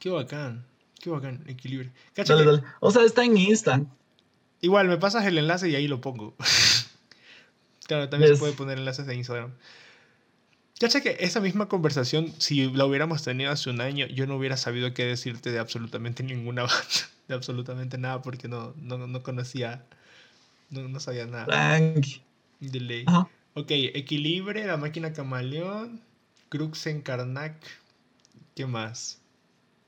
Qué 0.00 0.10
bacán, 0.10 0.64
qué 1.00 1.10
bacán, 1.10 1.44
equilibrio. 1.46 1.92
Cacha 2.14 2.34
Dale, 2.34 2.44
que- 2.44 2.50
dale. 2.56 2.64
O 2.80 2.90
sea, 2.90 3.04
está 3.04 3.24
en 3.24 3.36
Insta. 3.36 3.80
Igual, 4.62 4.88
me 4.88 4.96
pasas 4.96 5.26
el 5.26 5.36
enlace 5.36 5.68
y 5.68 5.74
ahí 5.74 5.86
lo 5.88 6.00
pongo. 6.00 6.34
claro, 7.86 8.08
también 8.08 8.30
Yes. 8.30 8.38
se 8.38 8.40
puede 8.40 8.52
poner 8.54 8.78
enlaces 8.78 9.06
de 9.06 9.14
Instagram. 9.14 9.52
Cacha 10.80 11.00
que 11.00 11.16
esa 11.20 11.40
misma 11.40 11.68
conversación, 11.68 12.32
si 12.38 12.70
la 12.70 12.86
hubiéramos 12.86 13.22
tenido 13.22 13.50
hace 13.52 13.70
un 13.70 13.80
año, 13.80 14.06
yo 14.06 14.26
no 14.26 14.36
hubiera 14.36 14.56
sabido 14.56 14.94
qué 14.94 15.04
decirte 15.04 15.52
de 15.52 15.58
absolutamente 15.60 16.22
ninguna 16.22 16.62
banda, 16.64 16.78
de 17.28 17.34
absolutamente 17.34 17.98
nada, 17.98 18.22
porque 18.22 18.48
no, 18.48 18.74
no, 18.78 18.98
no 19.06 19.22
conocía, 19.22 19.84
no, 20.70 20.88
no 20.88 20.98
sabía 20.98 21.26
nada 21.26 21.46
Tranqui. 21.46 22.22
de 22.60 22.80
ley. 22.80 23.04
Ajá. 23.06 23.28
Ok, 23.54 23.66
Equilibre, 23.70 24.64
La 24.66 24.76
Máquina 24.76 25.12
Camaleón, 25.12 26.00
Crux 26.48 26.86
en 26.86 27.02
Karnak, 27.02 27.54
¿qué 28.56 28.66
más? 28.66 29.20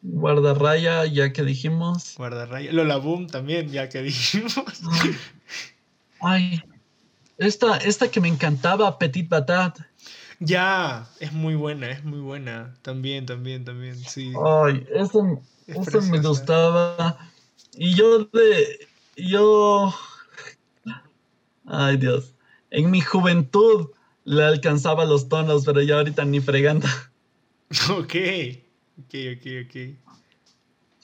Guardarraya, 0.07 1.07
ya 1.07 1.33
que 1.33 1.43
dijimos. 1.43 2.15
Guardarraya, 2.19 2.71
Lola 2.73 2.99
Boom 2.99 3.27
también, 3.27 3.71
ya 3.71 3.89
que 3.89 4.03
dijimos. 4.03 4.61
Ay, 6.21 6.63
esta, 7.39 7.79
esta 7.79 8.11
que 8.11 8.21
me 8.21 8.29
encantaba, 8.29 8.99
Petit 8.99 9.27
Batat. 9.29 9.79
Ya, 10.41 11.09
es 11.21 11.33
muy 11.33 11.55
buena, 11.55 11.91
es 11.91 12.05
muy 12.05 12.21
buena. 12.21 12.75
También, 12.83 13.25
también, 13.25 13.65
también, 13.65 13.97
sí. 13.97 14.33
Ay, 14.45 14.87
eso, 14.95 15.41
Es 15.67 16.11
me 16.11 16.21
gustaba. 16.21 17.31
Y 17.77 17.95
yo 17.95 18.25
de, 18.27 18.87
yo... 19.17 19.95
Ay 21.67 21.97
Dios. 21.97 22.35
En 22.71 22.91
mi 22.91 23.01
juventud 23.01 23.89
le 24.25 24.45
alcanzaba 24.45 25.07
los 25.07 25.31
tonos, 25.31 25.65
pero 25.65 25.81
ya 25.81 25.97
ahorita 25.97 26.27
ni 26.27 26.41
fregando. 26.41 26.87
Ok. 27.91 28.15
Ok, 28.99 29.15
ok, 29.37 29.47
ok. 29.65 29.75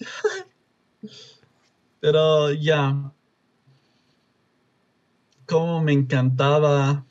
pero 2.01 2.53
ya. 2.53 3.13
Como 5.47 5.83
me 5.83 5.93
encantaba. 5.93 7.05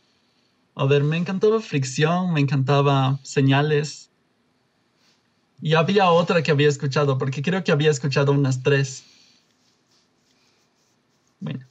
A 0.75 0.85
ver, 0.85 1.03
me 1.03 1.17
encantaba 1.17 1.59
fricción, 1.59 2.33
me 2.33 2.39
encantaba 2.39 3.19
señales. 3.23 4.09
Y 5.61 5.73
había 5.73 6.09
otra 6.09 6.41
que 6.41 6.51
había 6.51 6.69
escuchado, 6.69 7.17
porque 7.17 7.41
creo 7.41 7.63
que 7.63 7.73
había 7.73 7.91
escuchado 7.91 8.31
unas 8.31 8.63
tres. 8.63 9.03
Bueno, 11.41 11.65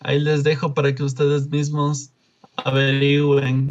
ahí 0.00 0.18
les 0.18 0.44
dejo 0.44 0.72
para 0.72 0.94
que 0.94 1.02
ustedes 1.02 1.48
mismos 1.48 2.10
averigüen. 2.56 3.68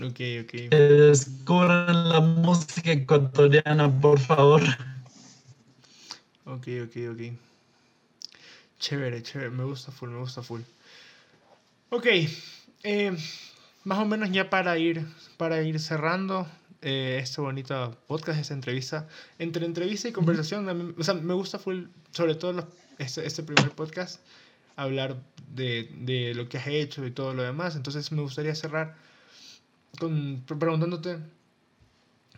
Ok, 0.00 0.20
ok. 0.42 0.52
Descubran 0.70 2.08
la 2.08 2.20
música 2.20 2.92
ecuatoriana, 2.92 4.00
por 4.00 4.18
favor. 4.18 4.62
Ok, 6.46 6.66
ok, 6.84 6.96
ok. 7.12 7.20
Chévere, 8.78 9.22
chévere. 9.22 9.50
Me 9.50 9.64
gusta 9.64 9.92
full, 9.92 10.10
me 10.10 10.18
gusta 10.18 10.42
full. 10.42 10.62
Ok. 11.90 12.06
Eh, 12.84 13.16
más 13.84 13.98
o 13.98 14.06
menos 14.06 14.30
ya 14.30 14.48
para 14.48 14.78
ir, 14.78 15.06
para 15.36 15.62
ir 15.62 15.78
cerrando 15.78 16.48
eh, 16.80 17.20
este 17.22 17.40
bonito 17.40 17.96
podcast, 18.06 18.40
esta 18.40 18.54
entrevista. 18.54 19.06
Entre 19.38 19.66
entrevista 19.66 20.08
y 20.08 20.12
conversación, 20.12 20.94
o 20.98 21.04
sea, 21.04 21.14
me 21.14 21.34
gusta 21.34 21.58
full, 21.58 21.84
sobre 22.12 22.34
todo 22.34 22.66
este, 22.98 23.26
este 23.26 23.42
primer 23.42 23.70
podcast, 23.72 24.20
hablar 24.74 25.16
de, 25.54 25.90
de, 25.98 26.34
lo 26.34 26.48
que 26.48 26.58
has 26.58 26.66
hecho 26.66 27.04
y 27.04 27.10
todo 27.10 27.34
lo 27.34 27.42
demás. 27.42 27.76
Entonces 27.76 28.10
me 28.10 28.22
gustaría 28.22 28.54
cerrar 28.54 28.96
con, 29.98 30.42
preguntándote 30.46 31.18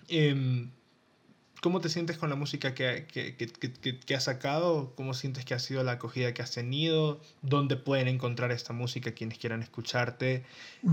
eh, 0.08 0.66
cómo 1.64 1.80
te 1.80 1.88
sientes 1.88 2.18
con 2.18 2.28
la 2.28 2.36
música 2.36 2.74
que, 2.74 3.06
que, 3.10 3.34
que, 3.36 3.98
que, 3.98 4.14
has 4.14 4.24
sacado, 4.24 4.92
cómo 4.96 5.14
sientes 5.14 5.46
que 5.46 5.54
ha 5.54 5.58
sido 5.58 5.82
la 5.82 5.92
acogida 5.92 6.34
que 6.34 6.42
has 6.42 6.50
tenido, 6.50 7.22
dónde 7.40 7.76
pueden 7.76 8.06
encontrar 8.06 8.52
esta 8.52 8.74
música 8.74 9.12
quienes 9.12 9.38
quieran 9.38 9.62
escucharte. 9.62 10.44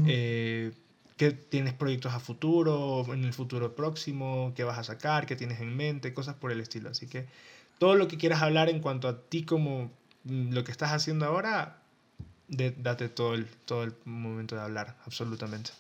Eh, 0.07 0.71
¿Qué 1.17 1.31
tienes 1.31 1.73
proyectos 1.73 2.13
a 2.13 2.21
futuro, 2.21 3.05
en 3.13 3.25
el 3.25 3.33
futuro 3.33 3.75
próximo? 3.75 4.53
¿Qué 4.55 4.63
vas 4.63 4.79
a 4.79 4.85
sacar? 4.85 5.25
¿Qué 5.25 5.35
tienes 5.35 5.59
en 5.59 5.75
mente? 5.75 6.13
Cosas 6.13 6.35
por 6.35 6.53
el 6.53 6.61
estilo. 6.61 6.89
Así 6.89 7.05
que 7.05 7.25
todo 7.77 7.95
lo 7.95 8.07
que 8.07 8.17
quieras 8.17 8.41
hablar 8.41 8.69
en 8.69 8.79
cuanto 8.79 9.09
a 9.09 9.19
ti 9.23 9.43
como 9.43 9.91
mm, 10.23 10.53
lo 10.53 10.63
que 10.63 10.71
estás 10.71 10.93
haciendo 10.93 11.25
ahora, 11.25 11.81
date 12.47 13.09
todo 13.09 13.33
el, 13.33 13.45
todo 13.65 13.83
el 13.83 13.93
momento 14.05 14.55
de 14.55 14.61
hablar, 14.61 14.95
absolutamente. 15.05 15.71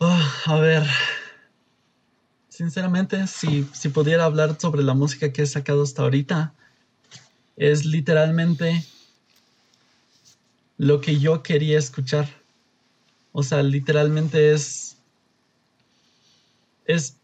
Oh, 0.00 0.32
a 0.46 0.60
ver, 0.60 0.86
sinceramente, 2.48 3.26
si, 3.26 3.64
si 3.72 3.88
pudiera 3.88 4.24
hablar 4.26 4.56
sobre 4.60 4.84
la 4.84 4.94
música 4.94 5.32
que 5.32 5.42
he 5.42 5.46
sacado 5.46 5.82
hasta 5.82 6.02
ahorita, 6.02 6.54
es 7.56 7.84
literalmente 7.84 8.84
lo 10.76 11.00
que 11.00 11.18
yo 11.18 11.42
quería 11.42 11.78
escuchar. 11.78 12.28
O 13.32 13.42
sea, 13.42 13.62
literalmente 13.62 14.52
es. 14.52 14.96
Es. 16.84 17.16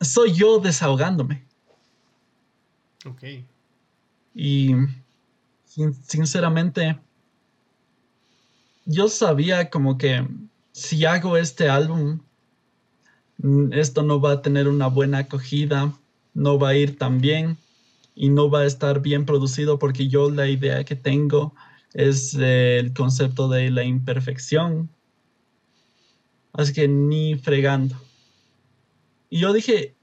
Soy 0.00 0.32
yo 0.32 0.58
desahogándome. 0.58 1.44
Ok. 3.06 3.22
Y. 4.34 4.74
Sinceramente. 5.64 6.98
Yo 8.86 9.08
sabía 9.08 9.70
como 9.70 9.96
que 9.96 10.26
si 10.72 11.04
hago 11.04 11.36
este 11.36 11.68
álbum, 11.68 12.20
mm, 13.38 13.72
esto 13.72 14.02
no 14.02 14.20
va 14.20 14.32
a 14.32 14.42
tener 14.42 14.68
una 14.68 14.86
buena 14.86 15.18
acogida, 15.18 15.92
no 16.34 16.58
va 16.58 16.70
a 16.70 16.76
ir 16.76 16.98
tan 16.98 17.20
bien 17.20 17.58
y 18.14 18.28
no 18.28 18.50
va 18.50 18.60
a 18.60 18.66
estar 18.66 19.00
bien 19.00 19.24
producido 19.24 19.78
porque 19.78 20.08
yo 20.08 20.30
la 20.30 20.48
idea 20.48 20.84
que 20.84 20.96
tengo 20.96 21.54
es 21.94 22.34
el 22.34 22.92
concepto 22.92 23.48
de 23.48 23.70
la 23.70 23.84
imperfección. 23.84 24.90
Así 26.52 26.72
que 26.72 26.88
ni 26.88 27.36
fregando. 27.36 27.96
Y 29.28 29.40
yo 29.40 29.52
dije, 29.52 29.94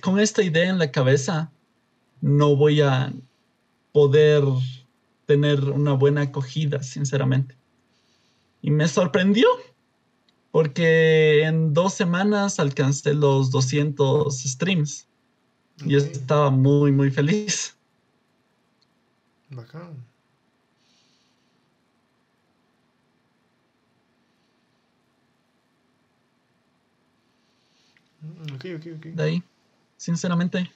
con 0.00 0.20
esta 0.20 0.42
idea 0.42 0.68
en 0.68 0.78
la 0.78 0.92
cabeza, 0.92 1.50
no 2.20 2.56
voy 2.56 2.82
a 2.82 3.12
poder 3.92 4.44
tener 5.24 5.70
una 5.70 5.92
buena 5.92 6.22
acogida, 6.22 6.82
sinceramente. 6.82 7.56
Y 8.60 8.70
me 8.70 8.86
sorprendió 8.88 9.48
porque 10.56 11.42
en 11.42 11.74
dos 11.74 11.92
semanas 11.92 12.58
alcancé 12.58 13.12
los 13.12 13.50
200 13.50 14.34
streams. 14.42 15.06
Y 15.84 15.96
estaba 15.96 16.48
muy, 16.48 16.92
muy 16.92 17.10
feliz. 17.10 17.76
Bacán. 19.50 20.02
Mm, 28.22 28.54
ok, 28.54 28.64
ok, 28.76 28.86
ok. 28.96 29.06
De 29.14 29.22
ahí, 29.22 29.42
sinceramente, 29.98 30.70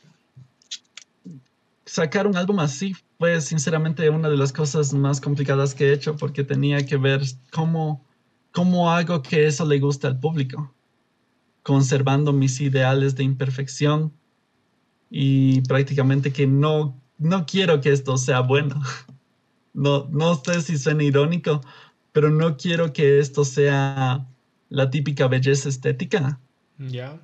sacar 1.86 2.26
un 2.26 2.36
álbum 2.36 2.60
así 2.60 2.94
fue 3.18 3.40
sinceramente 3.40 4.10
una 4.10 4.28
de 4.28 4.36
las 4.36 4.52
cosas 4.52 4.92
más 4.92 5.22
complicadas 5.22 5.74
que 5.74 5.88
he 5.88 5.94
hecho 5.94 6.18
porque 6.18 6.44
tenía 6.44 6.84
que 6.84 6.98
ver 6.98 7.22
cómo 7.50 8.04
¿Cómo 8.52 8.90
hago 8.90 9.22
que 9.22 9.46
eso 9.46 9.64
le 9.64 9.78
guste 9.78 10.06
al 10.06 10.18
público? 10.18 10.74
Conservando 11.62 12.32
mis 12.32 12.60
ideales 12.60 13.14
de 13.14 13.22
imperfección 13.22 14.12
y 15.08 15.60
prácticamente 15.62 16.32
que 16.32 16.46
no, 16.46 17.00
no 17.18 17.46
quiero 17.46 17.80
que 17.80 17.92
esto 17.92 18.16
sea 18.16 18.40
bueno. 18.40 18.80
No, 19.72 20.08
no 20.10 20.34
sé 20.34 20.62
si 20.62 20.76
suena 20.76 21.04
irónico, 21.04 21.60
pero 22.10 22.28
no 22.28 22.56
quiero 22.56 22.92
que 22.92 23.20
esto 23.20 23.44
sea 23.44 24.26
la 24.68 24.90
típica 24.90 25.28
belleza 25.28 25.68
estética. 25.68 26.40
Ya. 26.76 27.16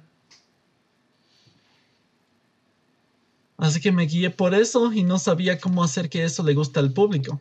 Así 3.56 3.80
que 3.80 3.90
me 3.90 4.06
guié 4.06 4.30
por 4.30 4.54
eso 4.54 4.92
y 4.92 5.02
no 5.02 5.18
sabía 5.18 5.58
cómo 5.58 5.82
hacer 5.82 6.08
que 6.08 6.22
eso 6.22 6.44
le 6.44 6.54
guste 6.54 6.78
al 6.78 6.92
público 6.92 7.40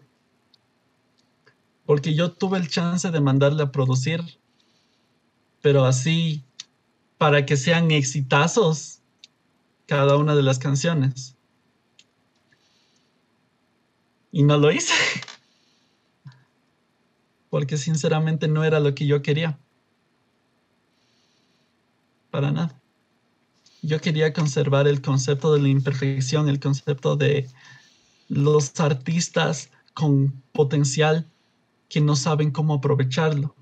porque 1.86 2.16
yo 2.16 2.32
tuve 2.32 2.58
el 2.58 2.68
chance 2.68 3.10
de 3.12 3.22
mandarle 3.22 3.64
a 3.64 3.72
producir, 3.72 4.22
pero 5.62 5.86
así, 5.86 6.44
para 7.18 7.46
que 7.46 7.58
sean 7.58 7.92
exitazos 7.92 9.02
cada 9.86 10.18
una 10.18 10.36
de 10.36 10.44
las 10.44 10.60
canciones. 10.60 11.36
Y 14.32 14.44
no 14.44 14.58
lo 14.58 14.72
hice, 14.72 14.94
porque 17.50 17.78
sinceramente 17.78 18.48
no 18.48 18.64
era 18.64 18.80
lo 18.80 18.94
que 18.96 19.06
yo 19.06 19.22
quería. 19.22 19.58
Para 22.32 22.52
nada. 22.52 22.82
Yo 23.82 24.02
quería 24.02 24.34
conservar 24.34 24.88
el 24.88 25.02
concepto 25.02 25.54
de 25.54 25.62
la 25.62 25.70
imperfección, 25.70 26.50
el 26.50 26.60
concepto 26.60 27.16
de 27.16 27.48
los 28.28 28.78
artistas 28.80 29.70
con 29.94 30.32
potencial 30.52 31.32
que 31.96 32.02
no 32.02 32.18
saben 32.18 32.52
cómo 32.52 32.74
aprovecharlo, 32.74 33.56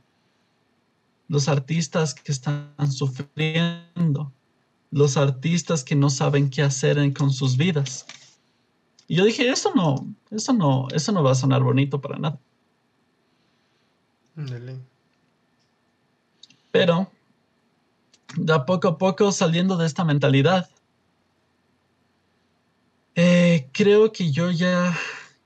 los 1.28 1.48
artistas 1.48 2.16
que 2.16 2.32
están 2.32 2.92
sufriendo, 2.92 4.32
los 4.90 5.18
artistas 5.18 5.84
que 5.84 5.96
no 5.96 6.10
saben 6.10 6.50
qué 6.50 6.64
hacer 6.64 7.14
con 7.14 7.32
sus 7.32 7.56
vidas. 7.58 8.08
Y 9.08 9.18
yo 9.18 9.26
dije, 9.26 9.48
eso 9.48 9.72
no, 9.76 10.08
eso 10.32 10.52
no, 10.52 10.88
eso 10.96 11.12
no 11.12 11.22
va 11.22 11.34
a 11.34 11.36
sonar 11.36 11.62
bonito 11.62 12.02
para 12.02 12.18
nada. 12.18 12.40
Pero, 16.72 17.12
de 18.36 18.52
a 18.52 18.66
poco 18.66 18.88
a 18.88 18.98
poco 18.98 19.32
saliendo 19.32 19.78
de 19.78 19.86
esta 19.86 20.04
mentalidad, 20.04 20.68
eh, 23.14 23.70
creo 23.74 24.12
que 24.12 24.32
yo 24.32 24.50
ya, 24.50 24.98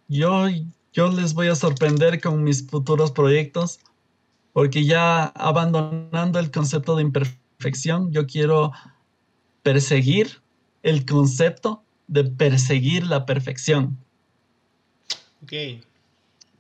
yo 0.08 0.48
yo 0.98 1.12
les 1.12 1.36
voy 1.36 1.48
a 1.48 1.54
sorprender 1.54 2.20
con 2.20 2.44
mis 2.44 2.66
futuros 2.68 3.12
proyectos, 3.12 3.80
porque 4.52 4.84
ya 4.84 5.26
abandonando 5.26 6.40
el 6.40 6.50
concepto 6.50 6.96
de 6.96 7.04
imperfección, 7.04 8.12
yo 8.12 8.26
quiero 8.26 8.72
perseguir 9.62 10.42
el 10.82 11.06
concepto 11.06 11.84
de 12.08 12.24
perseguir 12.24 13.06
la 13.06 13.28
perfección. 13.28 13.96
Ok. 15.44 15.54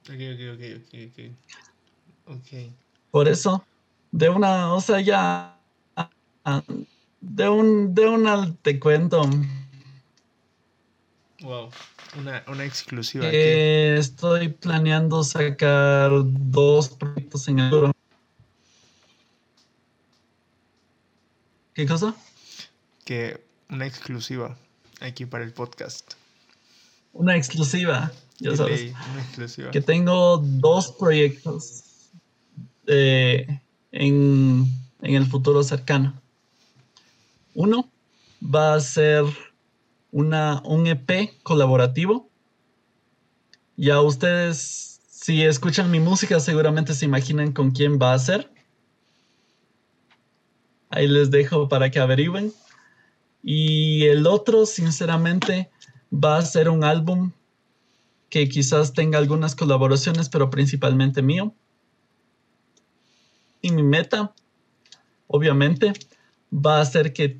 Ok, 0.03 0.21
ok, 0.33 0.41
ok, 0.53 0.63
ok, 1.07 2.37
ok. 2.37 2.71
Por 3.09 3.27
eso 3.27 3.65
de 4.11 4.29
una, 4.29 4.71
o 4.71 4.81
sea, 4.81 5.01
ya, 5.01 5.59
de 7.21 7.49
un, 7.49 7.95
de 7.95 8.07
una, 8.07 8.55
te 8.61 8.79
cuento. 8.79 9.27
Wow, 11.41 11.69
una, 12.17 12.43
una 12.47 12.65
exclusiva. 12.65 13.27
estoy 13.29 14.49
planeando 14.49 15.23
sacar 15.23 16.11
dos 16.23 16.89
proyectos 16.89 17.47
en 17.47 17.59
el 17.59 17.69
futuro. 17.69 17.91
¿Qué 21.75 21.85
cosa? 21.85 22.15
Que 23.05 23.45
una 23.69 23.85
exclusiva 23.85 24.57
aquí 24.99 25.27
para 25.27 25.43
el 25.43 25.53
podcast. 25.53 26.13
Una 27.13 27.35
exclusiva, 27.35 28.11
ya 28.39 28.55
sabes. 28.55 28.93
una 29.11 29.21
exclusiva. 29.21 29.69
Que 29.69 29.81
tengo 29.81 30.37
dos 30.37 30.91
proyectos 30.93 31.83
eh, 32.87 33.61
en, 33.91 34.65
en 35.03 35.15
el 35.15 35.27
futuro 35.27 35.61
cercano. 35.61 36.19
Uno 37.53 37.87
va 38.41 38.73
a 38.73 38.79
ser 38.79 39.23
una, 40.17 40.63
un 40.65 40.87
EP 40.87 41.29
colaborativo. 41.43 42.27
Ya 43.75 44.01
ustedes, 44.01 44.99
si 45.07 45.43
escuchan 45.43 45.91
mi 45.91 45.99
música, 45.99 46.39
seguramente 46.39 46.95
se 46.95 47.05
imaginan 47.05 47.51
con 47.51 47.69
quién 47.69 47.99
va 48.01 48.15
a 48.15 48.19
ser. 48.19 48.51
Ahí 50.89 51.07
les 51.07 51.29
dejo 51.29 51.69
para 51.69 51.91
que 51.91 51.99
averigüen. 51.99 52.51
Y 53.43 54.05
el 54.05 54.25
otro, 54.25 54.65
sinceramente, 54.65 55.69
va 56.11 56.37
a 56.37 56.41
ser 56.41 56.67
un 56.69 56.83
álbum 56.83 57.31
que 58.29 58.49
quizás 58.49 58.93
tenga 58.93 59.19
algunas 59.19 59.55
colaboraciones, 59.55 60.29
pero 60.29 60.49
principalmente 60.49 61.21
mío. 61.21 61.53
Y 63.61 63.69
mi 63.69 63.83
meta, 63.83 64.33
obviamente, 65.27 65.93
va 66.51 66.81
a 66.81 66.85
ser 66.85 67.13
que 67.13 67.39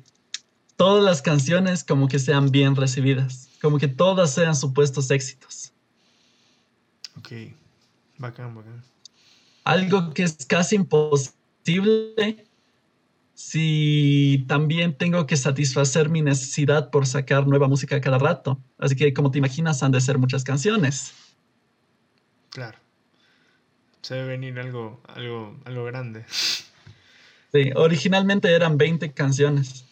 todas 0.78 1.04
las 1.04 1.20
canciones 1.20 1.82
como 1.82 2.06
que 2.06 2.20
sean 2.20 2.50
bien 2.50 2.76
recibidas, 2.76 3.50
como 3.60 3.78
que 3.78 3.88
todas 3.88 4.32
sean 4.32 4.54
supuestos 4.54 5.10
éxitos. 5.10 5.72
Ok, 7.18 7.32
bacán, 8.16 8.54
bacán. 8.54 8.82
Algo 9.64 10.14
que 10.14 10.22
es 10.22 10.46
casi 10.46 10.76
imposible 10.76 12.46
si 13.34 14.44
también 14.46 14.96
tengo 14.96 15.26
que 15.26 15.36
satisfacer 15.36 16.08
mi 16.08 16.22
necesidad 16.22 16.90
por 16.90 17.06
sacar 17.06 17.46
nueva 17.48 17.66
música 17.66 18.00
cada 18.00 18.18
rato. 18.18 18.58
Así 18.78 18.94
que 18.94 19.12
como 19.12 19.32
te 19.32 19.38
imaginas, 19.38 19.82
han 19.82 19.90
de 19.90 20.00
ser 20.00 20.16
muchas 20.16 20.44
canciones. 20.44 21.12
Claro. 22.50 22.78
Se 24.02 24.14
debe 24.14 24.28
venir 24.28 24.58
algo, 24.60 25.02
algo, 25.08 25.58
algo 25.64 25.84
grande. 25.84 26.24
Sí, 26.30 27.70
originalmente 27.74 28.54
eran 28.54 28.78
20 28.78 29.12
canciones. 29.12 29.87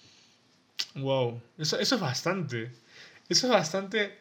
Wow, 0.94 1.40
eso, 1.58 1.78
eso 1.78 1.94
es 1.94 2.00
bastante. 2.00 2.72
Eso 3.28 3.46
es 3.46 3.52
bastante. 3.52 4.18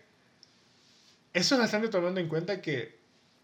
Eso 1.34 1.56
es 1.56 1.62
bastante 1.62 1.90
tomando 1.90 2.20
en 2.20 2.28
cuenta 2.28 2.62
que 2.62 2.98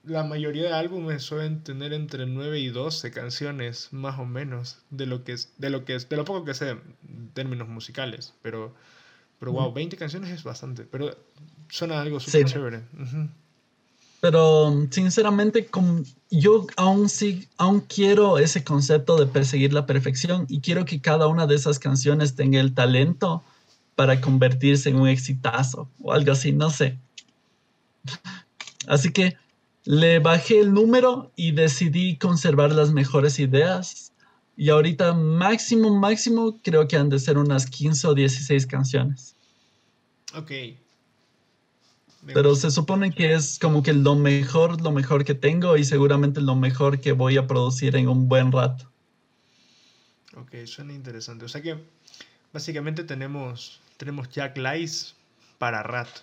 la 0.03 0.23
mayoría 0.23 0.63
de 0.63 0.73
álbumes 0.73 1.23
suelen 1.23 1.63
tener 1.63 1.93
entre 1.93 2.25
9 2.25 2.59
y 2.59 2.69
12 2.69 3.11
canciones, 3.11 3.89
más 3.91 4.19
o 4.19 4.25
menos, 4.25 4.79
de 4.89 5.05
lo 5.05 5.23
que 5.23 5.33
es, 5.33 5.53
de 5.57 5.69
lo 5.69 5.85
que 5.85 5.95
es, 5.95 6.09
de 6.09 6.17
lo 6.17 6.25
poco 6.25 6.45
que 6.45 6.53
sé 6.53 6.69
en 6.69 7.29
términos 7.33 7.67
musicales. 7.67 8.33
Pero, 8.41 8.73
pero 9.39 9.51
wow, 9.51 9.71
20 9.73 9.97
canciones 9.97 10.29
es 10.31 10.43
bastante. 10.43 10.83
Pero 10.83 11.15
suena 11.69 12.01
algo 12.01 12.19
súper 12.19 12.45
chévere. 12.45 12.83
Pero 14.21 14.87
sinceramente, 14.91 15.67
yo 16.29 16.67
aún 16.77 17.09
sí, 17.09 17.47
aún 17.57 17.81
quiero 17.81 18.37
ese 18.37 18.63
concepto 18.63 19.17
de 19.17 19.25
perseguir 19.25 19.73
la 19.73 19.87
perfección 19.87 20.45
y 20.47 20.61
quiero 20.61 20.85
que 20.85 21.01
cada 21.01 21.27
una 21.27 21.47
de 21.47 21.55
esas 21.55 21.79
canciones 21.79 22.35
tenga 22.35 22.59
el 22.59 22.75
talento 22.75 23.43
para 23.95 24.21
convertirse 24.21 24.89
en 24.89 24.97
un 24.97 25.07
exitazo 25.07 25.89
o 26.01 26.13
algo 26.13 26.31
así, 26.31 26.51
no 26.51 26.69
sé. 26.69 26.99
Así 28.87 29.11
que 29.11 29.35
le 29.85 30.19
bajé 30.19 30.59
el 30.59 30.71
número 30.71 31.31
y 31.35 31.51
decidí 31.51 32.17
conservar 32.17 32.71
las 32.71 32.91
mejores 32.91 33.39
ideas. 33.39 34.13
Y 34.55 34.69
ahorita 34.69 35.13
máximo, 35.13 35.97
máximo, 35.97 36.59
creo 36.61 36.87
que 36.87 36.95
han 36.95 37.09
de 37.09 37.17
ser 37.17 37.39
unas 37.39 37.65
15 37.65 38.07
o 38.07 38.13
16 38.13 38.67
canciones. 38.67 39.35
Ok. 40.35 40.51
Pero 42.25 42.55
se 42.55 42.69
supone 42.69 43.11
que 43.11 43.33
es 43.33 43.57
como 43.57 43.81
que 43.81 43.93
lo 43.93 44.15
mejor, 44.15 44.79
lo 44.81 44.91
mejor 44.91 45.25
que 45.25 45.33
tengo 45.33 45.75
y 45.75 45.83
seguramente 45.83 46.39
lo 46.39 46.55
mejor 46.55 46.99
que 47.01 47.13
voy 47.13 47.37
a 47.37 47.47
producir 47.47 47.95
en 47.95 48.07
un 48.07 48.29
buen 48.29 48.51
rato. 48.51 48.91
Ok, 50.35 50.65
suena 50.65 50.93
interesante. 50.93 51.45
O 51.45 51.49
sea 51.49 51.61
que 51.61 51.77
básicamente 52.53 53.03
tenemos, 53.03 53.79
tenemos 53.97 54.29
Jack 54.29 54.57
Lice 54.57 55.13
para 55.57 55.81
rato. 55.83 56.21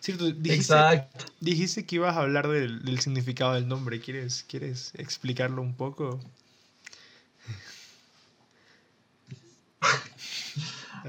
Cierto, 0.00 0.26
dijiste, 0.26 0.74
Exacto. 0.74 1.26
dijiste 1.40 1.84
que 1.84 1.96
ibas 1.96 2.16
a 2.16 2.20
hablar 2.20 2.46
del, 2.48 3.00
significado 3.00 3.54
del 3.54 3.66
nombre. 3.66 4.00
¿Quieres, 4.00 4.44
¿Quieres 4.48 4.92
explicarlo 4.94 5.60
un 5.60 5.74
poco? 5.74 6.20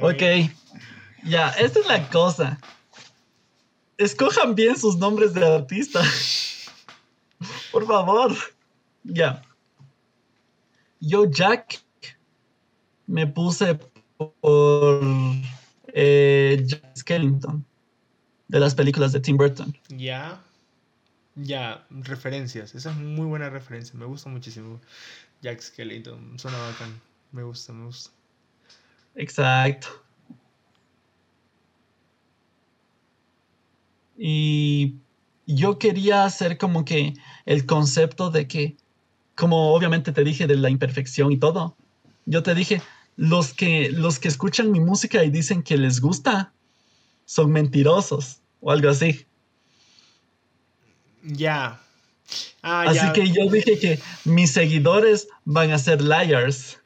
ok. 0.01 0.49
Ya, 1.25 1.49
esta 1.49 1.79
es 1.79 1.87
la 1.87 2.09
cosa. 2.09 2.59
Escojan 3.99 4.55
bien 4.55 4.77
sus 4.77 4.97
nombres 4.97 5.33
de 5.33 5.45
artista. 5.45 6.01
Por 7.69 7.85
favor. 7.85 8.33
Ya. 9.03 9.41
Yo, 11.01 11.29
Jack, 11.29 11.81
me 13.07 13.27
puse 13.27 13.77
por 14.15 15.01
eh, 15.87 16.63
Jack 16.65 16.95
Skellington 16.95 17.65
de 18.47 18.59
las 18.61 18.73
películas 18.73 19.11
de 19.11 19.19
Tim 19.19 19.35
Burton. 19.35 19.77
Ya. 19.89 20.41
Ya, 21.35 21.85
referencias. 21.89 22.73
Esa 22.75 22.91
es 22.91 22.95
muy 22.95 23.25
buena 23.25 23.49
referencia. 23.49 23.99
Me 23.99 24.05
gusta 24.05 24.29
muchísimo. 24.29 24.79
Jack 25.41 25.59
Skellington. 25.59 26.39
Suena 26.39 26.57
bacán. 26.57 27.01
Me 27.33 27.43
gusta, 27.43 27.73
me 27.73 27.85
gusta. 27.87 28.11
Exacto. 29.15 29.89
Y 34.21 34.95
yo 35.47 35.79
quería 35.79 36.25
hacer 36.25 36.57
como 36.57 36.83
que 36.83 37.13
el 37.45 37.65
concepto 37.65 38.29
de 38.29 38.47
que, 38.47 38.75
como 39.35 39.73
obviamente 39.73 40.11
te 40.11 40.25
dije 40.25 40.45
de 40.45 40.57
la 40.57 40.69
imperfección 40.69 41.31
y 41.31 41.37
todo, 41.37 41.77
yo 42.25 42.43
te 42.43 42.53
dije, 42.53 42.81
los 43.15 43.53
que, 43.53 43.89
los 43.91 44.19
que 44.19 44.27
escuchan 44.27 44.71
mi 44.71 44.81
música 44.81 45.23
y 45.23 45.29
dicen 45.29 45.63
que 45.63 45.77
les 45.77 46.01
gusta, 46.01 46.51
son 47.25 47.51
mentirosos 47.51 48.41
o 48.59 48.71
algo 48.71 48.89
así. 48.89 49.25
Ya. 51.23 51.79
Ah, 52.61 52.83
así 52.87 53.11
que 53.13 53.29
yo 53.29 53.49
dije 53.49 53.79
que 53.79 53.99
mis 54.25 54.51
seguidores 54.51 55.29
van 55.45 55.71
a 55.71 55.79
ser 55.79 56.01
liars. 56.01 56.77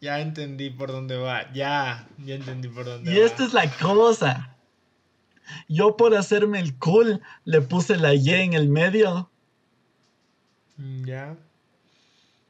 Ya 0.00 0.20
entendí 0.20 0.70
por 0.70 0.92
dónde 0.92 1.16
va. 1.16 1.52
Ya, 1.52 2.08
ya 2.24 2.36
entendí 2.36 2.68
por 2.68 2.84
dónde 2.84 3.10
va. 3.10 3.16
Y 3.16 3.20
esta 3.20 3.44
es 3.44 3.52
la 3.52 3.68
cosa. 3.78 4.53
Yo 5.68 5.96
por 5.96 6.14
hacerme 6.14 6.60
el 6.60 6.76
cool 6.78 7.20
le 7.44 7.60
puse 7.60 7.96
la 7.96 8.14
Y 8.14 8.30
en 8.30 8.54
el 8.54 8.68
medio. 8.68 9.30
Mm, 10.76 11.04
ya. 11.04 11.36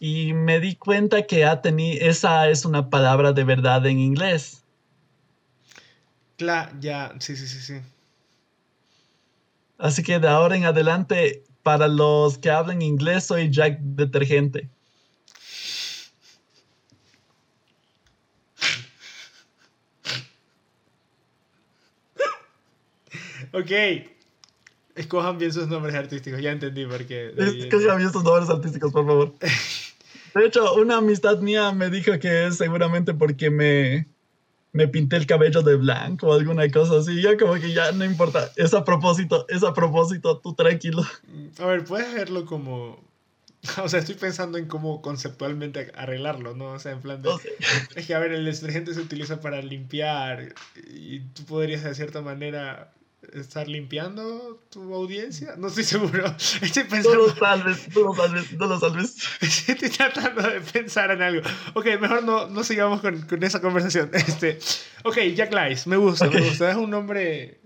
Y 0.00 0.32
me 0.32 0.60
di 0.60 0.74
cuenta 0.76 1.22
que 1.26 1.44
ha 1.44 1.62
tenido, 1.62 2.04
esa 2.04 2.48
es 2.48 2.64
una 2.64 2.90
palabra 2.90 3.32
de 3.32 3.44
verdad 3.44 3.86
en 3.86 3.98
inglés. 3.98 4.62
Claro, 6.36 6.72
ya, 6.80 7.14
sí, 7.20 7.36
sí, 7.36 7.46
sí, 7.46 7.60
sí. 7.60 7.80
Así 9.78 10.02
que 10.02 10.18
de 10.18 10.28
ahora 10.28 10.56
en 10.56 10.64
adelante, 10.64 11.44
para 11.62 11.88
los 11.88 12.38
que 12.38 12.50
hablan 12.50 12.82
inglés, 12.82 13.24
soy 13.24 13.50
Jack 13.50 13.78
Detergente. 13.80 14.68
Ok. 23.54 23.70
Escojan 24.94 25.38
bien 25.38 25.52
sus 25.52 25.66
nombres 25.66 25.94
artísticos, 25.94 26.40
ya 26.40 26.52
entendí 26.52 26.86
por 26.86 27.04
qué. 27.06 27.32
Escojan 27.36 27.98
bien 27.98 28.12
sus 28.12 28.22
nombres 28.22 28.48
artísticos, 28.48 28.92
por 28.92 29.06
favor. 29.06 29.34
De 30.34 30.46
hecho, 30.46 30.74
una 30.74 30.96
amistad 30.96 31.38
mía 31.38 31.70
me 31.72 31.90
dijo 31.90 32.18
que 32.18 32.46
es 32.46 32.56
seguramente 32.56 33.14
porque 33.14 33.50
me, 33.50 34.06
me 34.72 34.88
pinté 34.88 35.16
el 35.16 35.26
cabello 35.26 35.62
de 35.62 35.76
blanco 35.76 36.28
o 36.28 36.34
alguna 36.34 36.68
cosa 36.70 36.98
así. 36.98 37.22
Yo 37.22 37.38
como 37.38 37.54
que 37.54 37.72
ya 37.72 37.92
no 37.92 38.04
importa. 38.04 38.50
Es 38.56 38.74
a 38.74 38.84
propósito, 38.84 39.46
es 39.48 39.62
a 39.62 39.72
propósito, 39.72 40.38
tú 40.38 40.54
tranquilo. 40.54 41.04
A 41.58 41.66
ver, 41.66 41.84
puedes 41.84 42.12
verlo 42.12 42.44
como... 42.44 43.02
O 43.82 43.88
sea, 43.88 44.00
estoy 44.00 44.16
pensando 44.16 44.58
en 44.58 44.66
cómo 44.66 45.00
conceptualmente 45.00 45.90
arreglarlo, 45.96 46.54
¿no? 46.54 46.72
O 46.72 46.78
sea, 46.78 46.92
en 46.92 47.00
plan 47.00 47.22
de... 47.22 47.30
Es 47.94 48.06
que, 48.06 48.14
a 48.14 48.18
ver, 48.18 48.32
el 48.32 48.44
detergente 48.44 48.92
se 48.92 49.00
utiliza 49.00 49.40
para 49.40 49.62
limpiar 49.62 50.54
y 50.92 51.20
tú 51.20 51.44
podrías 51.44 51.82
de 51.82 51.94
cierta 51.94 52.20
manera 52.20 52.92
estar 53.32 53.68
limpiando 53.68 54.62
tu 54.70 54.94
audiencia. 54.94 55.54
No 55.56 55.68
estoy 55.68 55.84
seguro. 55.84 56.26
Estoy 56.60 56.84
pensando. 56.84 57.14
No 57.14 57.26
lo 57.26 57.36
salves, 57.36 57.88
no 57.94 58.02
lo 58.02 58.14
salves, 58.14 58.52
no 58.52 58.66
lo 58.66 58.80
salves. 58.80 59.16
Estoy 59.40 59.88
tratando 59.90 60.42
de 60.42 60.60
pensar 60.60 61.10
en 61.10 61.22
algo. 61.22 61.46
Ok, 61.74 61.86
mejor 62.00 62.24
no, 62.24 62.48
no 62.48 62.64
sigamos 62.64 63.00
con, 63.00 63.22
con 63.22 63.42
esa 63.42 63.60
conversación. 63.60 64.10
Este, 64.24 64.58
ok, 65.04 65.18
Jack 65.34 65.52
Lice, 65.52 65.88
me 65.88 65.96
gusta, 65.96 66.28
me 66.28 66.40
gusta. 66.40 66.70
Es 66.70 66.76
un 66.76 66.90
nombre. 66.90 67.60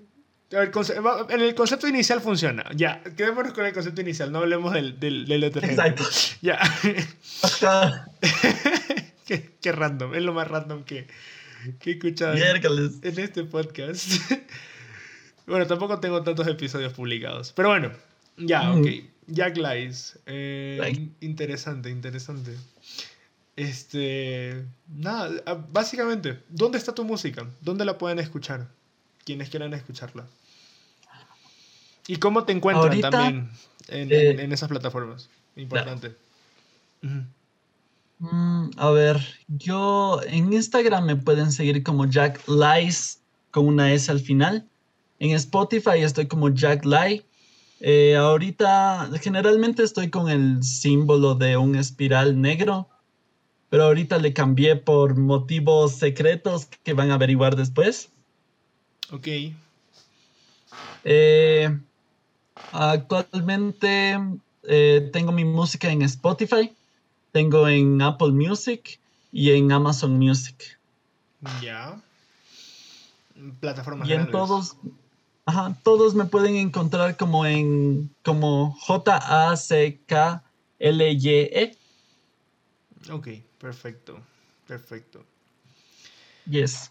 en 0.50 1.40
el 1.40 1.54
concepto 1.54 1.88
inicial 1.88 2.20
funciona. 2.20 2.64
Ya, 2.74 3.02
quedémonos 3.16 3.52
con 3.52 3.64
el 3.64 3.72
concepto 3.72 4.00
inicial, 4.00 4.32
no 4.32 4.38
hablemos 4.40 4.72
del, 4.74 4.98
del, 4.98 5.26
del 5.26 5.44
Exacto. 5.44 6.04
Ya. 6.42 6.58
qué, 9.26 9.50
qué 9.60 9.72
random, 9.72 10.14
es 10.14 10.22
lo 10.22 10.32
más 10.32 10.48
random 10.48 10.84
que, 10.84 11.06
que 11.78 11.90
he 11.90 11.92
escuchado 11.94 12.34
en 12.34 13.18
este 13.18 13.44
podcast. 13.44 14.10
Bueno, 15.48 15.66
tampoco 15.66 15.98
tengo 15.98 16.22
tantos 16.22 16.46
episodios 16.46 16.92
publicados. 16.92 17.52
Pero 17.52 17.70
bueno, 17.70 17.90
ya, 18.36 18.72
ok. 18.72 18.86
Jack 19.26 19.56
Lies. 19.56 20.18
Eh, 20.26 21.10
interesante, 21.20 21.90
interesante. 21.90 22.56
Este. 23.56 24.64
Nada, 24.88 25.30
ah, 25.46 25.58
básicamente, 25.72 26.40
¿dónde 26.48 26.78
está 26.78 26.94
tu 26.94 27.04
música? 27.04 27.46
¿Dónde 27.60 27.84
la 27.84 27.98
pueden 27.98 28.18
escuchar? 28.18 28.68
Quienes 29.24 29.50
quieran 29.50 29.74
escucharla. 29.74 30.26
¿Y 32.06 32.16
cómo 32.16 32.44
te 32.44 32.52
encuentran 32.52 33.00
también 33.00 33.50
en, 33.88 34.12
eh, 34.12 34.42
en, 34.42 34.52
esas 34.52 34.68
plataformas? 34.68 35.28
Importante. 35.56 36.14
Mm, 38.20 38.70
a 38.76 38.90
ver, 38.90 39.22
yo 39.48 40.20
en 40.26 40.52
Instagram 40.52 41.04
me 41.04 41.16
pueden 41.16 41.52
seguir 41.52 41.82
como 41.82 42.06
Jack 42.06 42.40
Lies 42.48 43.20
con 43.50 43.66
una 43.66 43.92
S 43.92 44.10
al 44.10 44.20
final. 44.20 44.66
En 45.18 45.30
Spotify 45.32 45.98
estoy 45.98 46.26
como 46.26 46.48
Jack 46.50 46.84
Lie. 46.84 47.24
Eh, 47.80 48.16
ahorita 48.16 49.10
generalmente 49.20 49.82
estoy 49.82 50.10
con 50.10 50.28
el 50.28 50.62
símbolo 50.62 51.34
de 51.34 51.56
un 51.56 51.76
espiral 51.76 52.40
negro, 52.40 52.88
pero 53.70 53.84
ahorita 53.84 54.18
le 54.18 54.32
cambié 54.32 54.76
por 54.76 55.16
motivos 55.16 55.94
secretos 55.94 56.66
que 56.82 56.92
van 56.92 57.10
a 57.10 57.14
averiguar 57.14 57.56
después. 57.56 58.10
Ok. 59.12 59.28
Eh, 61.04 61.78
actualmente 62.72 64.18
eh, 64.64 65.10
tengo 65.12 65.32
mi 65.32 65.44
música 65.44 65.90
en 65.90 66.02
Spotify 66.02 66.72
tengo 67.32 67.68
en 67.68 68.00
Apple 68.02 68.32
Music 68.32 68.98
y 69.32 69.50
en 69.52 69.70
Amazon 69.72 70.18
Music. 70.18 70.78
Ya. 71.62 72.00
Plataformas 73.60 74.08
Y 74.08 74.12
en 74.12 74.30
todos, 74.30 74.76
ajá, 75.48 75.78
todos 75.82 76.14
me 76.14 76.26
pueden 76.26 76.56
encontrar 76.56 77.16
como 77.16 77.46
en 77.46 78.14
como 78.22 78.72
J 78.80 79.50
A 79.50 79.56
C 79.56 79.98
K 80.06 80.44
L 80.78 81.10
Y 81.10 81.28
E. 81.30 81.76
Ok, 83.10 83.28
perfecto. 83.58 84.20
Perfecto. 84.66 85.24
Yes. 86.50 86.90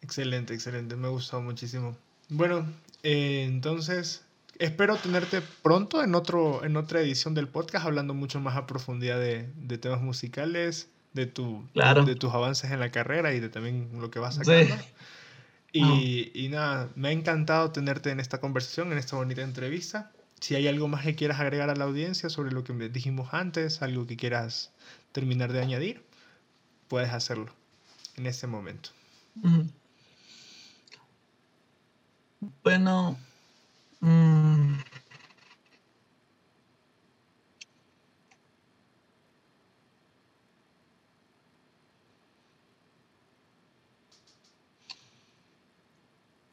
Excelente, 0.00 0.52
excelente. 0.52 0.96
Me 0.96 1.06
ha 1.06 1.10
gustado 1.10 1.42
muchísimo. 1.42 1.96
Bueno, 2.28 2.66
eh, 3.04 3.44
entonces 3.46 4.24
espero 4.58 4.96
tenerte 4.96 5.40
pronto 5.62 6.02
en, 6.02 6.16
otro, 6.16 6.64
en 6.64 6.76
otra 6.76 7.00
edición 7.00 7.34
del 7.34 7.46
podcast 7.46 7.86
hablando 7.86 8.14
mucho 8.14 8.40
más 8.40 8.56
a 8.56 8.66
profundidad 8.66 9.20
de, 9.20 9.48
de 9.54 9.78
temas 9.78 10.02
musicales, 10.02 10.88
de, 11.12 11.26
tu, 11.26 11.64
de, 11.74 12.16
tus 12.16 12.34
avances 12.34 12.72
en 12.72 12.80
la 12.80 12.90
carrera 12.90 13.32
y 13.32 13.38
de 13.38 13.48
también 13.48 13.90
lo 14.00 14.10
que 14.10 14.18
vas 14.18 14.34
sacando. 14.34 14.60
Y, 14.60 14.72
ah. 14.72 14.84
Y, 15.72 16.48
nada, 16.50 16.90
me 16.94 17.08
ha 17.08 17.12
encantado 17.12 17.70
tenerte 17.72 18.10
en 18.10 18.20
esta 18.20 18.40
conversación, 18.40 18.92
en 18.92 18.98
esta 18.98 19.16
bonita 19.16 19.42
entrevista. 19.42 20.12
Si 20.40 20.54
hay 20.54 20.68
algo 20.68 20.88
más 20.88 21.04
que 21.04 21.14
quieras 21.14 21.40
agregar 21.40 21.70
a 21.70 21.76
la 21.76 21.84
audiencia 21.84 22.28
sobre 22.28 22.52
lo 22.52 22.64
que 22.64 22.72
dijimos 22.88 23.32
antes, 23.32 23.80
algo 23.80 24.06
que 24.06 24.16
quieras 24.16 24.72
terminar 25.12 25.52
de 25.52 25.60
añadir, 25.60 26.04
puedes 26.88 27.10
hacerlo 27.10 27.52
en 28.16 28.26
este 28.26 28.46
momento. 28.46 28.90
Bueno, 32.62 33.16
Mm. 34.02 34.74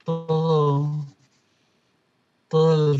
Todo, 0.09 1.05
todo 2.47 2.93
el 2.93 2.99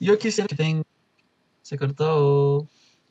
yo 0.00 0.18
quisiera 0.18 0.48
que 0.48 0.56
tenga 0.56 0.82
se 1.62 1.78
cortó. 1.78 2.68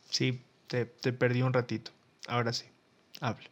Sí, 0.10 0.44
te, 0.68 0.88
te 0.88 1.14
perdí 1.14 1.42
un 1.42 1.54
ratito. 1.54 1.92
Ahora 2.28 2.52
sí. 2.52 2.66
Hable. 3.22 3.50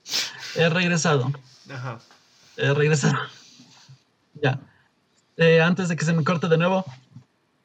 He 0.56 0.68
regresado. 0.68 1.32
Ajá. 1.70 2.02
He 2.58 2.74
regresado. 2.74 3.16
Ya. 4.42 4.60
Eh, 5.38 5.62
antes 5.62 5.88
de 5.88 5.96
que 5.96 6.06
se 6.06 6.14
me 6.14 6.24
corte 6.24 6.48
de 6.48 6.58
nuevo, 6.58 6.86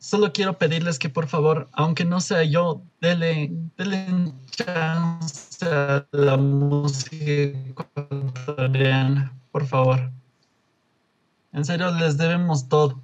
solo 0.03 0.32
quiero 0.32 0.59
pedirles 0.59 0.98
que 0.98 1.09
por 1.09 1.28
favor, 1.28 1.68
aunque 1.72 2.05
no 2.05 2.20
sea 2.20 2.42
yo, 2.42 2.82
denle, 3.00 3.53
denle 3.78 4.32
chance 4.50 5.64
a 5.64 6.05
la 6.11 6.36
música 6.36 7.24
ecuatoriana, 7.24 9.32
por 9.53 9.64
favor. 9.64 10.11
En 11.53 11.64
serio, 11.64 11.92
les 11.92 12.18
debemos 12.18 12.68
todo. 12.68 13.00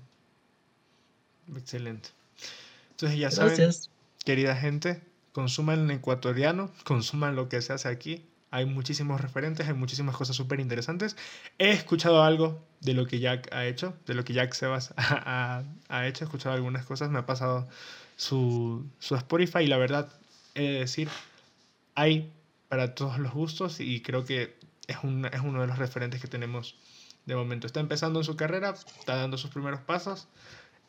Excelente. 1.55 2.09
Entonces 2.91 3.17
ya 3.17 3.31
saben, 3.31 3.71
querida 4.25 4.57
gente, 4.57 5.01
consuman 5.31 5.79
en 5.79 5.93
ecuatoriano, 5.93 6.73
consuman 6.85 7.37
lo 7.37 7.49
que 7.49 7.63
se 7.63 7.75
hace 7.75 7.89
aquí, 7.89 8.28
hay 8.51 8.65
muchísimos 8.65 9.21
referentes, 9.21 9.67
hay 9.69 9.75
muchísimas 9.75 10.17
cosas 10.17 10.37
súper 10.37 10.61
interesantes. 10.61 11.17
He 11.59 11.71
escuchado 11.71 12.23
algo 12.23 12.65
de 12.81 12.95
lo 12.95 13.07
que 13.07 13.19
Jack 13.19 13.53
ha 13.53 13.67
hecho, 13.67 13.95
de 14.07 14.15
lo 14.15 14.25
que 14.25 14.33
Jack 14.33 14.55
Sebas 14.55 14.95
ha, 14.97 15.65
hecho. 16.07 16.25
He 16.25 16.27
escuchado 16.27 16.55
algunas 16.55 16.87
cosas, 16.87 17.11
me 17.11 17.19
ha 17.19 17.27
pasado 17.27 17.69
su, 18.17 18.87
su 18.99 19.15
Spotify 19.17 19.61
y 19.61 19.67
la 19.67 19.77
verdad, 19.77 20.13
he 20.55 20.63
de 20.63 20.81
decir, 20.81 21.09
hay 21.95 22.33
para 22.69 22.95
todos 22.95 23.19
los 23.19 23.33
gustos 23.33 23.81
y 23.81 24.01
creo 24.03 24.25
que 24.25 24.57
es, 24.87 24.97
un, 25.03 25.27
es 25.27 25.41
uno 25.41 25.61
de 25.61 25.67
los 25.67 25.79
referentes 25.79 26.21
que 26.21 26.29
tenemos 26.29 26.77
de 27.27 27.37
momento. 27.37 27.67
Está 27.67 27.81
empezando 27.81 28.21
en 28.21 28.25
su 28.25 28.37
carrera, 28.37 28.71
está 28.71 29.17
dando 29.17 29.37
sus 29.37 29.51
primeros 29.51 29.81
pasos 29.81 30.29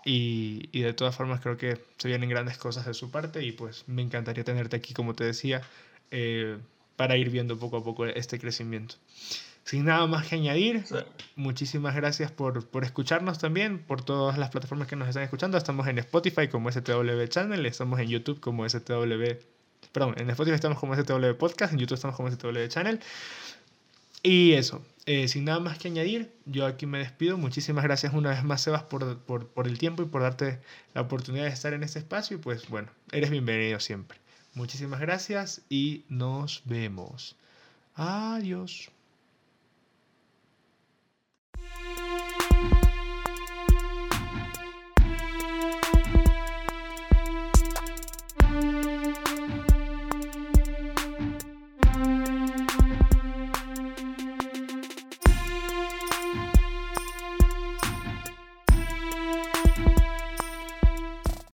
y, 0.06 0.70
y 0.72 0.82
de 0.82 0.94
todas 0.94 1.16
formas 1.16 1.42
creo 1.42 1.58
que 1.58 1.82
se 1.98 2.08
vienen 2.08 2.30
grandes 2.30 2.58
cosas 2.58 2.86
de 2.86 2.94
su 2.94 3.12
parte 3.12 3.44
y 3.44 3.52
pues 3.52 3.84
me 3.88 4.02
encantaría 4.02 4.44
tenerte 4.46 4.78
aquí, 4.78 4.94
como 4.94 5.14
te 5.14 5.26
decía. 5.26 5.62
Eh, 6.12 6.58
para 7.00 7.16
ir 7.16 7.30
viendo 7.30 7.58
poco 7.58 7.78
a 7.78 7.84
poco 7.86 8.06
este 8.08 8.40
crecimiento. 8.40 8.96
Sin 9.64 9.86
nada 9.86 10.06
más 10.06 10.28
que 10.28 10.36
añadir, 10.36 10.84
muchísimas 11.38 11.96
gracias 11.96 12.30
por, 12.30 12.68
por, 12.68 12.84
escucharnos 12.84 13.40
también, 13.40 13.80
por 13.80 14.04
todas 14.04 14.38
las 14.38 14.50
plataformas 14.50 14.90
que 14.90 14.98
nos 14.98 15.08
están 15.08 15.24
escuchando. 15.24 15.58
Estamos 15.58 15.88
en 15.88 15.98
Spotify 16.00 16.50
como 16.50 16.70
STW 16.70 17.26
Channel, 17.30 17.66
estamos 17.66 18.02
en 18.02 18.10
YouTube 18.10 18.42
como 18.42 18.68
STW, 18.68 19.40
perdón, 19.94 20.16
en 20.18 20.30
Spotify 20.30 20.56
estamos 20.56 20.78
como 20.78 20.94
STW 20.94 21.38
Podcast, 21.38 21.72
en 21.72 21.80
YouTube 21.80 21.96
estamos 21.96 22.18
como 22.18 22.30
STW 22.30 22.68
Channel. 22.68 23.00
Y 24.22 24.52
eso, 24.52 24.86
eh, 25.06 25.30
sin 25.30 25.46
nada 25.46 25.62
más 25.62 25.78
que 25.78 25.88
añadir, 25.88 26.34
yo 26.48 26.66
aquí 26.66 26.86
me 26.86 26.98
despido. 26.98 27.38
Muchísimas 27.38 27.86
gracias 27.86 28.14
una 28.14 28.32
vez 28.32 28.44
más, 28.44 28.62
Sebas, 28.62 28.84
por, 28.84 29.20
por, 29.20 29.48
por 29.48 29.70
el 29.70 29.78
tiempo 29.78 30.04
y 30.04 30.06
por 30.08 30.22
darte 30.22 30.60
la 30.94 31.00
oportunidad 31.00 31.46
de 31.46 31.52
estar 31.52 31.72
en 31.74 31.84
este 31.84 32.00
espacio. 32.00 32.36
Y 32.36 32.42
pues 32.42 32.68
bueno, 32.68 32.90
eres 33.14 33.30
bienvenido 33.30 33.80
siempre. 33.80 34.20
Muchísimas 34.54 35.00
gracias 35.00 35.62
y 35.70 36.04
nos 36.10 36.62
vemos. 36.66 37.36
Adiós. 37.96 38.92